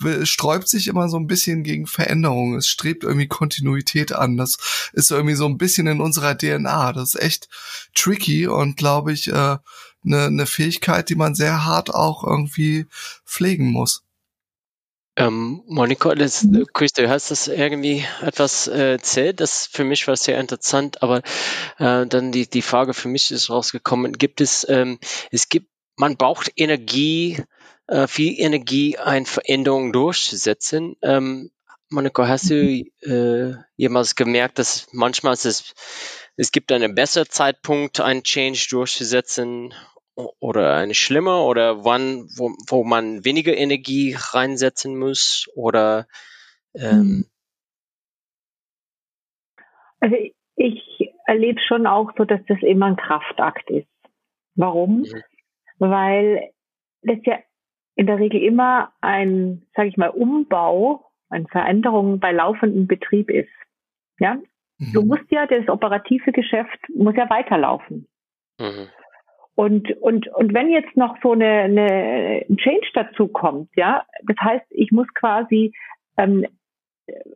mhm. 0.00 0.26
sträubt 0.26 0.68
sich 0.68 0.88
immer 0.88 1.08
so 1.08 1.18
ein 1.18 1.28
bisschen 1.28 1.62
gegen 1.62 1.86
Veränderungen. 1.86 2.58
Es 2.58 2.66
strebt 2.66 3.04
irgendwie 3.04 3.28
Kontinuität 3.28 4.12
an. 4.12 4.36
Das 4.36 4.58
ist 4.92 5.12
irgendwie 5.12 5.36
so 5.36 5.46
ein 5.46 5.56
bisschen 5.56 5.86
in 5.86 6.00
unserer 6.00 6.36
DNA. 6.36 6.92
Das 6.94 7.14
ist 7.14 7.22
echt 7.22 7.48
tricky 7.94 8.48
und 8.48 8.76
glaube 8.76 9.12
ich, 9.12 9.28
äh, 9.28 9.58
eine, 10.04 10.24
eine 10.24 10.46
Fähigkeit, 10.46 11.08
die 11.10 11.14
man 11.14 11.36
sehr 11.36 11.64
hart 11.64 11.94
auch 11.94 12.24
irgendwie 12.24 12.86
pflegen 13.24 13.70
muss. 13.70 14.02
Ähm, 15.20 15.62
Monika, 15.66 16.14
das, 16.14 16.44
mhm. 16.44 16.66
Chris, 16.72 16.92
du 16.92 17.08
hast 17.08 17.30
das 17.30 17.48
irgendwie 17.48 18.04
etwas 18.22 18.68
äh, 18.68 18.92
erzählt, 18.92 19.40
das 19.40 19.66
für 19.66 19.84
mich 19.84 20.06
war 20.08 20.16
sehr 20.16 20.40
interessant, 20.40 21.02
aber 21.02 21.18
äh, 21.78 22.06
dann 22.06 22.32
die, 22.32 22.48
die 22.48 22.62
Frage 22.62 22.94
für 22.94 23.08
mich 23.08 23.30
ist 23.30 23.50
rausgekommen, 23.50 24.14
gibt 24.14 24.40
es, 24.40 24.66
ähm, 24.68 24.98
es 25.30 25.48
gibt, 25.48 25.68
man 25.96 26.16
braucht 26.16 26.50
Energie, 26.56 27.42
äh, 27.86 28.06
viel 28.06 28.40
Energie, 28.40 28.96
eine 28.96 29.26
Veränderung 29.26 29.92
durchzusetzen. 29.92 30.96
Ähm, 31.02 31.50
Monika, 31.90 32.26
hast 32.26 32.50
du 32.50 32.84
äh, 33.02 33.54
jemals 33.76 34.14
gemerkt, 34.14 34.58
dass 34.58 34.86
manchmal 34.92 35.34
es, 35.34 35.74
es 36.36 36.52
gibt 36.52 36.72
einen 36.72 36.94
besseren 36.94 37.28
Zeitpunkt, 37.28 38.00
einen 38.00 38.22
Change 38.22 38.68
durchzusetzen 38.70 39.74
oder 40.38 40.76
eine 40.76 40.94
schlimme 40.94 41.38
oder 41.42 41.84
wann, 41.84 42.28
wo, 42.36 42.50
wo 42.68 42.84
man 42.84 43.24
weniger 43.24 43.56
Energie 43.56 44.16
reinsetzen 44.16 44.98
muss 44.98 45.48
oder 45.54 46.06
ähm 46.74 46.90
hm. 46.90 47.24
also 50.00 50.16
ich 50.56 51.12
erlebe 51.26 51.60
schon 51.60 51.86
auch 51.86 52.12
so, 52.16 52.24
dass 52.24 52.40
das 52.48 52.58
immer 52.62 52.86
ein 52.86 52.96
Kraftakt 52.96 53.70
ist. 53.70 53.88
Warum? 54.54 55.00
Mhm. 55.00 55.22
Weil 55.78 56.50
das 57.02 57.18
ja 57.24 57.38
in 57.94 58.06
der 58.06 58.18
Regel 58.18 58.42
immer 58.42 58.92
ein, 59.00 59.66
sage 59.74 59.88
ich 59.88 59.96
mal, 59.96 60.10
Umbau, 60.10 61.04
eine 61.28 61.46
Veränderung 61.48 62.18
bei 62.18 62.32
laufendem 62.32 62.86
Betrieb 62.86 63.30
ist. 63.30 63.48
Ja, 64.18 64.34
mhm. 64.78 64.92
du 64.92 65.02
musst 65.02 65.30
ja 65.30 65.46
das 65.46 65.68
operative 65.68 66.32
Geschäft 66.32 66.78
muss 66.94 67.14
ja 67.16 67.30
weiterlaufen. 67.30 68.08
Mhm. 68.58 68.88
Und, 69.60 69.90
und, 70.00 70.26
und 70.28 70.54
wenn 70.54 70.70
jetzt 70.70 70.96
noch 70.96 71.18
so 71.22 71.32
eine, 71.32 71.44
eine 71.44 72.46
ein 72.48 72.56
Change 72.56 72.88
dazu 72.94 73.28
kommt, 73.28 73.68
ja, 73.76 74.06
das 74.22 74.38
heißt, 74.40 74.64
ich 74.70 74.90
muss 74.90 75.06
quasi 75.12 75.74
ähm, 76.16 76.46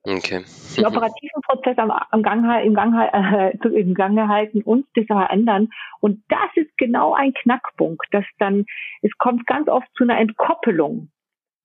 okay. 0.04 0.42
den 0.74 0.86
operativen 0.86 1.42
Prozess 1.42 1.76
am, 1.76 1.90
am 1.90 2.22
Gang, 2.22 2.64
im, 2.64 2.72
Gang, 2.72 2.94
äh, 2.94 3.50
im 3.78 3.92
Gange 3.92 4.26
halten 4.28 4.62
und 4.62 4.86
das 4.94 5.04
verändern. 5.04 5.68
Und 6.00 6.24
das 6.30 6.48
ist 6.54 6.74
genau 6.78 7.12
ein 7.12 7.34
Knackpunkt, 7.34 8.06
dass 8.12 8.24
dann, 8.38 8.64
es 9.02 9.12
kommt 9.18 9.46
ganz 9.46 9.68
oft 9.68 9.88
zu 9.94 10.04
einer 10.04 10.18
Entkoppelung 10.18 11.10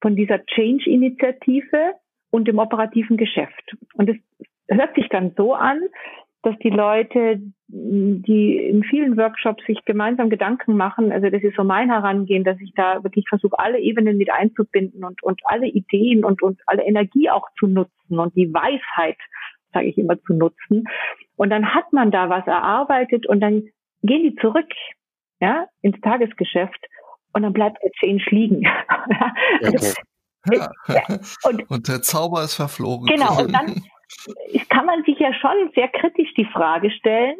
von 0.02 0.18
dieser 0.18 0.46
Change-Initiative 0.46 1.94
und 2.32 2.50
dem 2.50 2.60
operativen 2.60 3.16
Geschäft. 3.16 3.78
Und 3.94 4.10
es 4.10 4.18
hört 4.68 4.94
sich 4.96 5.08
dann 5.08 5.32
so 5.38 5.54
an, 5.54 5.80
dass 6.42 6.58
die 6.60 6.70
Leute, 6.70 7.42
die 7.68 8.58
in 8.58 8.84
vielen 8.84 9.18
Workshops 9.18 9.64
sich 9.66 9.84
gemeinsam 9.86 10.30
Gedanken 10.30 10.78
machen, 10.78 11.12
also 11.12 11.30
das 11.30 11.44
ist 11.44 11.56
so 11.56 11.64
mein 11.64 11.92
Herangehen, 11.92 12.44
dass 12.44 12.60
ich 12.62 12.74
da 12.76 13.04
wirklich 13.04 13.26
versuche, 13.28 13.60
alle 13.60 13.80
Ebenen 13.80 14.18
mit 14.18 14.32
einzubinden 14.32 15.04
und, 15.04 15.22
und 15.22 15.42
alle 15.44 15.68
Ideen 15.68 16.24
und, 16.24 16.42
und 16.42 16.62
alle 16.66 16.84
Energie 16.84 17.30
auch 17.30 17.48
zu 17.60 17.68
nutzen 17.68 18.20
und 18.20 18.36
die 18.36 18.54
Weisheit, 18.54 19.18
sage 19.74 19.88
ich 19.88 19.98
immer, 19.98 20.20
zu 20.24 20.34
nutzen. 20.34 20.86
Und 21.36 21.50
dann 21.50 21.74
hat 21.74 21.92
man 21.92 22.12
da 22.12 22.30
was 22.30 22.48
erarbeitet 22.48 23.28
und 23.28 23.42
dann 23.42 23.64
gehen 24.02 24.24
die 24.24 24.36
zurück, 24.36 24.72
ja, 25.42 25.68
ins 25.82 26.00
Tagesgeschäft 26.02 26.86
und 27.34 27.44
dann 27.44 27.54
bleibt 27.54 27.84
der 27.84 27.92
Change 27.92 28.26
liegen. 28.30 28.68
Okay. 29.62 30.66
Ja. 30.88 31.20
Und, 31.44 31.70
und 31.70 31.88
der 31.90 32.02
Zauber 32.02 32.44
ist 32.44 32.56
verflogen. 32.56 33.08
Genau, 33.08 33.42
und 33.42 33.52
dann 33.52 33.84
kann 34.70 34.86
man 34.86 35.04
sich 35.04 35.20
ja 35.20 35.34
schon 35.34 35.72
sehr 35.76 35.88
kritisch 35.88 36.34
die 36.36 36.46
Frage 36.46 36.92
stellen, 36.92 37.38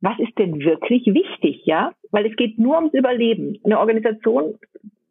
was 0.00 0.18
ist 0.18 0.38
denn 0.38 0.60
wirklich 0.60 1.06
wichtig, 1.06 1.62
ja? 1.64 1.92
Weil 2.10 2.26
es 2.26 2.36
geht 2.36 2.58
nur 2.58 2.76
ums 2.76 2.94
Überleben. 2.94 3.58
Eine 3.64 3.78
Organisation 3.78 4.58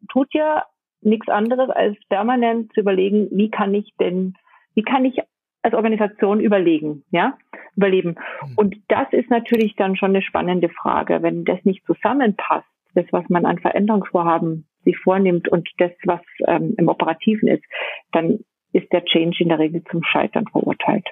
tut 0.08 0.32
ja 0.32 0.64
nichts 1.00 1.28
anderes 1.28 1.68
als 1.70 1.96
permanent 2.08 2.72
zu 2.72 2.80
überlegen, 2.80 3.28
wie 3.32 3.50
kann 3.50 3.74
ich 3.74 3.92
denn, 3.98 4.34
wie 4.74 4.82
kann 4.82 5.04
ich 5.04 5.18
als 5.62 5.74
Organisation 5.74 6.40
überlegen, 6.40 7.04
ja, 7.10 7.36
überleben. 7.76 8.16
Mhm. 8.42 8.52
Und 8.56 8.76
das 8.88 9.12
ist 9.12 9.30
natürlich 9.30 9.74
dann 9.76 9.96
schon 9.96 10.10
eine 10.10 10.22
spannende 10.22 10.68
Frage, 10.68 11.22
wenn 11.22 11.44
das 11.44 11.58
nicht 11.64 11.84
zusammenpasst, 11.86 12.68
das, 12.94 13.06
was 13.10 13.28
man 13.28 13.46
an 13.46 13.58
Veränderungsvorhaben 13.58 14.66
sich 14.84 14.96
vornimmt 14.98 15.48
und 15.48 15.68
das, 15.78 15.90
was 16.04 16.20
ähm, 16.46 16.74
im 16.76 16.88
Operativen 16.88 17.48
ist, 17.48 17.64
dann 18.12 18.44
ist 18.74 18.92
der 18.92 19.04
Change 19.04 19.42
in 19.42 19.48
der 19.48 19.58
Regel 19.58 19.82
zum 19.90 20.02
Scheitern 20.02 20.46
verurteilt. 20.50 21.06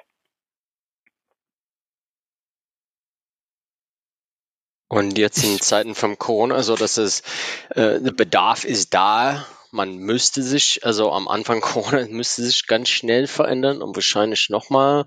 Und 4.89 5.17
jetzt 5.17 5.43
in 5.43 5.59
Zeiten 5.59 5.95
von 5.95 6.19
Corona, 6.19 6.53
also 6.53 6.75
dass 6.75 6.97
es 6.97 7.21
äh, 7.71 7.99
der 7.99 8.11
Bedarf 8.11 8.63
ist 8.63 8.93
da, 8.93 9.43
man 9.71 9.97
müsste 9.97 10.43
sich, 10.43 10.85
also 10.85 11.11
am 11.11 11.27
Anfang 11.27 11.61
Corona 11.61 12.05
müsste 12.07 12.43
sich 12.43 12.67
ganz 12.67 12.89
schnell 12.89 13.25
verändern 13.25 13.81
und 13.81 13.95
wahrscheinlich 13.95 14.49
nochmal. 14.49 15.05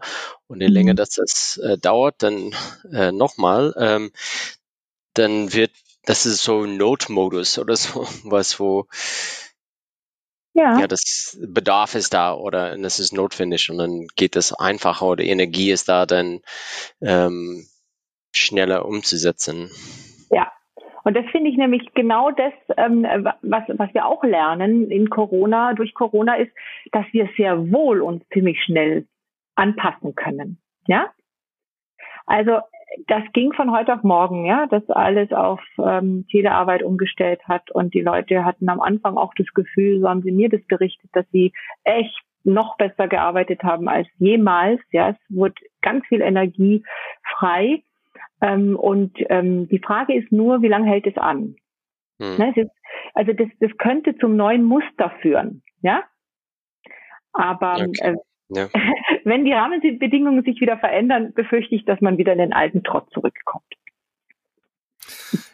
Und 0.48 0.60
je 0.60 0.66
länger 0.66 0.94
mhm. 0.94 0.96
das, 0.96 1.10
das 1.10 1.58
äh, 1.58 1.78
dauert, 1.78 2.16
dann 2.22 2.52
äh, 2.92 3.12
nochmal. 3.12 3.74
Ähm, 3.78 4.12
dann 5.14 5.52
wird, 5.52 5.70
das 6.04 6.26
ist 6.26 6.42
so 6.42 6.64
ein 6.64 6.76
Notmodus 6.76 7.58
oder 7.58 7.76
so, 7.76 8.08
was 8.24 8.58
wo 8.58 8.86
ja. 10.56 10.78
ja, 10.80 10.86
das 10.86 11.38
Bedarf 11.46 11.94
ist 11.94 12.14
da 12.14 12.34
oder 12.34 12.72
es 12.78 12.98
ist 12.98 13.12
notwendig 13.12 13.70
und 13.70 13.78
dann 13.78 14.06
geht 14.16 14.36
es 14.36 14.54
einfacher 14.54 15.06
oder 15.06 15.22
Energie 15.22 15.70
ist 15.70 15.88
da, 15.88 16.06
dann 16.06 16.40
ähm, 17.02 17.66
schneller 18.34 18.86
umzusetzen. 18.86 19.70
Ja, 20.30 20.50
und 21.04 21.14
das 21.14 21.26
finde 21.30 21.50
ich 21.50 21.58
nämlich 21.58 21.92
genau 21.92 22.30
das, 22.30 22.54
ähm, 22.78 23.04
was, 23.42 23.64
was 23.68 23.92
wir 23.92 24.06
auch 24.06 24.24
lernen 24.24 24.90
in 24.90 25.10
Corona, 25.10 25.74
durch 25.74 25.92
Corona 25.92 26.36
ist, 26.36 26.52
dass 26.90 27.04
wir 27.12 27.28
sehr 27.36 27.70
wohl 27.70 28.00
uns 28.00 28.26
ziemlich 28.32 28.62
schnell 28.64 29.06
anpassen 29.56 30.14
können. 30.14 30.58
Ja? 30.88 31.12
Also 32.24 32.60
das 33.08 33.22
ging 33.32 33.52
von 33.52 33.72
heute 33.72 33.94
auf 33.94 34.02
morgen, 34.02 34.44
ja, 34.44 34.66
dass 34.66 34.88
alles 34.90 35.32
auf 35.32 35.60
ähm, 35.78 36.26
Telearbeit 36.30 36.82
umgestellt 36.82 37.40
hat 37.46 37.70
und 37.70 37.94
die 37.94 38.00
Leute 38.00 38.44
hatten 38.44 38.68
am 38.68 38.80
Anfang 38.80 39.16
auch 39.16 39.34
das 39.34 39.46
Gefühl, 39.54 40.00
so 40.00 40.08
haben 40.08 40.22
sie 40.22 40.32
mir 40.32 40.48
das 40.48 40.62
berichtet, 40.66 41.10
dass 41.12 41.26
sie 41.30 41.52
echt 41.84 42.22
noch 42.44 42.76
besser 42.76 43.08
gearbeitet 43.08 43.62
haben 43.62 43.88
als 43.88 44.08
jemals. 44.18 44.80
Ja, 44.92 45.10
es 45.10 45.16
wurde 45.28 45.54
ganz 45.82 46.06
viel 46.06 46.20
Energie 46.20 46.84
frei. 47.38 47.82
Ähm, 48.40 48.76
und 48.76 49.16
ähm, 49.30 49.68
die 49.68 49.80
Frage 49.80 50.14
ist 50.14 50.30
nur, 50.30 50.62
wie 50.62 50.68
lange 50.68 50.88
hält 50.88 51.06
es 51.06 51.16
an? 51.16 51.56
Hm. 52.20 52.36
Ne, 52.38 52.50
es 52.50 52.64
ist, 52.64 52.70
also 53.14 53.32
das, 53.32 53.48
das 53.60 53.76
könnte 53.78 54.16
zum 54.16 54.36
neuen 54.36 54.62
Muster 54.62 55.10
führen, 55.20 55.62
ja. 55.82 56.04
Aber 57.32 57.74
okay. 57.74 58.12
äh, 58.12 58.16
ja. 58.48 58.68
Wenn 59.24 59.44
die 59.44 59.52
Rahmenbedingungen 59.52 60.44
sich 60.44 60.60
wieder 60.60 60.78
verändern, 60.78 61.32
befürchte 61.34 61.74
ich, 61.74 61.84
dass 61.84 62.00
man 62.00 62.16
wieder 62.16 62.32
in 62.32 62.38
den 62.38 62.52
alten 62.52 62.84
Trott 62.84 63.08
zurückkommt. 63.12 63.64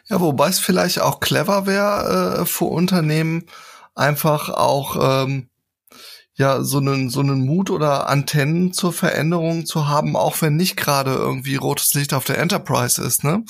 Ja, 0.05 0.21
wobei 0.21 0.47
es 0.47 0.59
vielleicht 0.59 1.01
auch 1.01 1.19
clever 1.19 1.65
wäre 1.65 2.41
äh, 2.41 2.45
für 2.45 2.65
Unternehmen, 2.65 3.45
einfach 3.95 4.49
auch 4.49 5.25
ähm, 5.25 5.49
ja 6.35 6.63
so 6.63 6.79
einen 6.79 7.09
so 7.09 7.19
einen 7.19 7.45
Mut 7.45 7.69
oder 7.69 8.09
Antennen 8.09 8.73
zur 8.73 8.91
Veränderung 8.91 9.65
zu 9.65 9.87
haben, 9.87 10.15
auch 10.15 10.41
wenn 10.41 10.55
nicht 10.55 10.75
gerade 10.75 11.13
irgendwie 11.13 11.55
rotes 11.55 11.93
Licht 11.93 12.13
auf 12.13 12.23
der 12.23 12.39
Enterprise 12.39 13.01
ist, 13.01 13.23
ne? 13.23 13.43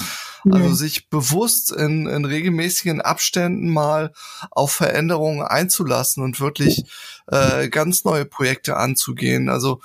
Also 0.51 0.73
sich 0.73 1.09
bewusst 1.09 1.71
in, 1.71 2.05
in 2.05 2.25
regelmäßigen 2.25 2.99
Abständen 2.99 3.69
mal 3.69 4.11
auf 4.51 4.73
Veränderungen 4.73 5.41
einzulassen 5.41 6.21
und 6.21 6.41
wirklich 6.41 6.83
äh, 7.27 7.69
ganz 7.69 8.03
neue 8.03 8.25
Projekte 8.25 8.75
anzugehen. 8.75 9.47
Also 9.47 9.79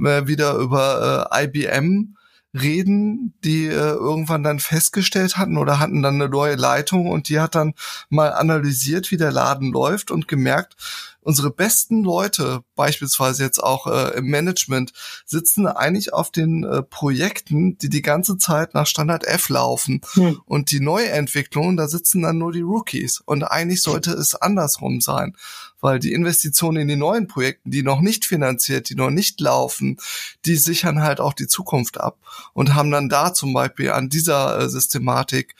äh, 0.00 0.26
wieder 0.26 0.54
über 0.54 1.28
äh, 1.30 1.44
IBM 1.44 2.16
reden, 2.52 3.34
die 3.44 3.66
äh, 3.66 3.70
irgendwann 3.70 4.42
dann 4.42 4.58
festgestellt 4.58 5.36
hatten 5.36 5.56
oder 5.56 5.78
hatten 5.78 6.02
dann 6.02 6.14
eine 6.14 6.28
neue 6.28 6.56
Leitung 6.56 7.08
und 7.08 7.28
die 7.28 7.38
hat 7.38 7.54
dann 7.54 7.74
mal 8.08 8.32
analysiert, 8.32 9.10
wie 9.10 9.16
der 9.16 9.30
Laden 9.30 9.72
läuft 9.72 10.10
und 10.10 10.26
gemerkt, 10.26 10.76
unsere 11.22 11.50
besten 11.50 12.02
Leute, 12.02 12.64
beispielsweise 12.74 13.44
jetzt 13.44 13.62
auch 13.62 13.86
äh, 13.86 14.16
im 14.16 14.26
Management, 14.26 14.92
sitzen 15.26 15.66
eigentlich 15.66 16.12
auf 16.12 16.30
den 16.30 16.64
äh, 16.64 16.82
Projekten, 16.82 17.78
die 17.78 17.88
die 17.88 18.02
ganze 18.02 18.38
Zeit 18.38 18.74
nach 18.74 18.86
Standard 18.86 19.26
F 19.26 19.48
laufen. 19.48 20.00
Hm. 20.14 20.40
Und 20.46 20.70
die 20.70 20.80
Neuentwicklungen, 20.80 21.76
da 21.76 21.88
sitzen 21.88 22.22
dann 22.22 22.38
nur 22.38 22.52
die 22.52 22.62
Rookies. 22.62 23.20
Und 23.20 23.44
eigentlich 23.44 23.82
sollte 23.82 24.12
es 24.12 24.34
andersrum 24.34 25.00
sein, 25.00 25.36
weil 25.80 25.98
die 25.98 26.12
Investitionen 26.12 26.82
in 26.82 26.88
die 26.88 26.96
neuen 26.96 27.26
Projekten, 27.26 27.70
die 27.70 27.82
noch 27.82 28.00
nicht 28.00 28.24
finanziert, 28.24 28.88
die 28.90 28.94
noch 28.94 29.10
nicht 29.10 29.40
laufen, 29.40 29.98
die 30.44 30.56
sichern 30.56 31.02
halt 31.02 31.20
auch 31.20 31.34
die 31.34 31.46
Zukunft 31.46 32.00
ab 32.00 32.18
und 32.52 32.74
haben 32.74 32.90
dann 32.90 33.08
da 33.08 33.32
zum 33.34 33.52
Beispiel 33.52 33.90
an 33.90 34.08
dieser 34.08 34.58
äh, 34.58 34.68
Systematik 34.68 35.54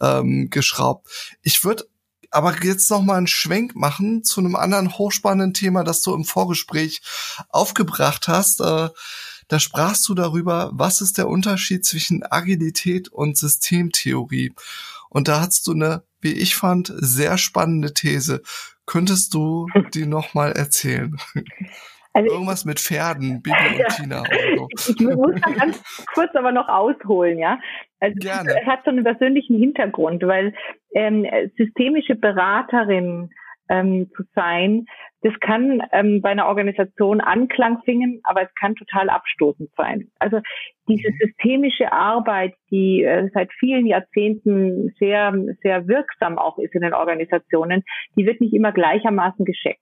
ähm, 0.00 0.50
geschraubt. 0.50 1.36
Ich 1.42 1.64
würde 1.64 1.84
aber 2.30 2.62
jetzt 2.62 2.90
noch 2.90 3.02
mal 3.02 3.16
einen 3.16 3.26
Schwenk 3.26 3.74
machen 3.76 4.24
zu 4.24 4.40
einem 4.40 4.56
anderen 4.56 4.98
hochspannenden 4.98 5.54
Thema, 5.54 5.84
das 5.84 6.02
du 6.02 6.14
im 6.14 6.24
Vorgespräch 6.24 7.00
aufgebracht 7.48 8.28
hast. 8.28 8.60
Äh, 8.60 8.90
da 9.48 9.60
sprachst 9.60 10.08
du 10.08 10.14
darüber, 10.14 10.70
was 10.74 11.00
ist 11.00 11.18
der 11.18 11.28
Unterschied 11.28 11.84
zwischen 11.84 12.24
Agilität 12.28 13.08
und 13.08 13.38
Systemtheorie. 13.38 14.54
Und 15.08 15.28
da 15.28 15.40
hast 15.40 15.66
du 15.66 15.72
eine, 15.72 16.02
wie 16.20 16.32
ich 16.32 16.56
fand, 16.56 16.92
sehr 16.96 17.38
spannende 17.38 17.94
These. 17.94 18.42
Könntest 18.86 19.34
du 19.34 19.66
die 19.94 20.06
noch 20.06 20.34
mal 20.34 20.52
erzählen? 20.52 21.16
Also 22.12 22.32
Irgendwas 22.32 22.64
mit 22.64 22.80
Pferden, 22.80 23.42
Bibi 23.42 23.76
und. 23.76 23.88
Tina. 23.96 24.22
So. 24.56 24.68
Ich 24.74 25.00
muss 25.00 25.34
da 25.42 25.50
ganz 25.50 26.06
kurz 26.14 26.34
aber 26.34 26.50
noch 26.50 26.66
ausholen, 26.66 27.38
ja. 27.38 27.60
Also 28.00 28.14
Gerne. 28.18 28.58
Es 28.58 28.66
hat 28.66 28.84
so 28.86 28.90
einen 28.90 29.04
persönlichen 29.04 29.58
Hintergrund, 29.58 30.26
weil 30.26 30.54
ähm, 30.94 31.26
systemische 31.58 32.14
Beraterin 32.14 33.28
ähm, 33.68 34.10
zu 34.16 34.22
sein, 34.34 34.86
das 35.26 35.34
kann 35.40 35.82
ähm, 35.92 36.20
bei 36.22 36.30
einer 36.30 36.46
Organisation 36.46 37.20
Anklang 37.20 37.82
finden, 37.84 38.20
aber 38.22 38.42
es 38.42 38.54
kann 38.54 38.76
total 38.76 39.10
abstoßend 39.10 39.70
sein. 39.76 40.08
Also 40.20 40.38
diese 40.88 41.10
mhm. 41.10 41.16
systemische 41.20 41.90
Arbeit, 41.90 42.54
die 42.70 43.02
äh, 43.02 43.28
seit 43.34 43.50
vielen 43.58 43.86
Jahrzehnten 43.86 44.94
sehr, 45.00 45.34
sehr 45.62 45.88
wirksam 45.88 46.38
auch 46.38 46.58
ist 46.58 46.76
in 46.76 46.82
den 46.82 46.94
Organisationen, 46.94 47.82
die 48.16 48.24
wird 48.24 48.40
nicht 48.40 48.54
immer 48.54 48.70
gleichermaßen 48.70 49.44
gescheckt. 49.44 49.80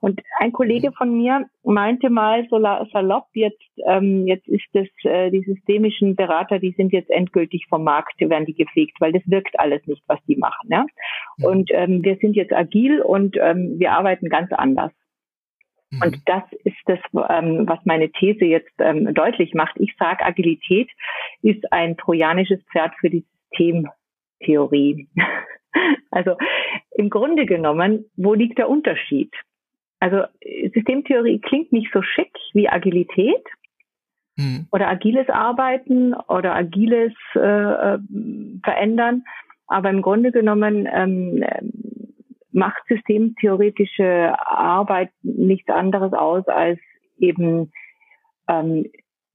Und 0.00 0.20
ein 0.38 0.52
Kollege 0.52 0.90
mhm. 0.90 0.94
von 0.94 1.16
mir 1.16 1.46
meinte 1.62 2.10
mal 2.10 2.46
so 2.48 2.58
salopp, 2.58 3.26
jetzt, 3.34 3.62
ähm, 3.86 4.26
jetzt 4.26 4.48
ist 4.48 4.66
das, 4.72 4.86
äh, 5.04 5.30
die 5.30 5.42
systemischen 5.42 6.16
Berater, 6.16 6.58
die 6.58 6.72
sind 6.72 6.92
jetzt 6.92 7.10
endgültig 7.10 7.66
vom 7.68 7.84
Markt, 7.84 8.20
werden 8.20 8.46
die 8.46 8.54
gefegt, 8.54 9.00
weil 9.00 9.12
das 9.12 9.22
wirkt 9.26 9.58
alles 9.58 9.86
nicht, 9.86 10.02
was 10.06 10.18
die 10.26 10.36
machen. 10.36 10.68
Ja? 10.70 10.86
Mhm. 11.38 11.44
Und 11.44 11.70
ähm, 11.72 12.02
wir 12.02 12.16
sind 12.16 12.34
jetzt 12.34 12.52
agil 12.52 13.00
und 13.00 13.36
ähm, 13.38 13.78
wir 13.78 13.92
arbeiten 13.92 14.28
ganz 14.28 14.50
anders. 14.52 14.92
Mhm. 15.90 16.02
Und 16.02 16.22
das 16.26 16.42
ist 16.64 16.76
das, 16.86 16.98
ähm, 17.28 17.64
was 17.66 17.78
meine 17.84 18.10
These 18.10 18.44
jetzt 18.44 18.72
ähm, 18.78 19.12
deutlich 19.12 19.54
macht. 19.54 19.76
Ich 19.78 19.94
sage, 19.98 20.24
Agilität 20.24 20.88
ist 21.42 21.72
ein 21.72 21.96
trojanisches 21.96 22.60
Pferd 22.72 22.94
für 23.00 23.10
die 23.10 23.24
Systemtheorie. 23.50 25.08
also 26.10 26.36
im 26.92 27.10
Grunde 27.10 27.46
genommen, 27.46 28.10
wo 28.16 28.34
liegt 28.34 28.58
der 28.58 28.68
Unterschied? 28.68 29.32
Also 30.00 30.24
Systemtheorie 30.74 31.40
klingt 31.40 31.72
nicht 31.72 31.92
so 31.92 32.02
schick 32.02 32.32
wie 32.54 32.68
Agilität 32.68 33.44
mhm. 34.36 34.66
oder 34.72 34.88
agiles 34.88 35.28
Arbeiten 35.28 36.14
oder 36.14 36.54
agiles 36.54 37.12
äh, 37.34 37.38
äh, 37.38 37.98
Verändern, 38.64 39.24
aber 39.66 39.90
im 39.90 40.02
Grunde 40.02 40.32
genommen 40.32 40.88
ähm, 40.92 41.44
macht 42.50 42.82
systemtheoretische 42.88 44.34
Arbeit 44.38 45.10
nichts 45.22 45.68
anderes 45.68 46.12
aus, 46.12 46.48
als 46.48 46.80
eben 47.18 47.70
ähm, 48.48 48.86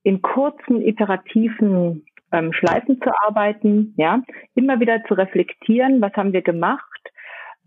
in 0.03 0.22
kurzen 0.22 0.82
iterativen 0.82 2.05
ähm, 2.32 2.51
Schleifen 2.53 2.99
zu 3.01 3.11
arbeiten, 3.28 3.93
ja, 3.97 4.22
immer 4.55 4.80
wieder 4.80 5.03
zu 5.07 5.13
reflektieren, 5.13 6.01
was 6.01 6.13
haben 6.13 6.34
wir 6.34 6.41
gemacht, 6.41 6.84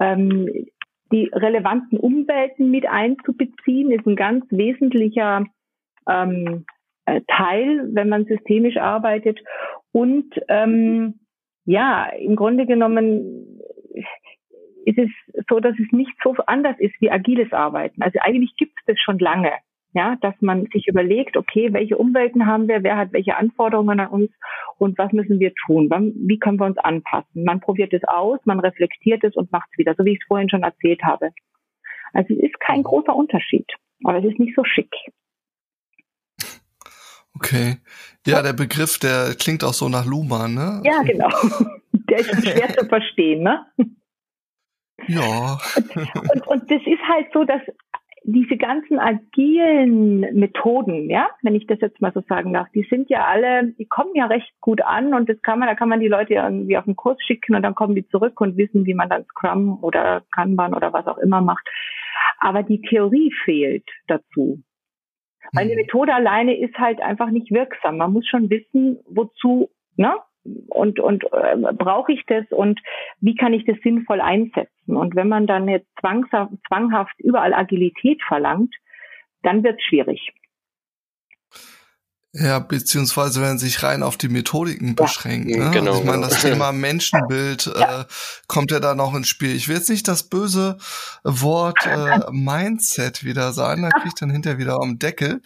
ähm, 0.01 0.67
die 1.13 1.31
relevanten 1.33 1.99
Umwelten 1.99 2.71
mit 2.71 2.87
einzubeziehen, 2.87 3.91
ist 3.91 4.07
ein 4.07 4.17
ganz 4.17 4.45
wesentlicher 4.51 5.45
ähm, 6.09 6.65
äh, 7.07 7.21
Teil, 7.29 7.89
wenn 7.93 8.09
man 8.09 8.27
systemisch 8.27 8.77
arbeitet. 8.77 9.41
Und 9.93 10.35
ähm, 10.49 11.21
ja, 11.65 12.07
im 12.19 12.37
Grunde 12.37 12.67
genommen 12.67 13.61
ist 14.85 14.99
es 14.99 15.11
so, 15.49 15.61
dass 15.61 15.75
es 15.79 15.93
nicht 15.93 16.13
so 16.23 16.35
anders 16.47 16.77
ist 16.79 16.95
wie 17.01 17.11
agiles 17.11 17.53
Arbeiten. 17.53 18.03
Also 18.03 18.19
eigentlich 18.21 18.57
gibt 18.57 18.73
es 18.79 18.85
das 18.87 19.01
schon 19.01 19.19
lange 19.19 19.53
ja, 19.95 20.17
dass 20.21 20.35
man 20.41 20.67
sich 20.73 20.87
überlegt, 20.87 21.37
okay, 21.37 21.73
welche 21.73 21.97
Umwelten 21.97 22.47
haben 22.47 22.69
wir, 22.69 22.83
wer 22.83 22.97
hat 22.97 23.13
welche 23.13 23.37
Anforderungen 23.37 24.01
an 24.01 24.09
uns 24.09 24.31
und 24.77 24.99
was 24.99 25.13
müssen 25.13 25.41
wir 25.41 25.53
tun, 25.67 25.89
wie 26.27 26.39
können 26.39 26.61
wir 26.61 26.67
uns 26.67 26.79
anpassen. 26.79 27.45
Man 27.45 27.61
probiert 27.61 27.93
es 27.93 28.03
aus, 28.05 28.39
man 28.45 28.61
reflektiert 28.61 29.25
es 29.25 29.35
und 29.35 29.51
macht 29.51 29.69
es 29.73 29.79
wieder, 29.79 29.95
so 29.97 30.05
wie 30.05 30.13
ich 30.13 30.21
es 30.21 30.27
vorhin 30.27 30.51
schon 30.51 30.63
erzählt 30.63 31.03
habe. 31.03 31.31
Also 32.13 32.35
es 32.35 32.43
ist 32.43 32.61
kein 32.61 32.83
großer 32.83 33.15
Unterschied, 33.15 33.67
aber 34.05 34.19
es 34.19 34.25
ist 34.25 34.39
nicht 34.39 34.55
so 34.55 34.65
schick. 34.65 34.95
Okay. 37.35 37.77
Ja, 38.27 38.43
der 38.43 38.53
Begriff, 38.53 38.99
der 38.99 39.35
klingt 39.39 39.63
auch 39.63 39.75
so 39.75 39.89
nach 39.89 40.05
Luhmann, 40.05 40.55
ne? 40.55 40.83
Ja, 40.85 41.03
genau. 41.03 41.29
Der 41.93 42.21
ist 42.21 42.43
schwer 42.43 42.75
zu 42.75 42.87
verstehen, 42.87 43.43
ne? 43.43 43.67
Ja. 45.09 45.59
Und, 45.77 45.97
und, 46.17 46.47
und 46.47 46.71
das 46.71 46.81
ist 46.87 47.03
halt 47.07 47.27
so, 47.33 47.45
dass 47.45 47.61
diese 48.31 48.59
ganzen 48.59 48.99
agilen 48.99 50.21
Methoden, 50.21 51.09
ja, 51.09 51.31
wenn 51.43 51.55
ich 51.55 51.67
das 51.67 51.81
jetzt 51.81 52.01
mal 52.03 52.13
so 52.13 52.21
sagen 52.29 52.53
darf, 52.53 52.69
die 52.75 52.87
sind 52.91 53.09
ja 53.09 53.25
alle, 53.25 53.73
die 53.79 53.87
kommen 53.87 54.15
ja 54.15 54.27
recht 54.27 54.53
gut 54.61 54.83
an 54.83 55.15
und 55.15 55.31
das 55.31 55.41
kann 55.41 55.59
man, 55.59 55.67
da 55.67 55.75
kann 55.75 55.89
man 55.89 56.01
die 56.01 56.09
Leute 56.09 56.35
irgendwie 56.35 56.77
auf 56.77 56.85
den 56.85 56.95
Kurs 56.95 57.17
schicken 57.23 57.55
und 57.55 57.63
dann 57.63 57.75
kommen 57.75 57.95
die 57.95 58.07
zurück 58.09 58.39
und 58.43 58.59
wissen, 58.59 58.85
wie 58.85 58.93
man 58.93 59.09
dann 59.09 59.25
Scrum 59.25 59.83
oder 59.83 60.25
Kanban 60.31 60.75
oder 60.75 60.93
was 60.93 61.07
auch 61.07 61.17
immer 61.17 61.41
macht. 61.41 61.67
Aber 62.39 62.63
die 62.63 62.83
Theorie 62.83 63.33
fehlt 63.45 63.89
dazu. 64.09 64.63
Weil 65.55 65.69
die 65.69 65.75
mhm. 65.75 65.81
Methode 65.81 66.15
alleine 66.15 66.55
ist 66.59 66.77
halt 66.77 67.01
einfach 67.01 67.31
nicht 67.31 67.51
wirksam. 67.51 67.97
Man 67.97 68.13
muss 68.13 68.27
schon 68.29 68.51
wissen, 68.51 68.99
wozu, 69.07 69.71
ne? 69.97 70.13
Und, 70.69 71.01
und 71.01 71.25
äh, 71.33 71.57
brauche 71.75 72.13
ich 72.13 72.25
das 72.27 72.45
und 72.51 72.81
wie 73.21 73.35
kann 73.35 73.53
ich 73.53 73.65
das 73.65 73.77
sinnvoll 73.83 74.21
einsetzen? 74.21 74.97
Und 74.97 75.15
wenn 75.17 75.29
man 75.29 75.47
dann 75.47 75.69
jetzt 75.69 75.89
zwangshaft, 76.01 76.53
zwanghaft 76.67 77.19
überall 77.19 77.55
Agilität 77.55 78.23
verlangt, 78.27 78.75
dann 79.43 79.63
wird 79.63 79.79
es 79.79 79.85
schwierig. 79.85 80.33
Ja, 82.33 82.59
beziehungsweise 82.59 83.41
wenn 83.41 83.59
sich 83.59 83.83
rein 83.83 84.03
auf 84.03 84.19
die 84.19 84.29
Methodiken 84.29 84.95
beschränkt. 84.95 85.49
Ne? 85.49 85.71
Genau. 85.71 85.93
Also 85.93 86.01
ich 86.01 86.07
meine, 86.07 86.29
das 86.29 86.43
Thema 86.43 86.73
Menschenbild 86.73 87.67
ja. 87.75 88.03
äh, 88.03 88.05
kommt 88.47 88.71
ja 88.71 88.81
da 88.81 88.95
noch 88.95 89.15
ins 89.15 89.29
Spiel. 89.29 89.57
Ich 89.57 89.67
will 89.69 89.77
jetzt 89.77 89.89
nicht 89.89 90.07
das 90.07 90.25
böse 90.25 90.77
Wort 91.25 91.79
äh, 91.87 92.21
Mindset 92.31 93.25
wieder 93.25 93.55
sagen, 93.55 93.83
da 93.83 93.89
kriege 93.89 94.09
ich 94.09 94.15
dann 94.15 94.29
hinterher 94.29 94.59
wieder 94.59 94.75
am 94.75 94.99
Deckel. 94.99 95.41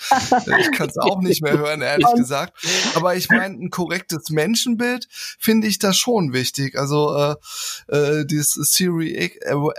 Ich 0.61 0.73
kann 0.73 0.89
es 0.89 0.99
auch 0.99 1.21
nicht 1.21 1.41
mehr 1.41 1.57
hören, 1.57 1.83
ehrlich 1.83 2.13
gesagt. 2.17 2.55
Aber 2.97 3.15
ich 3.15 3.29
meine, 3.29 3.55
ein 3.55 3.71
korrektes 3.71 4.31
Menschenbild 4.31 5.07
finde 5.39 5.69
ich 5.69 5.79
da 5.79 5.93
schon 5.93 6.33
wichtig. 6.33 6.77
Also 6.77 7.15
äh, 7.17 7.97
äh, 7.97 8.27
dieses 8.27 8.55
Siri 8.55 9.31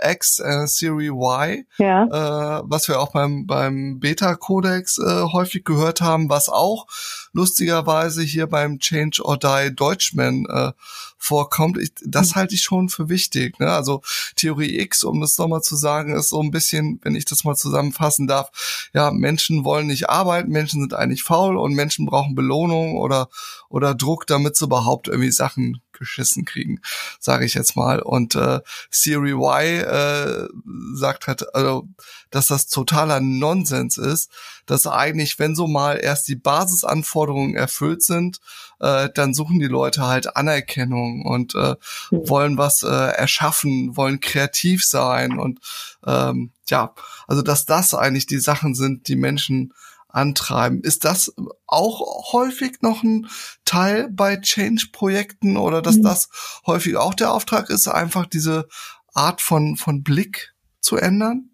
X, 0.02 0.38
äh, 0.38 0.66
Siri 0.66 1.08
Y, 1.08 1.66
ja. 1.76 2.04
äh, 2.04 2.62
was 2.64 2.88
wir 2.88 2.98
auch 2.98 3.12
beim, 3.12 3.46
beim 3.46 4.00
Beta-Kodex 4.00 4.98
äh, 4.98 5.22
häufig 5.32 5.64
gehört 5.64 6.00
haben, 6.00 6.30
was 6.30 6.48
auch 6.48 6.86
lustigerweise 7.32 8.22
hier 8.22 8.46
beim 8.46 8.78
Change 8.78 9.22
or 9.22 9.38
Die 9.38 9.74
Deutschman 9.74 10.46
äh, 10.46 10.72
vorkommt. 11.18 11.78
Ich, 11.78 11.92
das 12.04 12.30
mhm. 12.30 12.34
halte 12.36 12.54
ich 12.54 12.62
schon 12.62 12.88
für 12.88 13.08
wichtig. 13.08 13.58
Ne? 13.58 13.70
Also 13.70 14.02
Theorie 14.36 14.78
X, 14.78 15.04
um 15.04 15.20
das 15.20 15.38
nochmal 15.38 15.62
zu 15.62 15.76
sagen, 15.76 16.14
ist 16.14 16.28
so 16.28 16.40
ein 16.42 16.50
bisschen, 16.50 17.00
wenn 17.02 17.16
ich 17.16 17.24
das 17.24 17.44
mal 17.44 17.56
zusammenfassen 17.56 18.26
darf, 18.26 18.50
ja, 18.92 19.10
Menschen 19.10 19.64
wollen 19.64 19.86
nicht 19.86 20.10
arbeiten, 20.10 20.50
Menschen 20.50 20.80
sind 20.80 20.94
eigentlich 20.94 21.22
faul 21.22 21.56
und 21.56 21.74
Menschen 21.74 22.06
brauchen 22.06 22.34
Belohnung 22.34 22.96
oder, 22.96 23.28
oder 23.68 23.94
Druck, 23.94 24.26
damit 24.26 24.56
sie 24.56 24.66
überhaupt 24.66 25.08
irgendwie 25.08 25.32
Sachen 25.32 25.80
geschissen 25.98 26.44
kriegen, 26.44 26.80
sage 27.18 27.44
ich 27.44 27.54
jetzt 27.54 27.76
mal. 27.76 28.00
Und 28.00 28.34
äh, 28.34 28.60
Siri 28.90 29.32
Y 29.32 29.80
äh, 29.80 30.48
sagt 30.94 31.26
halt, 31.26 31.54
also, 31.54 31.88
dass 32.30 32.48
das 32.48 32.66
totaler 32.66 33.20
Nonsens 33.20 33.96
ist, 33.96 34.30
dass 34.66 34.86
eigentlich, 34.86 35.38
wenn 35.38 35.54
so 35.54 35.66
mal 35.66 35.98
erst 36.02 36.28
die 36.28 36.36
Basisanforderungen 36.36 37.54
erfüllt 37.54 38.02
sind, 38.02 38.40
äh, 38.80 39.08
dann 39.14 39.34
suchen 39.34 39.58
die 39.58 39.66
Leute 39.66 40.06
halt 40.06 40.36
Anerkennung 40.36 41.24
und 41.24 41.54
äh, 41.54 41.76
mhm. 42.10 42.28
wollen 42.28 42.58
was 42.58 42.82
äh, 42.82 42.86
erschaffen, 42.88 43.96
wollen 43.96 44.20
kreativ 44.20 44.84
sein 44.84 45.38
und 45.38 45.60
ähm, 46.06 46.50
ja, 46.66 46.94
also 47.26 47.42
dass 47.42 47.66
das 47.66 47.94
eigentlich 47.94 48.26
die 48.26 48.38
Sachen 48.38 48.74
sind, 48.74 49.08
die 49.08 49.16
Menschen 49.16 49.72
antreiben. 50.14 50.80
Ist 50.82 51.04
das 51.04 51.34
auch 51.66 52.32
häufig 52.32 52.82
noch 52.82 53.02
ein 53.02 53.26
Teil 53.64 54.08
bei 54.10 54.36
Change-Projekten 54.36 55.56
oder 55.56 55.82
dass 55.82 55.98
mhm. 55.98 56.04
das 56.04 56.60
häufig 56.66 56.96
auch 56.96 57.14
der 57.14 57.32
Auftrag 57.32 57.70
ist, 57.70 57.88
einfach 57.88 58.26
diese 58.26 58.66
Art 59.14 59.40
von, 59.40 59.76
von 59.76 60.02
Blick 60.02 60.54
zu 60.80 60.96
ändern? 60.96 61.50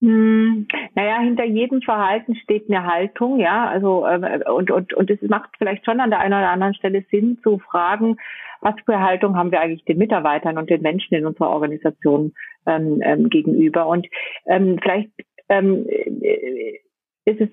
Hm, 0.00 0.66
naja, 0.94 1.20
hinter 1.20 1.44
jedem 1.44 1.80
Verhalten 1.80 2.34
steht 2.36 2.68
eine 2.68 2.84
Haltung, 2.84 3.40
ja, 3.40 3.66
also 3.66 4.04
äh, 4.06 4.40
und, 4.50 4.70
und, 4.70 4.92
und 4.92 5.10
es 5.10 5.18
macht 5.22 5.50
vielleicht 5.56 5.84
schon 5.86 6.00
an 6.00 6.10
der 6.10 6.18
einen 6.20 6.34
oder 6.34 6.50
anderen 6.50 6.74
Stelle 6.74 7.06
Sinn 7.10 7.38
zu 7.42 7.58
fragen, 7.58 8.16
was 8.60 8.74
für 8.84 9.00
Haltung 9.00 9.36
haben 9.36 9.50
wir 9.50 9.60
eigentlich 9.60 9.84
den 9.84 9.98
Mitarbeitern 9.98 10.58
und 10.58 10.68
den 10.68 10.82
Menschen 10.82 11.14
in 11.14 11.24
unserer 11.24 11.50
Organisation 11.50 12.34
ähm, 12.66 13.00
ähm, 13.02 13.30
gegenüber. 13.30 13.86
Und 13.86 14.06
ähm, 14.46 14.78
vielleicht 14.82 15.10
ähm, 15.48 15.86
äh, 15.88 16.80
ist 17.24 17.40
es 17.40 17.48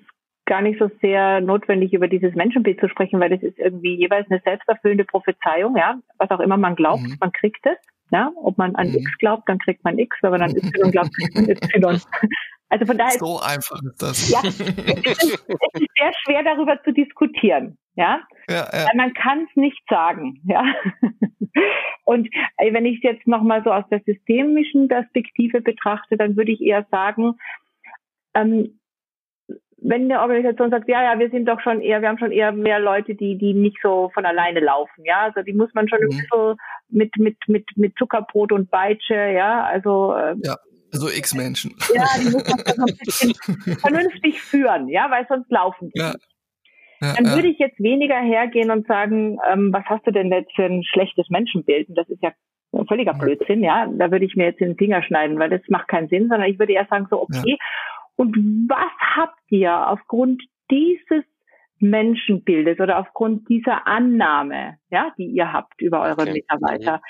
gar 0.52 0.60
nicht 0.60 0.78
so 0.78 0.90
sehr 1.00 1.40
notwendig, 1.40 1.94
über 1.94 2.08
dieses 2.08 2.34
Menschenbild 2.34 2.78
zu 2.78 2.86
sprechen, 2.86 3.18
weil 3.20 3.30
das 3.30 3.42
ist 3.42 3.58
irgendwie 3.58 3.94
jeweils 3.94 4.30
eine 4.30 4.38
selbsterfüllende 4.44 5.06
Prophezeiung, 5.06 5.78
ja. 5.78 5.98
Was 6.18 6.30
auch 6.30 6.40
immer 6.40 6.58
man 6.58 6.76
glaubt, 6.76 7.04
mhm. 7.04 7.16
man 7.20 7.32
kriegt 7.32 7.64
es. 7.64 7.78
Ja, 8.10 8.30
ob 8.36 8.58
man 8.58 8.74
an 8.74 8.88
mhm. 8.88 8.96
X 8.96 9.16
glaubt, 9.16 9.48
dann 9.48 9.58
kriegt 9.58 9.82
man 9.82 9.98
X, 9.98 10.14
wenn 10.20 10.30
man 10.30 10.42
an 10.42 10.54
Y 10.54 10.90
glaubt, 10.90 11.08
kriegt 11.16 11.34
man 11.34 11.48
Y. 11.48 12.00
Also 12.68 12.84
von 12.84 12.98
daher. 12.98 13.18
So 13.18 13.40
einfach 13.40 13.80
ist 13.82 14.02
das. 14.02 14.30
Ja, 14.30 14.40
es 14.44 14.60
ist, 14.60 15.44
es 15.48 15.80
ist 15.80 15.88
sehr 15.96 16.12
schwer 16.22 16.42
darüber 16.42 16.78
zu 16.84 16.92
diskutieren. 16.92 17.78
Ja, 17.94 18.20
ja, 18.50 18.68
ja. 18.70 18.88
man 18.94 19.14
kann 19.14 19.46
es 19.48 19.56
nicht 19.56 19.82
sagen. 19.88 20.42
Ja, 20.44 20.64
und 22.04 22.28
äh, 22.58 22.74
wenn 22.74 22.84
ich 22.84 22.96
es 22.96 23.02
jetzt 23.04 23.26
nochmal 23.26 23.64
so 23.64 23.72
aus 23.72 23.84
der 23.90 24.02
systemischen 24.04 24.88
Perspektive 24.88 25.62
betrachte, 25.62 26.18
dann 26.18 26.36
würde 26.36 26.52
ich 26.52 26.60
eher 26.60 26.86
sagen, 26.90 27.38
ähm, 28.34 28.78
wenn 29.84 30.04
eine 30.04 30.20
Organisation 30.20 30.70
sagt, 30.70 30.88
ja, 30.88 31.02
ja, 31.02 31.18
wir 31.18 31.30
sind 31.30 31.46
doch 31.46 31.60
schon 31.60 31.80
eher, 31.80 32.00
wir 32.00 32.08
haben 32.08 32.18
schon 32.18 32.32
eher 32.32 32.52
mehr 32.52 32.78
Leute, 32.78 33.14
die, 33.14 33.36
die 33.36 33.52
nicht 33.54 33.78
so 33.82 34.10
von 34.14 34.24
alleine 34.24 34.60
laufen, 34.60 35.04
ja, 35.04 35.22
also 35.22 35.42
die 35.42 35.52
muss 35.52 35.72
man 35.74 35.88
schon 35.88 35.98
mhm. 36.00 36.22
so 36.30 36.54
mit, 36.88 37.16
mit, 37.16 37.36
mit, 37.46 37.66
mit 37.76 37.96
Zuckerbrot 37.98 38.52
und 38.52 38.70
Beitsche, 38.70 39.14
ja, 39.14 39.64
also, 39.64 40.14
ähm, 40.16 40.40
ja. 40.44 40.56
Also 40.92 41.08
X-Menschen. 41.08 41.74
Ja, 41.94 42.04
die 42.20 42.30
muss 42.30 42.46
man 42.46 42.58
so 42.58 42.82
ein 42.82 42.98
bisschen 42.98 43.34
vernünftig 43.80 44.42
führen, 44.42 44.88
ja, 44.88 45.10
weil 45.10 45.26
sonst 45.26 45.50
laufen 45.50 45.90
die. 45.94 46.00
Ja. 46.00 46.14
Ja, 47.00 47.14
dann 47.14 47.34
würde 47.34 47.48
ich 47.48 47.58
jetzt 47.58 47.80
weniger 47.80 48.20
hergehen 48.20 48.70
und 48.70 48.86
sagen, 48.86 49.38
ähm, 49.50 49.72
was 49.72 49.84
hast 49.86 50.06
du 50.06 50.12
denn 50.12 50.30
jetzt 50.30 50.54
für 50.54 50.66
ein 50.66 50.84
schlechtes 50.84 51.28
Menschenbild? 51.30 51.88
Und 51.88 51.96
das 51.96 52.08
ist 52.08 52.22
ja 52.22 52.30
völliger 52.86 53.14
Blödsinn, 53.14 53.62
ja. 53.64 53.88
Da 53.90 54.12
würde 54.12 54.24
ich 54.24 54.36
mir 54.36 54.44
jetzt 54.44 54.60
den 54.60 54.76
Finger 54.76 55.02
schneiden, 55.02 55.38
weil 55.38 55.50
das 55.50 55.60
macht 55.68 55.88
keinen 55.88 56.08
Sinn, 56.08 56.28
sondern 56.28 56.48
ich 56.48 56.58
würde 56.60 56.74
eher 56.74 56.86
sagen, 56.88 57.08
so, 57.10 57.20
okay, 57.20 57.58
und 58.16 58.36
was 58.68 58.92
habt 59.16 59.40
ihr 59.48 59.88
aufgrund 59.88 60.42
dieses 60.70 61.24
Menschenbildes 61.82 62.78
oder 62.78 62.98
aufgrund 62.98 63.48
dieser 63.48 63.86
Annahme, 63.86 64.78
ja, 64.90 65.12
die 65.18 65.26
ihr 65.26 65.52
habt 65.52 65.80
über 65.82 66.02
eure 66.02 66.22
okay. 66.22 66.32
Mitarbeiter, 66.32 67.00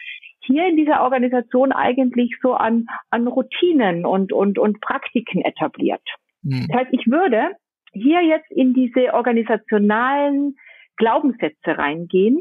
hier 0.40 0.66
in 0.66 0.76
dieser 0.76 1.02
Organisation 1.02 1.72
eigentlich 1.72 2.36
so 2.42 2.54
an, 2.54 2.86
an 3.10 3.26
Routinen 3.28 4.04
und, 4.06 4.32
und, 4.32 4.58
und 4.58 4.80
Praktiken 4.80 5.42
etabliert. 5.42 6.02
Mhm. 6.42 6.66
Das 6.68 6.80
heißt, 6.80 6.92
ich 6.92 7.06
würde 7.06 7.50
hier 7.92 8.22
jetzt 8.22 8.50
in 8.50 8.72
diese 8.74 9.14
organisationalen 9.14 10.56
Glaubenssätze 10.96 11.78
reingehen 11.78 12.40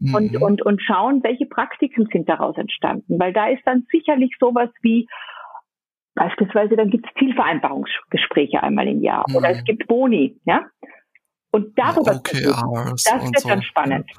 mhm. 0.00 0.14
und, 0.14 0.42
und, 0.42 0.62
und 0.62 0.82
schauen, 0.82 1.22
welche 1.22 1.46
Praktiken 1.46 2.08
sind 2.12 2.28
daraus 2.28 2.56
entstanden. 2.56 3.18
Weil 3.18 3.32
da 3.32 3.48
ist 3.48 3.62
dann 3.64 3.86
sicherlich 3.90 4.34
sowas 4.38 4.70
wie, 4.82 5.06
Beispielsweise 6.14 6.76
dann 6.76 6.90
gibt 6.90 7.06
es 7.06 7.14
Zielvereinbarungsgespräche 7.18 8.62
einmal 8.62 8.88
im 8.88 9.02
Jahr 9.02 9.24
mhm. 9.28 9.36
oder 9.36 9.50
es 9.50 9.64
gibt 9.64 9.86
Boni, 9.86 10.38
ja. 10.44 10.66
Und 11.52 11.76
darüber 11.78 12.16
okay, 12.16 12.42
zu 12.42 12.48
reden, 12.48 12.90
das 12.90 13.24
wird 13.24 13.40
so. 13.40 13.48
dann 13.48 13.62
spannend. 13.62 14.10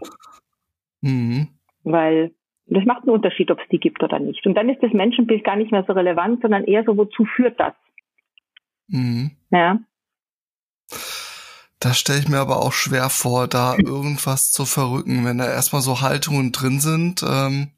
Mhm. 1.02 1.48
Weil 1.84 2.34
das 2.68 2.86
macht 2.86 3.04
einen 3.04 3.16
Unterschied, 3.16 3.52
ob 3.52 3.60
es 3.60 3.68
die 3.70 3.80
gibt 3.80 4.02
oder 4.04 4.20
nicht. 4.20 4.46
Und 4.46 4.56
dann 4.56 4.70
ist 4.70 4.82
das 4.82 4.94
Menschenbild 4.94 5.44
gar 5.44 5.56
nicht 5.56 5.72
mehr 5.72 5.84
so 5.86 5.94
relevant, 5.94 6.42
sondern 6.42 6.64
eher 6.64 6.84
so, 6.86 6.96
wozu 6.96 7.26
führt 7.26 7.60
das? 7.60 7.74
Mhm. 8.88 9.32
Ja. 9.50 9.80
Da 11.80 11.94
stelle 11.94 12.20
ich 12.20 12.30
mir 12.30 12.38
aber 12.38 12.58
auch 12.64 12.74
schwer 12.74 13.10
vor, 13.10 13.48
da 13.48 13.76
irgendwas 13.76 14.52
zu 14.52 14.66
verrücken, 14.66 15.26
wenn 15.26 15.40
da 15.40 15.46
erstmal 15.46 15.82
so 15.82 16.02
Haltungen 16.02 16.52
drin 16.52 16.80
sind. 16.80 17.24
Ähm, 17.24 17.72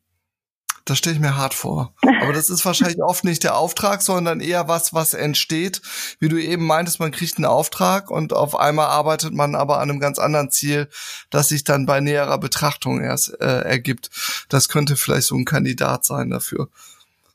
das 0.85 0.97
stelle 0.97 1.15
ich 1.15 1.21
mir 1.21 1.37
hart 1.37 1.53
vor. 1.53 1.93
Aber 2.21 2.33
das 2.33 2.49
ist 2.49 2.65
wahrscheinlich 2.65 3.01
oft 3.01 3.23
nicht 3.23 3.43
der 3.43 3.55
Auftrag, 3.55 4.01
sondern 4.01 4.39
eher 4.39 4.67
was, 4.67 4.93
was 4.93 5.13
entsteht. 5.13 5.81
Wie 6.19 6.29
du 6.29 6.37
eben 6.37 6.65
meintest, 6.65 6.99
man 6.99 7.11
kriegt 7.11 7.37
einen 7.37 7.45
Auftrag 7.45 8.11
und 8.11 8.33
auf 8.33 8.55
einmal 8.55 8.87
arbeitet 8.87 9.33
man 9.33 9.55
aber 9.55 9.79
an 9.79 9.89
einem 9.89 9.99
ganz 9.99 10.19
anderen 10.19 10.51
Ziel, 10.51 10.89
das 11.29 11.49
sich 11.49 11.63
dann 11.63 11.85
bei 11.85 11.99
näherer 11.99 12.37
Betrachtung 12.37 13.01
erst 13.01 13.39
äh, 13.39 13.61
ergibt. 13.61 14.09
Das 14.49 14.69
könnte 14.69 14.95
vielleicht 14.95 15.27
so 15.27 15.35
ein 15.35 15.45
Kandidat 15.45 16.05
sein 16.05 16.29
dafür. 16.29 16.69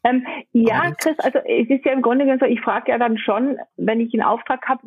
Ähm, 0.05 0.25
ja, 0.67 0.93
Chris, 0.99 1.19
also 1.19 1.39
es 1.39 1.69
ist 1.69 1.85
ja 1.85 1.93
im 1.93 2.03
Grunde 2.03 2.25
genommen 2.25 2.41
so, 2.41 2.47
ich 2.47 2.61
frage 2.61 2.91
ja 2.91 2.99
dann 2.99 3.19
schon, 3.19 3.59
wenn 3.77 4.01
ich 4.01 4.13
einen 4.15 4.23
Auftrag 4.23 4.67
habe, 4.69 4.83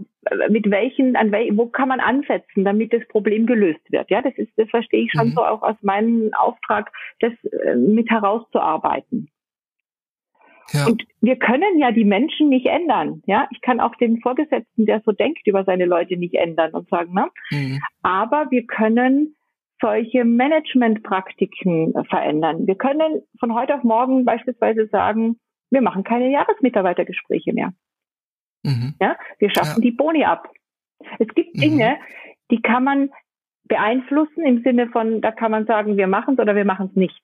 mit 0.50 0.70
welchen, 0.70 1.16
an 1.16 1.32
wel, 1.32 1.56
wo 1.58 1.68
kann 1.68 1.90
man 1.90 2.00
ansetzen, 2.00 2.64
damit 2.64 2.94
das 2.94 3.08
Problem 3.08 3.46
gelöst 3.46 3.82
wird. 3.92 4.10
Ja, 4.10 4.22
das 4.22 4.34
ist, 4.38 4.52
das 4.58 4.70
verstehe 4.70 5.04
ich 5.04 5.12
schon 5.12 5.30
mhm. 5.30 5.34
so 5.34 5.44
auch 5.44 5.62
aus 5.62 5.76
meinem 5.82 6.32
Auftrag, 6.34 6.92
das 7.20 7.34
äh, 7.44 7.76
mit 7.76 8.10
herauszuarbeiten. 8.10 9.30
Ja. 10.74 10.86
Und 10.88 11.04
wir 11.20 11.36
können 11.36 11.80
ja 11.80 11.92
die 11.92 12.06
Menschen 12.06 12.50
nicht 12.50 12.66
ändern. 12.66 13.22
Ja, 13.26 13.48
ich 13.52 13.62
kann 13.62 13.80
auch 13.80 13.96
den 13.96 14.22
Vorgesetzten, 14.22 14.86
der 14.86 15.02
so 15.06 15.12
denkt, 15.12 15.46
über 15.46 15.64
seine 15.66 15.86
Leute 15.86 16.18
nicht 16.18 16.36
ändern 16.36 16.72
und 16.72 16.88
sagen, 16.90 17.14
ne? 17.14 17.28
Mhm. 17.52 17.80
Aber 18.04 18.50
wir 18.52 18.66
können 18.66 19.36
solche 19.82 20.24
Managementpraktiken 20.24 21.94
verändern. 22.08 22.68
Wir 22.68 22.76
können 22.76 23.24
von 23.40 23.54
heute 23.54 23.76
auf 23.76 23.84
morgen 23.84 24.24
beispielsweise 24.24 24.88
sagen, 24.88 25.40
wir 25.72 25.82
machen 25.82 26.04
keine 26.04 26.30
Jahresmitarbeitergespräche 26.30 27.54
mehr. 27.54 27.74
Mhm. 28.64 28.96
Ja, 29.02 29.18
wir 29.40 29.50
schaffen 29.50 29.82
ja. 29.82 29.90
die 29.90 29.92
Boni 29.92 30.26
ab. 30.26 30.50
Es 31.18 31.28
gibt 31.30 31.56
mhm. 31.56 31.62
Dinge, 31.62 31.98
die 32.52 32.62
kann 32.62 32.84
man 32.84 33.10
beeinflussen 33.64 34.46
im 34.46 34.62
Sinne 34.64 34.90
von, 34.90 35.22
da 35.22 35.32
kann 35.32 35.52
man 35.52 35.66
sagen, 35.66 35.98
wir 35.98 36.08
machen 36.08 36.36
es 36.36 36.40
oder 36.40 36.56
wir 36.56 36.66
machen 36.66 36.88
es 36.92 36.96
nicht. 36.96 37.22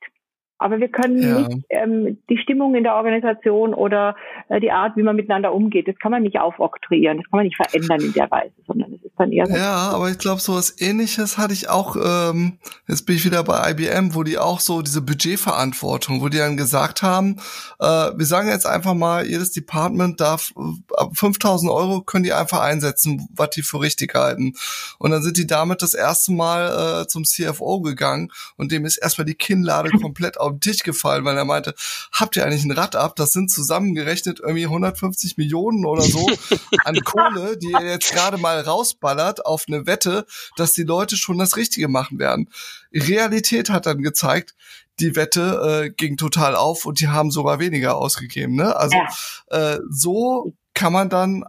Aber 0.59 0.79
wir 0.79 0.87
können 0.87 1.21
ja. 1.21 1.39
nicht 1.39 1.65
ähm, 1.69 2.17
die 2.29 2.37
Stimmung 2.37 2.75
in 2.75 2.83
der 2.83 2.95
Organisation 2.95 3.73
oder 3.73 4.15
äh, 4.49 4.59
die 4.59 4.71
Art, 4.71 4.97
wie 4.97 5.03
man 5.03 5.15
miteinander 5.15 5.53
umgeht, 5.53 5.87
das 5.87 5.95
kann 5.99 6.11
man 6.11 6.23
nicht 6.23 6.39
aufoktroyieren, 6.39 7.17
das 7.17 7.29
kann 7.29 7.37
man 7.37 7.45
nicht 7.45 7.57
verändern 7.57 8.01
in 8.01 8.13
der 8.13 8.29
Weise, 8.31 8.53
sondern 8.65 8.93
es 8.93 9.03
ist 9.03 9.13
dann 9.17 9.31
eher. 9.31 9.47
Ja, 9.49 9.89
aber 9.89 10.09
ich 10.09 10.17
glaube, 10.17 10.41
so 10.41 10.55
was 10.55 10.81
ähnliches 10.81 11.37
hatte 11.37 11.53
ich 11.53 11.69
auch, 11.69 11.95
ähm, 11.95 12.57
jetzt 12.87 13.05
bin 13.05 13.15
ich 13.15 13.25
wieder 13.25 13.43
bei 13.43 13.71
IBM, 13.71 14.15
wo 14.15 14.23
die 14.23 14.37
auch 14.37 14.59
so 14.59 14.81
diese 14.81 15.01
Budgetverantwortung, 15.01 16.21
wo 16.21 16.29
die 16.29 16.37
dann 16.37 16.57
gesagt 16.57 17.03
haben, 17.03 17.37
äh, 17.79 17.85
wir 17.85 18.25
sagen 18.25 18.49
jetzt 18.49 18.65
einfach 18.65 18.95
mal, 18.95 19.25
jedes 19.27 19.51
Department 19.51 20.19
darf 20.19 20.53
äh, 20.57 20.93
ab 20.95 21.11
5000 21.15 21.71
Euro 21.71 22.01
können 22.01 22.23
die 22.23 22.33
einfach 22.33 22.61
einsetzen, 22.61 23.27
was 23.35 23.51
die 23.51 23.61
für 23.61 23.79
richtig 23.79 24.15
halten. 24.15 24.53
Und 24.97 25.11
dann 25.11 25.21
sind 25.21 25.37
die 25.37 25.47
damit 25.47 25.81
das 25.81 25.93
erste 25.93 26.31
Mal 26.31 27.03
äh, 27.03 27.07
zum 27.07 27.25
CFO 27.25 27.81
gegangen 27.81 28.31
und 28.55 28.71
dem 28.71 28.85
ist 28.85 28.97
erstmal 28.97 29.25
die 29.25 29.35
Kinnlade 29.35 29.89
komplett 30.01 30.39
auf 30.47 30.53
den 30.53 30.61
Tisch 30.61 30.83
gefallen, 30.83 31.25
weil 31.25 31.37
er 31.37 31.45
meinte, 31.45 31.75
habt 32.11 32.35
ihr 32.35 32.45
eigentlich 32.45 32.63
ein 32.63 32.71
Rad 32.71 32.95
ab? 32.95 33.15
Das 33.15 33.31
sind 33.31 33.51
zusammengerechnet 33.51 34.39
irgendwie 34.39 34.65
150 34.65 35.37
Millionen 35.37 35.85
oder 35.85 36.01
so 36.01 36.27
an 36.85 36.99
Kohle, 37.01 37.57
die 37.57 37.71
ihr 37.71 37.85
jetzt 37.85 38.11
gerade 38.11 38.37
mal 38.37 38.59
rausballert 38.59 39.45
auf 39.45 39.65
eine 39.67 39.85
Wette, 39.85 40.25
dass 40.55 40.73
die 40.73 40.83
Leute 40.83 41.17
schon 41.17 41.37
das 41.37 41.57
Richtige 41.57 41.87
machen 41.87 42.19
werden. 42.19 42.49
Realität 42.93 43.69
hat 43.69 43.85
dann 43.85 44.01
gezeigt, 44.01 44.55
die 44.99 45.15
Wette 45.15 45.85
äh, 45.85 45.89
ging 45.91 46.17
total 46.17 46.55
auf 46.55 46.85
und 46.85 46.99
die 46.99 47.07
haben 47.07 47.31
sogar 47.31 47.59
weniger 47.59 47.97
ausgegeben. 47.97 48.55
Ne? 48.55 48.75
Also 48.75 48.97
ja. 48.97 49.73
äh, 49.75 49.79
so 49.89 50.55
kann 50.73 50.93
man 50.93 51.09
dann 51.09 51.43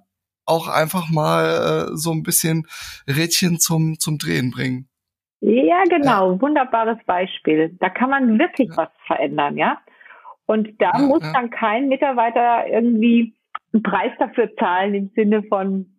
auch 0.45 0.69
einfach 0.69 1.09
mal 1.11 1.91
äh, 1.93 1.97
so 1.97 2.13
ein 2.13 2.23
bisschen 2.23 2.67
Rädchen 3.07 3.61
zum, 3.61 3.99
zum 3.99 4.19
Drehen 4.19 4.51
bringen. 4.51 4.88
Ja, 5.41 5.85
genau. 5.85 6.33
Ja. 6.33 6.41
Wunderbares 6.41 6.99
Beispiel. 7.07 7.77
Da 7.81 7.89
kann 7.89 8.11
man 8.11 8.39
wirklich 8.39 8.71
ja. 8.71 8.77
was 8.77 8.89
verändern, 9.07 9.57
ja. 9.57 9.81
Und 10.47 10.81
da 10.81 10.93
ja, 10.95 10.99
muss 11.01 11.21
dann 11.21 11.51
kein 11.51 11.89
Mitarbeiter 11.89 12.67
irgendwie 12.67 13.35
einen 13.73 13.83
Preis 13.83 14.13
dafür 14.19 14.55
zahlen 14.57 14.95
im 14.95 15.11
Sinne 15.15 15.43
von, 15.45 15.95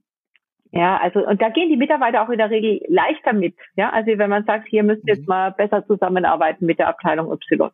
Ja, 0.72 0.98
also 0.98 1.26
und 1.26 1.42
da 1.42 1.50
gehen 1.50 1.70
die 1.70 1.78
Mitarbeiter 1.78 2.24
auch 2.24 2.30
in 2.30 2.40
der 2.40 2.50
Regel 2.50 2.82
leichter 2.88 3.34
mit. 3.34 3.56
Ja, 3.76 3.92
also 3.92 4.18
wenn 4.18 4.30
man 4.30 4.46
sagt, 4.46 4.68
hier 4.68 4.84
müsst 4.84 5.08
ihr 5.08 5.16
jetzt 5.16 5.28
mhm. 5.28 5.34
mal 5.34 5.52
besser 5.52 5.86
zusammenarbeiten 5.86 6.66
mit 6.66 6.80
der 6.80 6.88
Abteilung 6.88 7.32
Y. 7.32 7.70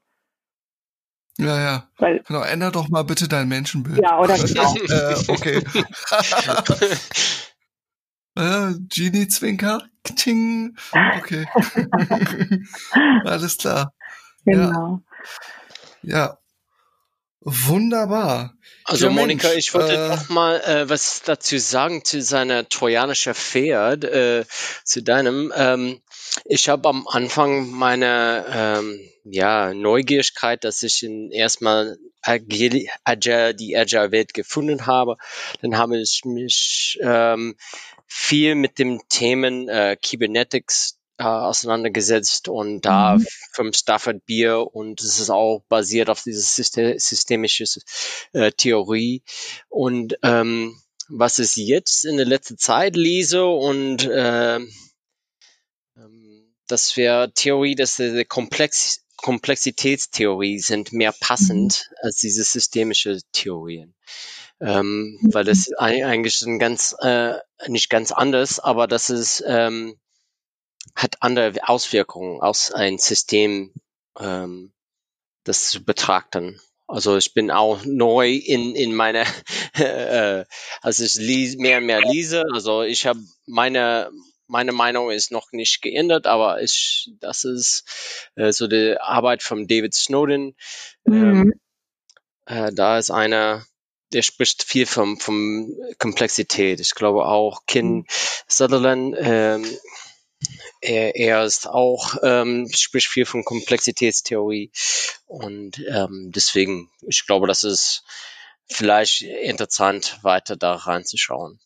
Ja, 1.38 1.60
ja. 1.60 1.84
Weil, 1.98 2.22
genau, 2.28 2.42
änder 2.44 2.72
doch 2.72 2.90
mal 2.90 3.04
bitte 3.04 3.28
dein 3.28 3.48
Menschenbild. 3.48 4.00
Ja, 4.02 4.20
oder 4.20 4.36
genau. 4.36 4.76
äh, 4.90 5.16
okay. 5.30 5.62
äh, 8.36 8.74
Genie 8.90 9.28
Zwinker. 9.28 9.84
Ting. 10.04 10.78
Okay. 11.18 11.48
Alles 13.26 13.58
klar. 13.58 13.94
Genau. 14.46 15.02
Ja. 16.04 16.18
ja. 16.18 16.38
Wunderbar. 17.48 18.56
Also 18.86 19.06
ja, 19.06 19.12
Monika, 19.12 19.50
Mensch, 19.50 19.60
ich 19.60 19.74
wollte 19.76 19.94
äh, 19.94 20.10
noch 20.10 20.30
mal 20.30 20.60
äh, 20.62 20.90
was 20.90 21.22
dazu 21.24 21.60
sagen 21.60 22.04
zu 22.04 22.20
seiner 22.24 22.68
trojanische 22.68 23.36
Pferd, 23.36 24.04
äh, 24.04 24.46
zu 24.84 25.04
deinem. 25.04 25.54
Ähm, 25.56 26.02
ich 26.46 26.70
habe 26.70 26.90
am 26.90 27.08
Anfang 27.08 27.70
meine 27.70 28.46
ähm, 28.52 29.00
ja, 29.26 29.76
Neugierigkeit, 29.76 30.64
dass 30.64 30.82
ich 30.82 31.04
in 31.04 31.30
erstmal 31.32 31.98
Agile, 32.24 32.88
Agile, 33.04 33.54
die 33.54 33.78
Agile-Welt 33.78 34.34
gefunden 34.34 34.88
habe. 34.88 35.18
Dann 35.62 35.78
habe 35.78 36.00
ich 36.00 36.22
mich 36.26 36.98
ähm, 37.02 37.56
viel 38.08 38.56
mit 38.56 38.80
dem 38.80 39.02
Themen 39.10 39.70
äh, 39.70 39.98
Kybernetics 40.02 40.98
äh, 41.18 41.24
auseinandergesetzt 41.24 42.48
und 42.50 42.82
da 42.82 43.16
mhm. 43.16 43.28
vom 43.54 43.74
Stafford 43.74 44.26
Bier 44.26 44.68
und 44.74 45.02
es 45.02 45.20
ist 45.20 45.30
auch 45.30 45.64
basiert 45.70 46.10
auf 46.10 46.24
diese 46.24 46.42
systemische 46.42 47.66
äh, 48.34 48.52
Theorie 48.52 49.24
und 49.70 50.18
ähm, 50.24 50.80
was 51.08 51.40
ich 51.40 51.56
jetzt 51.56 52.06
in 52.06 52.18
der 52.18 52.26
letzten 52.26 52.58
Zeit 52.58 52.96
lese 52.96 53.46
und 53.46 54.06
äh, 54.06 54.60
dass 56.68 56.98
wir 56.98 57.32
Theorie, 57.34 57.76
dass 57.76 57.98
die 57.98 58.26
Komplex 58.28 59.02
Komplexitätstheorie 59.18 60.60
sind 60.60 60.92
mehr 60.92 61.14
passend 61.14 61.90
mhm. 61.90 61.96
als 62.02 62.18
diese 62.18 62.44
systemische 62.44 63.20
Theorien. 63.32 63.96
Ähm, 64.62 65.20
weil 65.22 65.44
das 65.44 65.72
eigentlich 65.78 66.42
ein 66.44 66.60
ganz, 66.60 66.96
äh, 67.02 67.36
nicht 67.68 67.90
ganz 67.90 68.12
anders, 68.12 68.60
aber 68.60 68.88
das 68.88 69.10
ist, 69.10 69.44
ähm, 69.46 70.00
hat 70.96 71.18
andere 71.22 71.68
Auswirkungen 71.68 72.42
aus 72.42 72.72
ein 72.72 72.98
System, 72.98 73.74
ähm, 74.20 74.74
das 75.44 75.70
zu 75.70 75.84
betrachten. 75.84 76.60
Also 76.88 77.18
ich 77.18 77.34
bin 77.34 77.50
auch 77.50 77.84
neu 77.84 78.32
in, 78.32 78.76
in 78.76 78.94
meiner, 78.94 79.26
äh, 79.74 80.46
also 80.82 81.04
ich 81.04 81.16
lese, 81.16 81.58
mehr 81.58 81.80
und 81.80 81.86
mehr 81.86 82.02
lese. 82.02 82.46
Also 82.54 82.84
ich 82.84 83.08
habe 83.08 83.20
meine, 83.48 84.12
meine 84.48 84.72
Meinung 84.72 85.10
ist 85.10 85.32
noch 85.32 85.52
nicht 85.52 85.82
geändert, 85.82 86.28
aber 86.28 86.62
ich, 86.62 87.12
das 87.20 87.44
ist 87.44 88.30
äh, 88.36 88.52
so 88.52 88.68
die 88.68 88.98
Arbeit 89.00 89.42
von 89.42 89.68
David 89.68 89.96
Snowden. 89.96 90.56
Mhm. 91.06 91.24
Ähm, 91.24 91.54
äh, 92.46 92.72
da 92.72 93.00
ist 93.00 93.10
einer, 93.10 93.66
der 94.14 94.22
spricht 94.22 94.64
viel 94.64 94.86
vom, 94.86 95.20
vom 95.20 95.74
Komplexität. 95.98 96.80
Ich 96.80 96.96
glaube 96.96 97.26
auch 97.26 97.66
Ken 97.66 97.98
mhm. 97.98 98.06
Sutherland, 98.48 99.16
ähm, 99.18 99.66
er, 100.82 101.16
er 101.16 101.44
ist 101.44 101.68
auch, 101.68 102.18
ähm, 102.24 102.70
spricht 102.74 103.08
viel 103.08 103.26
von 103.26 103.44
Komplexitätstheorie 103.44 104.72
und 105.26 105.84
ähm, 105.90 106.32
deswegen, 106.34 106.90
ich 107.02 107.26
glaube, 107.26 107.48
das 107.48 107.64
ist 107.64 108.04
vielleicht 108.70 109.22
interessant, 109.22 110.20
weiter 110.22 110.56
da 110.56 110.76
reinzuschauen. 110.76 111.60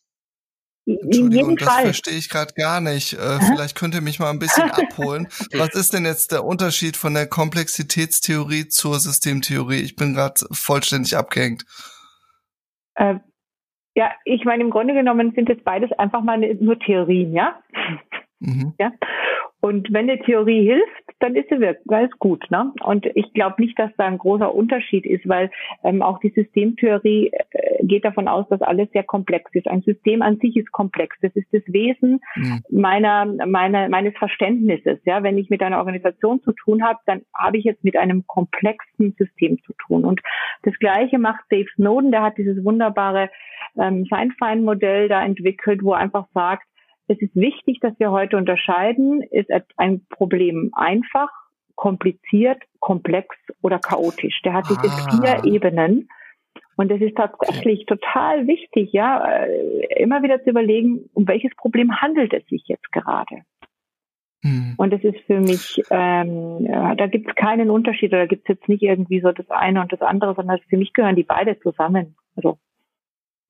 Entschuldigung, 0.86 1.56
das 1.56 1.68
Fall. 1.68 1.84
verstehe 1.84 2.16
ich 2.16 2.28
gerade 2.28 2.54
gar 2.54 2.80
nicht. 2.80 3.12
Äh, 3.12 3.38
vielleicht 3.40 3.76
könnt 3.76 3.94
ihr 3.94 4.00
mich 4.00 4.18
mal 4.18 4.30
ein 4.30 4.38
bisschen 4.38 4.70
abholen. 4.70 5.28
Was 5.52 5.74
ist 5.74 5.92
denn 5.92 6.04
jetzt 6.04 6.32
der 6.32 6.44
Unterschied 6.44 6.96
von 6.96 7.14
der 7.14 7.26
Komplexitätstheorie 7.26 8.68
zur 8.68 8.98
Systemtheorie? 8.98 9.80
Ich 9.80 9.94
bin 9.94 10.14
gerade 10.14 10.46
vollständig 10.50 11.16
abgehängt. 11.16 11.64
Äh, 13.00 13.18
ja, 13.96 14.12
ich 14.24 14.44
meine, 14.44 14.62
im 14.62 14.70
Grunde 14.70 14.94
genommen 14.94 15.32
sind 15.34 15.50
es 15.50 15.62
beides 15.64 15.90
einfach 15.92 16.22
mal 16.22 16.38
nur 16.38 16.78
Theorien, 16.78 17.32
ja? 17.32 17.60
Mhm. 18.38 18.74
Ja. 18.78 18.92
Und 19.60 19.92
wenn 19.92 20.08
eine 20.08 20.20
Theorie 20.20 20.64
hilft, 20.64 21.04
dann 21.20 21.36
ist 21.36 21.48
sie 21.50 21.60
wirklich 21.60 22.10
ist 22.10 22.18
gut. 22.18 22.50
Ne? 22.50 22.72
Und 22.82 23.06
ich 23.14 23.32
glaube 23.34 23.60
nicht, 23.62 23.78
dass 23.78 23.90
da 23.96 24.06
ein 24.06 24.18
großer 24.18 24.54
Unterschied 24.54 25.04
ist, 25.04 25.28
weil 25.28 25.50
ähm, 25.84 26.02
auch 26.02 26.18
die 26.20 26.30
Systemtheorie 26.30 27.30
äh, 27.50 27.84
geht 27.86 28.04
davon 28.04 28.28
aus, 28.28 28.48
dass 28.48 28.62
alles 28.62 28.90
sehr 28.92 29.02
komplex 29.02 29.50
ist. 29.54 29.68
Ein 29.68 29.82
System 29.82 30.22
an 30.22 30.38
sich 30.38 30.56
ist 30.56 30.72
komplex. 30.72 31.16
Das 31.20 31.34
ist 31.34 31.48
das 31.52 31.62
Wesen 31.66 32.20
mhm. 32.36 32.60
meiner, 32.70 33.26
meiner, 33.46 33.88
meines 33.88 34.16
Verständnisses. 34.16 34.98
Ja, 35.04 35.22
wenn 35.22 35.38
ich 35.38 35.50
mit 35.50 35.62
einer 35.62 35.78
Organisation 35.78 36.42
zu 36.42 36.52
tun 36.52 36.82
habe, 36.82 36.98
dann 37.06 37.22
habe 37.34 37.58
ich 37.58 37.64
jetzt 37.64 37.84
mit 37.84 37.96
einem 37.96 38.26
komplexen 38.26 39.14
System 39.18 39.58
zu 39.64 39.72
tun. 39.86 40.04
Und 40.04 40.20
das 40.62 40.74
Gleiche 40.78 41.18
macht 41.18 41.44
Dave 41.50 41.68
Snowden. 41.74 42.10
Der 42.10 42.22
hat 42.22 42.38
dieses 42.38 42.64
wunderbare 42.64 43.30
ähm, 43.78 44.06
Feinfein-Modell 44.06 45.08
da 45.08 45.24
entwickelt, 45.24 45.82
wo 45.82 45.92
er 45.92 45.98
einfach 45.98 46.26
sagt, 46.34 46.64
es 47.10 47.20
ist 47.20 47.34
wichtig, 47.34 47.80
dass 47.80 47.98
wir 47.98 48.12
heute 48.12 48.36
unterscheiden, 48.36 49.22
ist 49.22 49.50
ein 49.76 50.06
Problem 50.10 50.70
einfach, 50.74 51.28
kompliziert, 51.74 52.62
komplex 52.78 53.34
oder 53.62 53.78
chaotisch. 53.80 54.40
Der 54.42 54.52
hat 54.52 54.66
diese 54.70 54.86
ah. 54.86 55.40
vier 55.42 55.52
Ebenen. 55.52 56.08
Und 56.76 56.90
es 56.90 57.00
ist 57.00 57.16
tatsächlich 57.16 57.84
total 57.86 58.46
wichtig, 58.46 58.92
ja, 58.92 59.24
äh, 59.24 60.00
immer 60.00 60.22
wieder 60.22 60.42
zu 60.42 60.50
überlegen, 60.50 61.10
um 61.12 61.26
welches 61.26 61.54
Problem 61.56 62.00
handelt 62.00 62.32
es 62.32 62.46
sich 62.46 62.62
jetzt 62.66 62.90
gerade. 62.92 63.42
Hm. 64.42 64.74
Und 64.78 64.92
es 64.92 65.04
ist 65.04 65.20
für 65.26 65.40
mich, 65.40 65.82
ähm, 65.90 66.66
ja, 66.66 66.94
da 66.94 67.06
gibt 67.06 67.28
es 67.28 67.34
keinen 67.34 67.70
Unterschied 67.70 68.12
oder 68.12 68.26
gibt 68.26 68.48
es 68.48 68.56
jetzt 68.56 68.68
nicht 68.68 68.82
irgendwie 68.82 69.20
so 69.20 69.32
das 69.32 69.50
eine 69.50 69.80
und 69.80 69.92
das 69.92 70.00
andere, 70.00 70.34
sondern 70.34 70.58
für 70.68 70.78
mich 70.78 70.92
gehören 70.92 71.16
die 71.16 71.24
beide 71.24 71.58
zusammen. 71.60 72.16
Also 72.36 72.58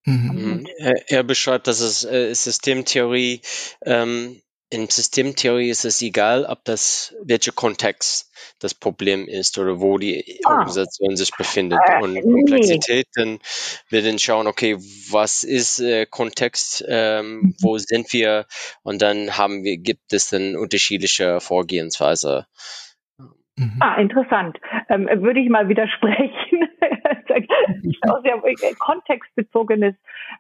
Mhm. 0.05 0.31
mhm. 0.33 0.67
Er, 0.79 1.11
er, 1.11 1.23
beschreibt, 1.23 1.67
dass 1.67 1.81
es 1.81 2.05
äh, 2.05 2.33
Systemtheorie, 2.33 3.43
ähm, 3.85 4.41
in 4.73 4.89
Systemtheorie 4.89 5.69
ist 5.69 5.85
es 5.85 6.01
egal, 6.01 6.45
ob 6.45 6.65
das, 6.65 7.15
welcher 7.25 7.51
Kontext 7.51 8.31
das 8.61 8.73
Problem 8.73 9.27
ist 9.27 9.59
oder 9.59 9.81
wo 9.81 9.99
die 9.99 10.41
ah. 10.45 10.51
Organisation 10.51 11.17
sich 11.17 11.33
befindet. 11.37 11.81
Äh, 11.87 12.01
und 12.01 12.21
Komplexität, 12.23 13.09
dann 13.15 13.41
wir 13.89 14.03
dann 14.03 14.21
schauen, 14.21 14.47
okay, 14.47 14.77
was 15.11 15.43
ist 15.43 15.81
äh, 15.81 16.07
Kontext, 16.07 16.85
ähm, 16.89 17.41
mhm. 17.41 17.55
wo 17.61 17.79
sind 17.79 18.13
wir? 18.13 18.47
Und 18.83 19.03
dann 19.03 19.37
haben 19.37 19.65
wir, 19.65 19.77
gibt 19.77 20.13
es 20.13 20.31
dann 20.31 20.57
unterschiedliche 20.57 21.41
Vorgehensweise. 21.41 22.47
Mhm. 23.57 23.77
Ah, 23.81 24.01
interessant. 24.01 24.59
Ähm, 24.89 25.09
würde 25.21 25.41
ich 25.41 25.49
mal 25.49 25.69
widersprechen. 25.69 26.70
sehr 28.23 28.45
äh, 28.45 28.75
kontextbezogenes 28.79 29.95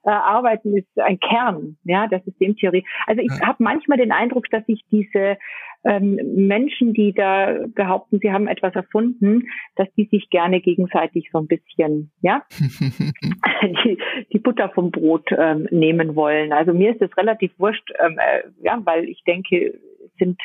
äh, 0.04 0.10
Arbeiten 0.10 0.76
ist 0.76 0.88
ein 0.96 1.18
Kern 1.20 1.76
ja, 1.84 2.06
der 2.06 2.20
Systemtheorie. 2.20 2.84
Also 3.06 3.22
ich 3.22 3.32
ja. 3.40 3.48
habe 3.48 3.62
manchmal 3.62 3.98
den 3.98 4.12
Eindruck, 4.12 4.48
dass 4.50 4.64
sich 4.66 4.84
diese 4.90 5.36
ähm, 5.84 6.18
Menschen, 6.34 6.92
die 6.92 7.12
da 7.14 7.56
behaupten, 7.74 8.18
sie 8.20 8.32
haben 8.32 8.48
etwas 8.48 8.74
erfunden, 8.74 9.48
dass 9.76 9.88
die 9.96 10.08
sich 10.10 10.28
gerne 10.28 10.60
gegenseitig 10.60 11.30
so 11.32 11.38
ein 11.38 11.46
bisschen, 11.46 12.10
ja, 12.20 12.42
die, 13.62 13.98
die 14.32 14.38
Butter 14.38 14.68
vom 14.70 14.90
Brot 14.90 15.30
ähm, 15.36 15.66
nehmen 15.70 16.14
wollen. 16.16 16.52
Also 16.52 16.74
mir 16.74 16.92
ist 16.92 17.00
das 17.00 17.16
relativ 17.16 17.52
wurscht, 17.58 17.90
ähm, 17.98 18.18
äh, 18.18 18.42
ja, 18.62 18.78
weil 18.84 19.04
ich 19.08 19.22
denke, 19.24 19.78
es 20.04 20.14
sind 20.18 20.40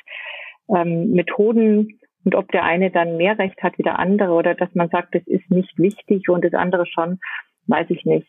ähm, 0.69 1.11
Methoden 1.11 1.99
und 2.25 2.35
ob 2.35 2.51
der 2.51 2.63
eine 2.63 2.91
dann 2.91 3.17
mehr 3.17 3.37
Recht 3.37 3.61
hat 3.63 3.77
wie 3.77 3.83
der 3.83 3.99
andere 3.99 4.31
oder 4.33 4.55
dass 4.55 4.73
man 4.73 4.89
sagt, 4.89 5.15
das 5.15 5.23
ist 5.27 5.49
nicht 5.49 5.77
wichtig 5.77 6.27
und 6.27 6.43
das 6.43 6.53
andere 6.53 6.85
schon, 6.85 7.19
weiß 7.67 7.87
ich 7.89 8.03
nicht. 8.03 8.27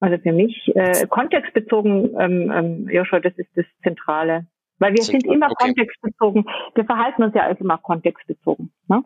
Also 0.00 0.18
für 0.18 0.32
mich 0.32 0.70
äh, 0.74 1.06
kontextbezogen, 1.08 2.14
ähm, 2.18 2.52
ähm, 2.54 2.88
Joshua, 2.88 3.20
das 3.20 3.32
ist 3.36 3.50
das 3.56 3.66
Zentrale. 3.82 4.46
Weil 4.78 4.92
wir 4.92 5.02
sind, 5.02 5.22
sind 5.22 5.32
immer 5.32 5.46
okay. 5.50 5.66
kontextbezogen. 5.66 6.44
Wir 6.74 6.84
verhalten 6.84 7.22
uns 7.22 7.34
ja 7.34 7.42
als 7.42 7.60
immer 7.60 7.78
kontextbezogen. 7.78 8.72
Ne? 8.88 9.02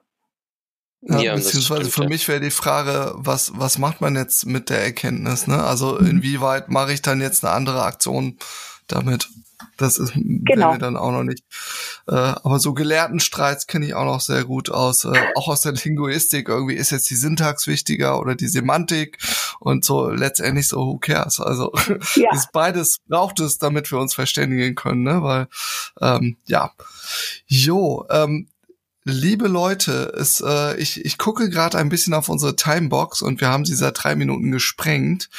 Ja, 1.03 1.21
ja, 1.21 1.35
beziehungsweise 1.35 1.91
stimmt, 1.91 1.95
für 1.95 2.09
mich 2.09 2.29
wäre 2.29 2.41
die 2.41 2.51
Frage, 2.51 3.13
was, 3.15 3.53
was 3.57 3.79
macht 3.79 4.01
man 4.01 4.17
jetzt 4.17 4.47
mit 4.47 4.69
der 4.69 4.83
Erkenntnis? 4.83 5.47
Ne? 5.47 5.63
Also 5.63 5.97
mhm. 5.99 6.07
inwieweit 6.07 6.69
mache 6.69 6.93
ich 6.93 7.03
dann 7.03 7.21
jetzt 7.21 7.45
eine 7.45 7.55
andere 7.55 7.83
Aktion 7.85 8.37
damit? 8.93 9.29
Das 9.77 9.99
ist 9.99 10.13
genau. 10.15 10.73
mir 10.73 10.79
dann 10.79 10.97
auch 10.97 11.11
noch 11.11 11.23
nicht. 11.23 11.45
Äh, 12.07 12.15
aber 12.15 12.59
so 12.59 12.75
Gelehrtenstreits 12.75 13.67
kenne 13.67 13.87
ich 13.87 13.95
auch 13.95 14.05
noch 14.05 14.21
sehr 14.21 14.45
gut 14.45 14.71
aus. 14.71 15.05
Äh, 15.05 15.13
auch 15.35 15.49
aus 15.49 15.63
der 15.63 15.73
Linguistik. 15.73 16.49
Irgendwie 16.49 16.75
ist 16.75 16.91
jetzt 16.91 17.11
die 17.11 17.17
Syntax 17.17 17.67
wichtiger 17.67 18.19
oder 18.21 18.35
die 18.35 18.49
Semantik 18.49 19.19
und 19.59 19.85
so 19.85 20.09
letztendlich 20.09 20.69
so 20.69 20.79
who 20.79 20.99
cares. 20.99 21.41
Also 21.41 21.73
ja. 22.15 22.29
ist 22.35 22.53
beides 22.53 22.99
braucht 23.09 23.41
es, 23.41 23.59
damit 23.59 23.91
wir 23.91 23.99
uns 23.99 24.15
verständigen 24.15 24.75
können, 24.75 25.03
ne? 25.03 25.23
Weil 25.23 25.49
ähm, 26.01 26.37
ja. 26.47 26.73
Jo, 27.47 28.07
ähm, 28.11 28.49
Liebe 29.05 29.49
Leute, 29.49 30.13
es, 30.15 30.43
äh, 30.47 30.77
ich, 30.77 31.03
ich 31.05 31.17
gucke 31.17 31.49
gerade 31.49 31.79
ein 31.79 31.89
bisschen 31.89 32.13
auf 32.13 32.29
unsere 32.29 32.55
Timebox 32.55 33.23
und 33.23 33.41
wir 33.41 33.49
haben 33.49 33.65
sie 33.65 33.75
seit 33.75 34.05
drei 34.05 34.15
Minuten 34.15 34.51
gesprengt. 34.53 35.31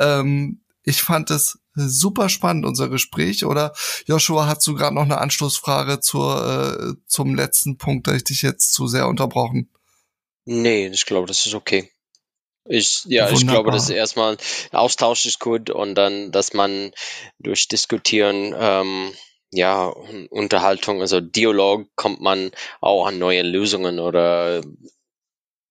Ähm, 0.00 0.60
ich 0.82 1.00
fand 1.00 1.30
es 1.30 1.60
super 1.74 2.28
spannend, 2.28 2.64
unser 2.66 2.88
Gespräch. 2.88 3.44
Oder 3.44 3.72
Joshua, 4.06 4.46
hast 4.46 4.66
du 4.66 4.74
gerade 4.74 4.94
noch 4.94 5.02
eine 5.02 5.18
Anschlussfrage 5.18 6.00
zur, 6.00 6.96
äh, 6.96 7.02
zum 7.06 7.34
letzten 7.34 7.78
Punkt, 7.78 8.06
da 8.06 8.14
ich 8.14 8.24
dich 8.24 8.42
jetzt 8.42 8.72
zu 8.72 8.86
sehr 8.86 9.08
unterbrochen? 9.08 9.70
Nee, 10.46 10.88
ich 10.88 11.06
glaube, 11.06 11.26
das 11.26 11.46
ist 11.46 11.54
okay. 11.54 11.90
Ich, 12.66 13.04
ja, 13.04 13.24
Wunderbar. 13.24 13.38
ich 13.38 13.46
glaube, 13.46 13.70
dass 13.72 13.90
erstmal 13.90 14.36
Austausch 14.72 15.26
ist 15.26 15.38
gut 15.38 15.70
und 15.70 15.94
dann, 15.94 16.32
dass 16.32 16.54
man 16.54 16.92
durch 17.38 17.68
Diskutieren, 17.68 18.54
ähm, 18.58 19.12
ja, 19.52 19.86
Unterhaltung, 20.30 21.00
also 21.00 21.20
Dialog, 21.20 21.86
kommt 21.94 22.20
man 22.20 22.50
auch 22.80 23.06
an 23.06 23.18
neue 23.18 23.42
Lösungen 23.42 24.00
oder 24.00 24.62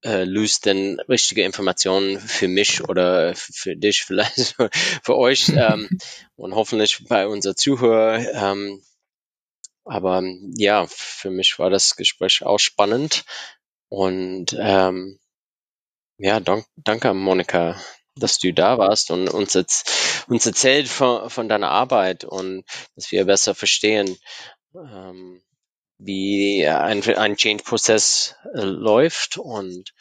äh, 0.03 0.23
löst 0.23 0.65
denn 0.65 0.99
richtige 1.07 1.43
Informationen 1.43 2.19
für 2.19 2.47
mich 2.47 2.87
oder 2.87 3.33
für 3.35 3.75
dich 3.75 4.03
vielleicht 4.07 4.55
für 5.03 5.15
euch 5.17 5.49
ähm, 5.49 5.89
und 6.35 6.55
hoffentlich 6.55 7.05
bei 7.07 7.27
unser 7.27 7.55
Zuhörer. 7.55 8.19
Ähm, 8.33 8.83
aber 9.85 10.23
ja, 10.55 10.85
für 10.87 11.29
mich 11.29 11.59
war 11.59 11.69
das 11.69 11.95
Gespräch 11.95 12.43
auch 12.43 12.59
spannend 12.59 13.25
und 13.89 14.55
ähm, 14.57 15.19
ja, 16.17 16.39
dank, 16.39 16.65
danke 16.77 17.13
Monika, 17.13 17.79
dass 18.15 18.39
du 18.39 18.53
da 18.53 18.77
warst 18.77 19.11
und 19.11 19.27
uns 19.29 19.53
jetzt 19.53 20.25
uns 20.27 20.45
erzählt 20.45 20.87
von, 20.87 21.29
von 21.29 21.49
deiner 21.49 21.69
Arbeit 21.69 22.23
und 22.23 22.63
dass 22.95 23.11
wir 23.11 23.25
besser 23.25 23.53
verstehen, 23.55 24.17
ähm, 24.73 25.42
wie 26.05 26.67
ein, 26.67 27.03
ein 27.03 27.35
Change-Prozess 27.35 28.35
äh, 28.53 28.61
läuft. 28.61 29.37
Und 29.37 29.93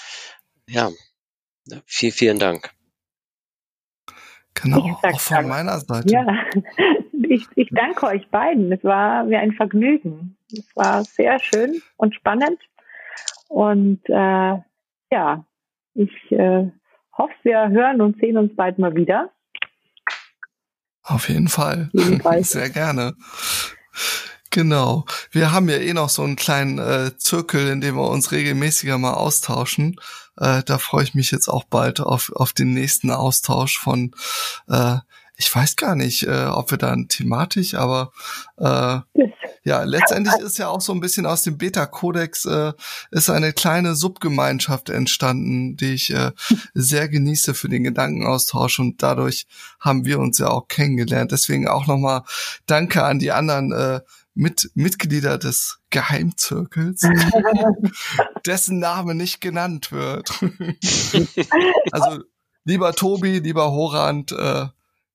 ja, 0.68 0.90
vielen, 1.86 2.12
vielen 2.12 2.38
Dank. 2.38 2.70
Genau, 4.55 4.98
auch 5.03 5.20
von 5.20 5.48
meiner 5.48 5.80
Seite. 5.80 6.12
Ja, 6.12 6.26
ich, 7.28 7.46
ich 7.55 7.68
danke 7.70 8.07
euch 8.07 8.28
beiden. 8.28 8.70
Es 8.72 8.84
war 8.84 9.24
mir 9.24 9.40
ein 9.40 9.53
Vergnügen. 9.53 10.36
Es 10.53 10.68
war 10.74 11.05
sehr 11.05 11.38
schön 11.40 11.82
und 11.96 12.14
spannend. 12.14 12.59
Und 13.48 14.00
äh, 14.09 14.59
ja, 15.11 15.44
ich 15.94 16.32
äh, 16.32 16.70
hoffe, 17.16 17.34
wir 17.42 17.68
hören 17.68 18.00
und 18.00 18.18
sehen 18.20 18.36
uns 18.36 18.55
bald 18.57 18.78
mal 18.78 18.94
wieder. 18.94 19.30
Auf 21.03 21.28
jeden 21.28 21.48
Fall. 21.48 21.90
Jedenfalls. 21.92 22.50
Sehr 22.53 22.70
gerne. 22.70 23.14
Genau. 24.53 25.07
Wir 25.30 25.50
haben 25.50 25.70
ja 25.70 25.78
eh 25.78 25.94
noch 25.94 26.11
so 26.11 26.22
einen 26.22 26.36
kleinen 26.36 26.78
äh, 26.78 27.16
Zirkel, 27.16 27.68
in 27.68 27.80
dem 27.80 27.96
wir 27.96 28.09
uns 28.09 28.32
regelmäßiger 28.32 28.98
mal 28.98 29.14
austauschen. 29.14 29.98
Äh, 30.36 30.62
da 30.64 30.76
freue 30.76 31.05
ich 31.05 31.14
mich 31.14 31.30
jetzt 31.30 31.48
auch 31.48 31.64
bald 31.64 32.00
auf, 32.00 32.30
auf 32.36 32.53
den 32.53 32.74
nächsten 32.74 33.11
Austausch 33.11 33.78
von, 33.78 34.14
äh, 34.68 34.96
ich 35.36 35.55
weiß 35.55 35.76
gar 35.76 35.96
nicht, 35.96 36.24
äh, 36.24 36.44
ob 36.44 36.70
wir 36.70 36.76
dann 36.76 37.09
thematisch, 37.09 37.72
aber 37.72 38.12
äh, 38.59 38.98
ja, 39.64 39.84
letztendlich 39.84 40.34
ist 40.42 40.59
ja 40.59 40.68
auch 40.68 40.82
so 40.82 40.92
ein 40.92 41.00
bisschen 41.00 41.24
aus 41.24 41.42
dem 41.42 41.57
Beta-Kodex 41.57 42.44
äh, 42.44 42.72
ist 43.11 43.30
eine 43.30 43.55
kleine 43.55 43.94
Subgemeinschaft 43.94 44.90
entstanden, 44.90 45.76
die 45.76 45.94
ich 45.94 46.12
äh, 46.12 46.32
sehr 46.74 47.09
genieße 47.09 47.55
für 47.55 47.70
den 47.70 47.84
Gedankenaustausch 47.84 48.80
und 48.80 49.03
dadurch 49.03 49.46
haben 49.80 50.05
wir 50.05 50.18
uns 50.18 50.38
ja 50.38 50.48
auch 50.48 50.68
kennengelernt. 50.68 51.32
Deswegen 51.32 51.68
auch 51.68 51.86
nochmal 51.86 52.22
Danke 52.66 53.05
an 53.05 53.18
die 53.18 53.32
anderen 53.32 53.72
äh, 53.72 54.00
mit 54.35 54.70
Mitglieder 54.74 55.39
des 55.39 55.80
Geheimzirkels, 55.91 57.03
dessen 58.47 58.78
Name 58.78 59.14
nicht 59.14 59.41
genannt 59.41 59.93
wird. 59.93 60.30
also 61.93 62.22
lieber 62.64 62.93
Tobi, 62.93 63.39
lieber 63.39 63.72
Horand, 63.72 64.33
äh, 64.33 64.66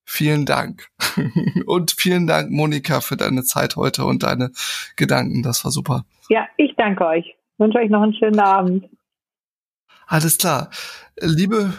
vielen 0.04 0.46
Dank. 0.46 0.88
und 1.66 1.92
vielen 1.92 2.26
Dank, 2.26 2.50
Monika, 2.50 3.00
für 3.00 3.16
deine 3.16 3.42
Zeit 3.44 3.76
heute 3.76 4.04
und 4.04 4.22
deine 4.22 4.52
Gedanken. 4.96 5.42
Das 5.42 5.64
war 5.64 5.70
super. 5.70 6.04
Ja, 6.28 6.46
ich 6.56 6.74
danke 6.76 7.04
euch. 7.06 7.26
Ich 7.26 7.58
wünsche 7.58 7.78
euch 7.78 7.90
noch 7.90 8.02
einen 8.02 8.14
schönen 8.14 8.40
Abend. 8.40 8.88
Alles 10.06 10.38
klar. 10.38 10.70
Liebe 11.20 11.74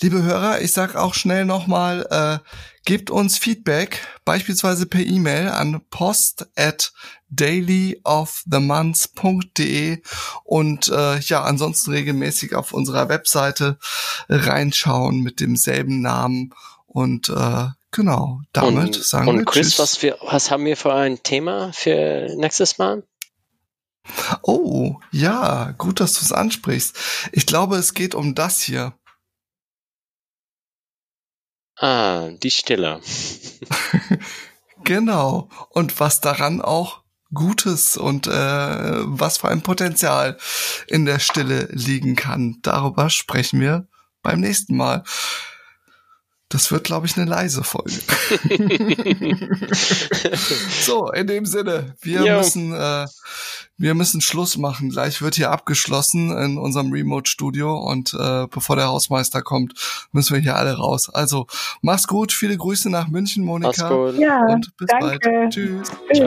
Liebe 0.00 0.22
Hörer, 0.22 0.60
ich 0.60 0.72
sag 0.72 0.94
auch 0.94 1.14
schnell 1.14 1.46
nochmal, 1.46 2.06
äh, 2.10 2.38
gebt 2.84 3.10
uns 3.10 3.38
Feedback, 3.38 4.06
beispielsweise 4.26 4.84
per 4.84 5.00
E-Mail 5.00 5.48
an 5.48 5.80
post 5.88 6.50
at 6.54 6.92
dailyofthemonth.de 7.30 10.02
und 10.44 10.88
äh, 10.88 11.18
ja, 11.20 11.44
ansonsten 11.44 11.92
regelmäßig 11.92 12.54
auf 12.54 12.74
unserer 12.74 13.08
Webseite 13.08 13.78
reinschauen 14.28 15.22
mit 15.22 15.40
demselben 15.40 16.02
Namen 16.02 16.52
und 16.86 17.30
äh, 17.30 17.68
genau, 17.90 18.42
damit 18.52 18.96
und, 18.96 19.04
sagen 19.04 19.28
und 19.28 19.38
wir 19.38 19.46
Chris, 19.46 19.68
tschüss. 19.68 19.78
Was, 19.78 20.02
wir, 20.02 20.18
was 20.20 20.50
haben 20.50 20.66
wir 20.66 20.76
für 20.76 20.92
ein 20.92 21.22
Thema 21.22 21.72
für 21.72 22.28
nächstes 22.36 22.76
Mal? 22.76 23.02
Oh, 24.42 24.96
ja, 25.10 25.72
gut, 25.78 26.00
dass 26.00 26.18
du 26.18 26.20
es 26.20 26.32
ansprichst. 26.32 26.98
Ich 27.32 27.46
glaube, 27.46 27.76
es 27.76 27.94
geht 27.94 28.14
um 28.14 28.34
das 28.34 28.60
hier. 28.60 28.92
Ah, 31.76 32.30
die 32.42 32.50
Stille. 32.50 33.00
genau. 34.84 35.48
Und 35.70 36.00
was 36.00 36.20
daran 36.20 36.60
auch 36.60 37.02
Gutes 37.34 37.96
und 37.96 38.28
äh, 38.28 38.30
was 38.30 39.38
für 39.38 39.48
ein 39.48 39.62
Potenzial 39.62 40.38
in 40.86 41.04
der 41.04 41.18
Stille 41.18 41.68
liegen 41.72 42.14
kann. 42.14 42.58
Darüber 42.62 43.10
sprechen 43.10 43.60
wir 43.60 43.88
beim 44.22 44.40
nächsten 44.40 44.76
Mal. 44.76 45.02
Das 46.48 46.70
wird, 46.70 46.84
glaube 46.84 47.06
ich, 47.06 47.16
eine 47.16 47.28
leise 47.28 47.64
Folge. 47.64 47.90
so, 50.80 51.10
in 51.10 51.26
dem 51.26 51.44
Sinne, 51.44 51.96
wir 52.00 52.24
jo. 52.24 52.36
müssen, 52.38 52.72
äh, 52.72 53.06
wir 53.76 53.94
müssen 53.94 54.20
Schluss 54.20 54.56
machen. 54.56 54.90
Gleich 54.90 55.20
wird 55.22 55.34
hier 55.34 55.50
abgeschlossen 55.50 56.30
in 56.30 56.56
unserem 56.56 56.92
Remote-Studio 56.92 57.76
und 57.76 58.14
äh, 58.14 58.46
bevor 58.46 58.76
der 58.76 58.86
Hausmeister 58.86 59.42
kommt, 59.42 59.74
müssen 60.12 60.34
wir 60.34 60.40
hier 60.40 60.54
alle 60.54 60.76
raus. 60.76 61.10
Also, 61.12 61.48
mach's 61.82 62.06
gut, 62.06 62.32
viele 62.32 62.56
Grüße 62.56 62.90
nach 62.90 63.08
München, 63.08 63.44
Monika. 63.44 63.90
Mach's 63.90 64.12
gut. 64.12 64.20
Ja, 64.20 64.46
und 64.46 64.76
bis 64.76 64.86
danke. 64.86 65.18
bald. 65.20 65.52
Tschüss. 65.52 65.90
Tschüss. 66.12 66.18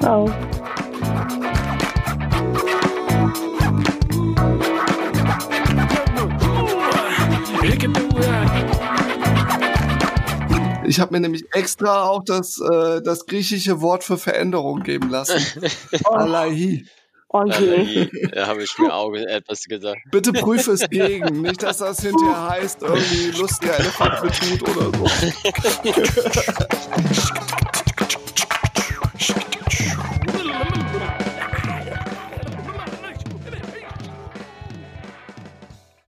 Ciao. 0.00 0.26
Ciao. 0.30 1.54
Ich 10.88 11.00
habe 11.00 11.12
mir 11.12 11.20
nämlich 11.20 11.44
extra 11.52 12.04
auch 12.04 12.24
das, 12.24 12.58
äh, 12.60 13.02
das 13.02 13.26
griechische 13.26 13.82
Wort 13.82 14.04
für 14.04 14.16
Veränderung 14.16 14.82
geben 14.82 15.10
lassen. 15.10 15.38
Alahi. 16.04 16.86
Okay. 17.28 18.10
Da 18.32 18.46
habe 18.46 18.62
ich 18.62 18.78
mir 18.78 18.94
auch 18.94 19.12
etwas 19.12 19.64
gesagt. 19.64 19.98
Bitte 20.10 20.32
prüfe 20.32 20.72
es 20.72 20.88
gegen. 20.88 21.42
Nicht, 21.42 21.62
dass 21.62 21.76
das 21.78 22.00
hinterher 22.00 22.48
heißt, 22.48 22.80
irgendwie 22.80 23.38
lustiger 23.38 23.78
Elefant 23.78 24.22
betut 24.22 24.62
oder 24.62 24.90
so. 24.96 25.04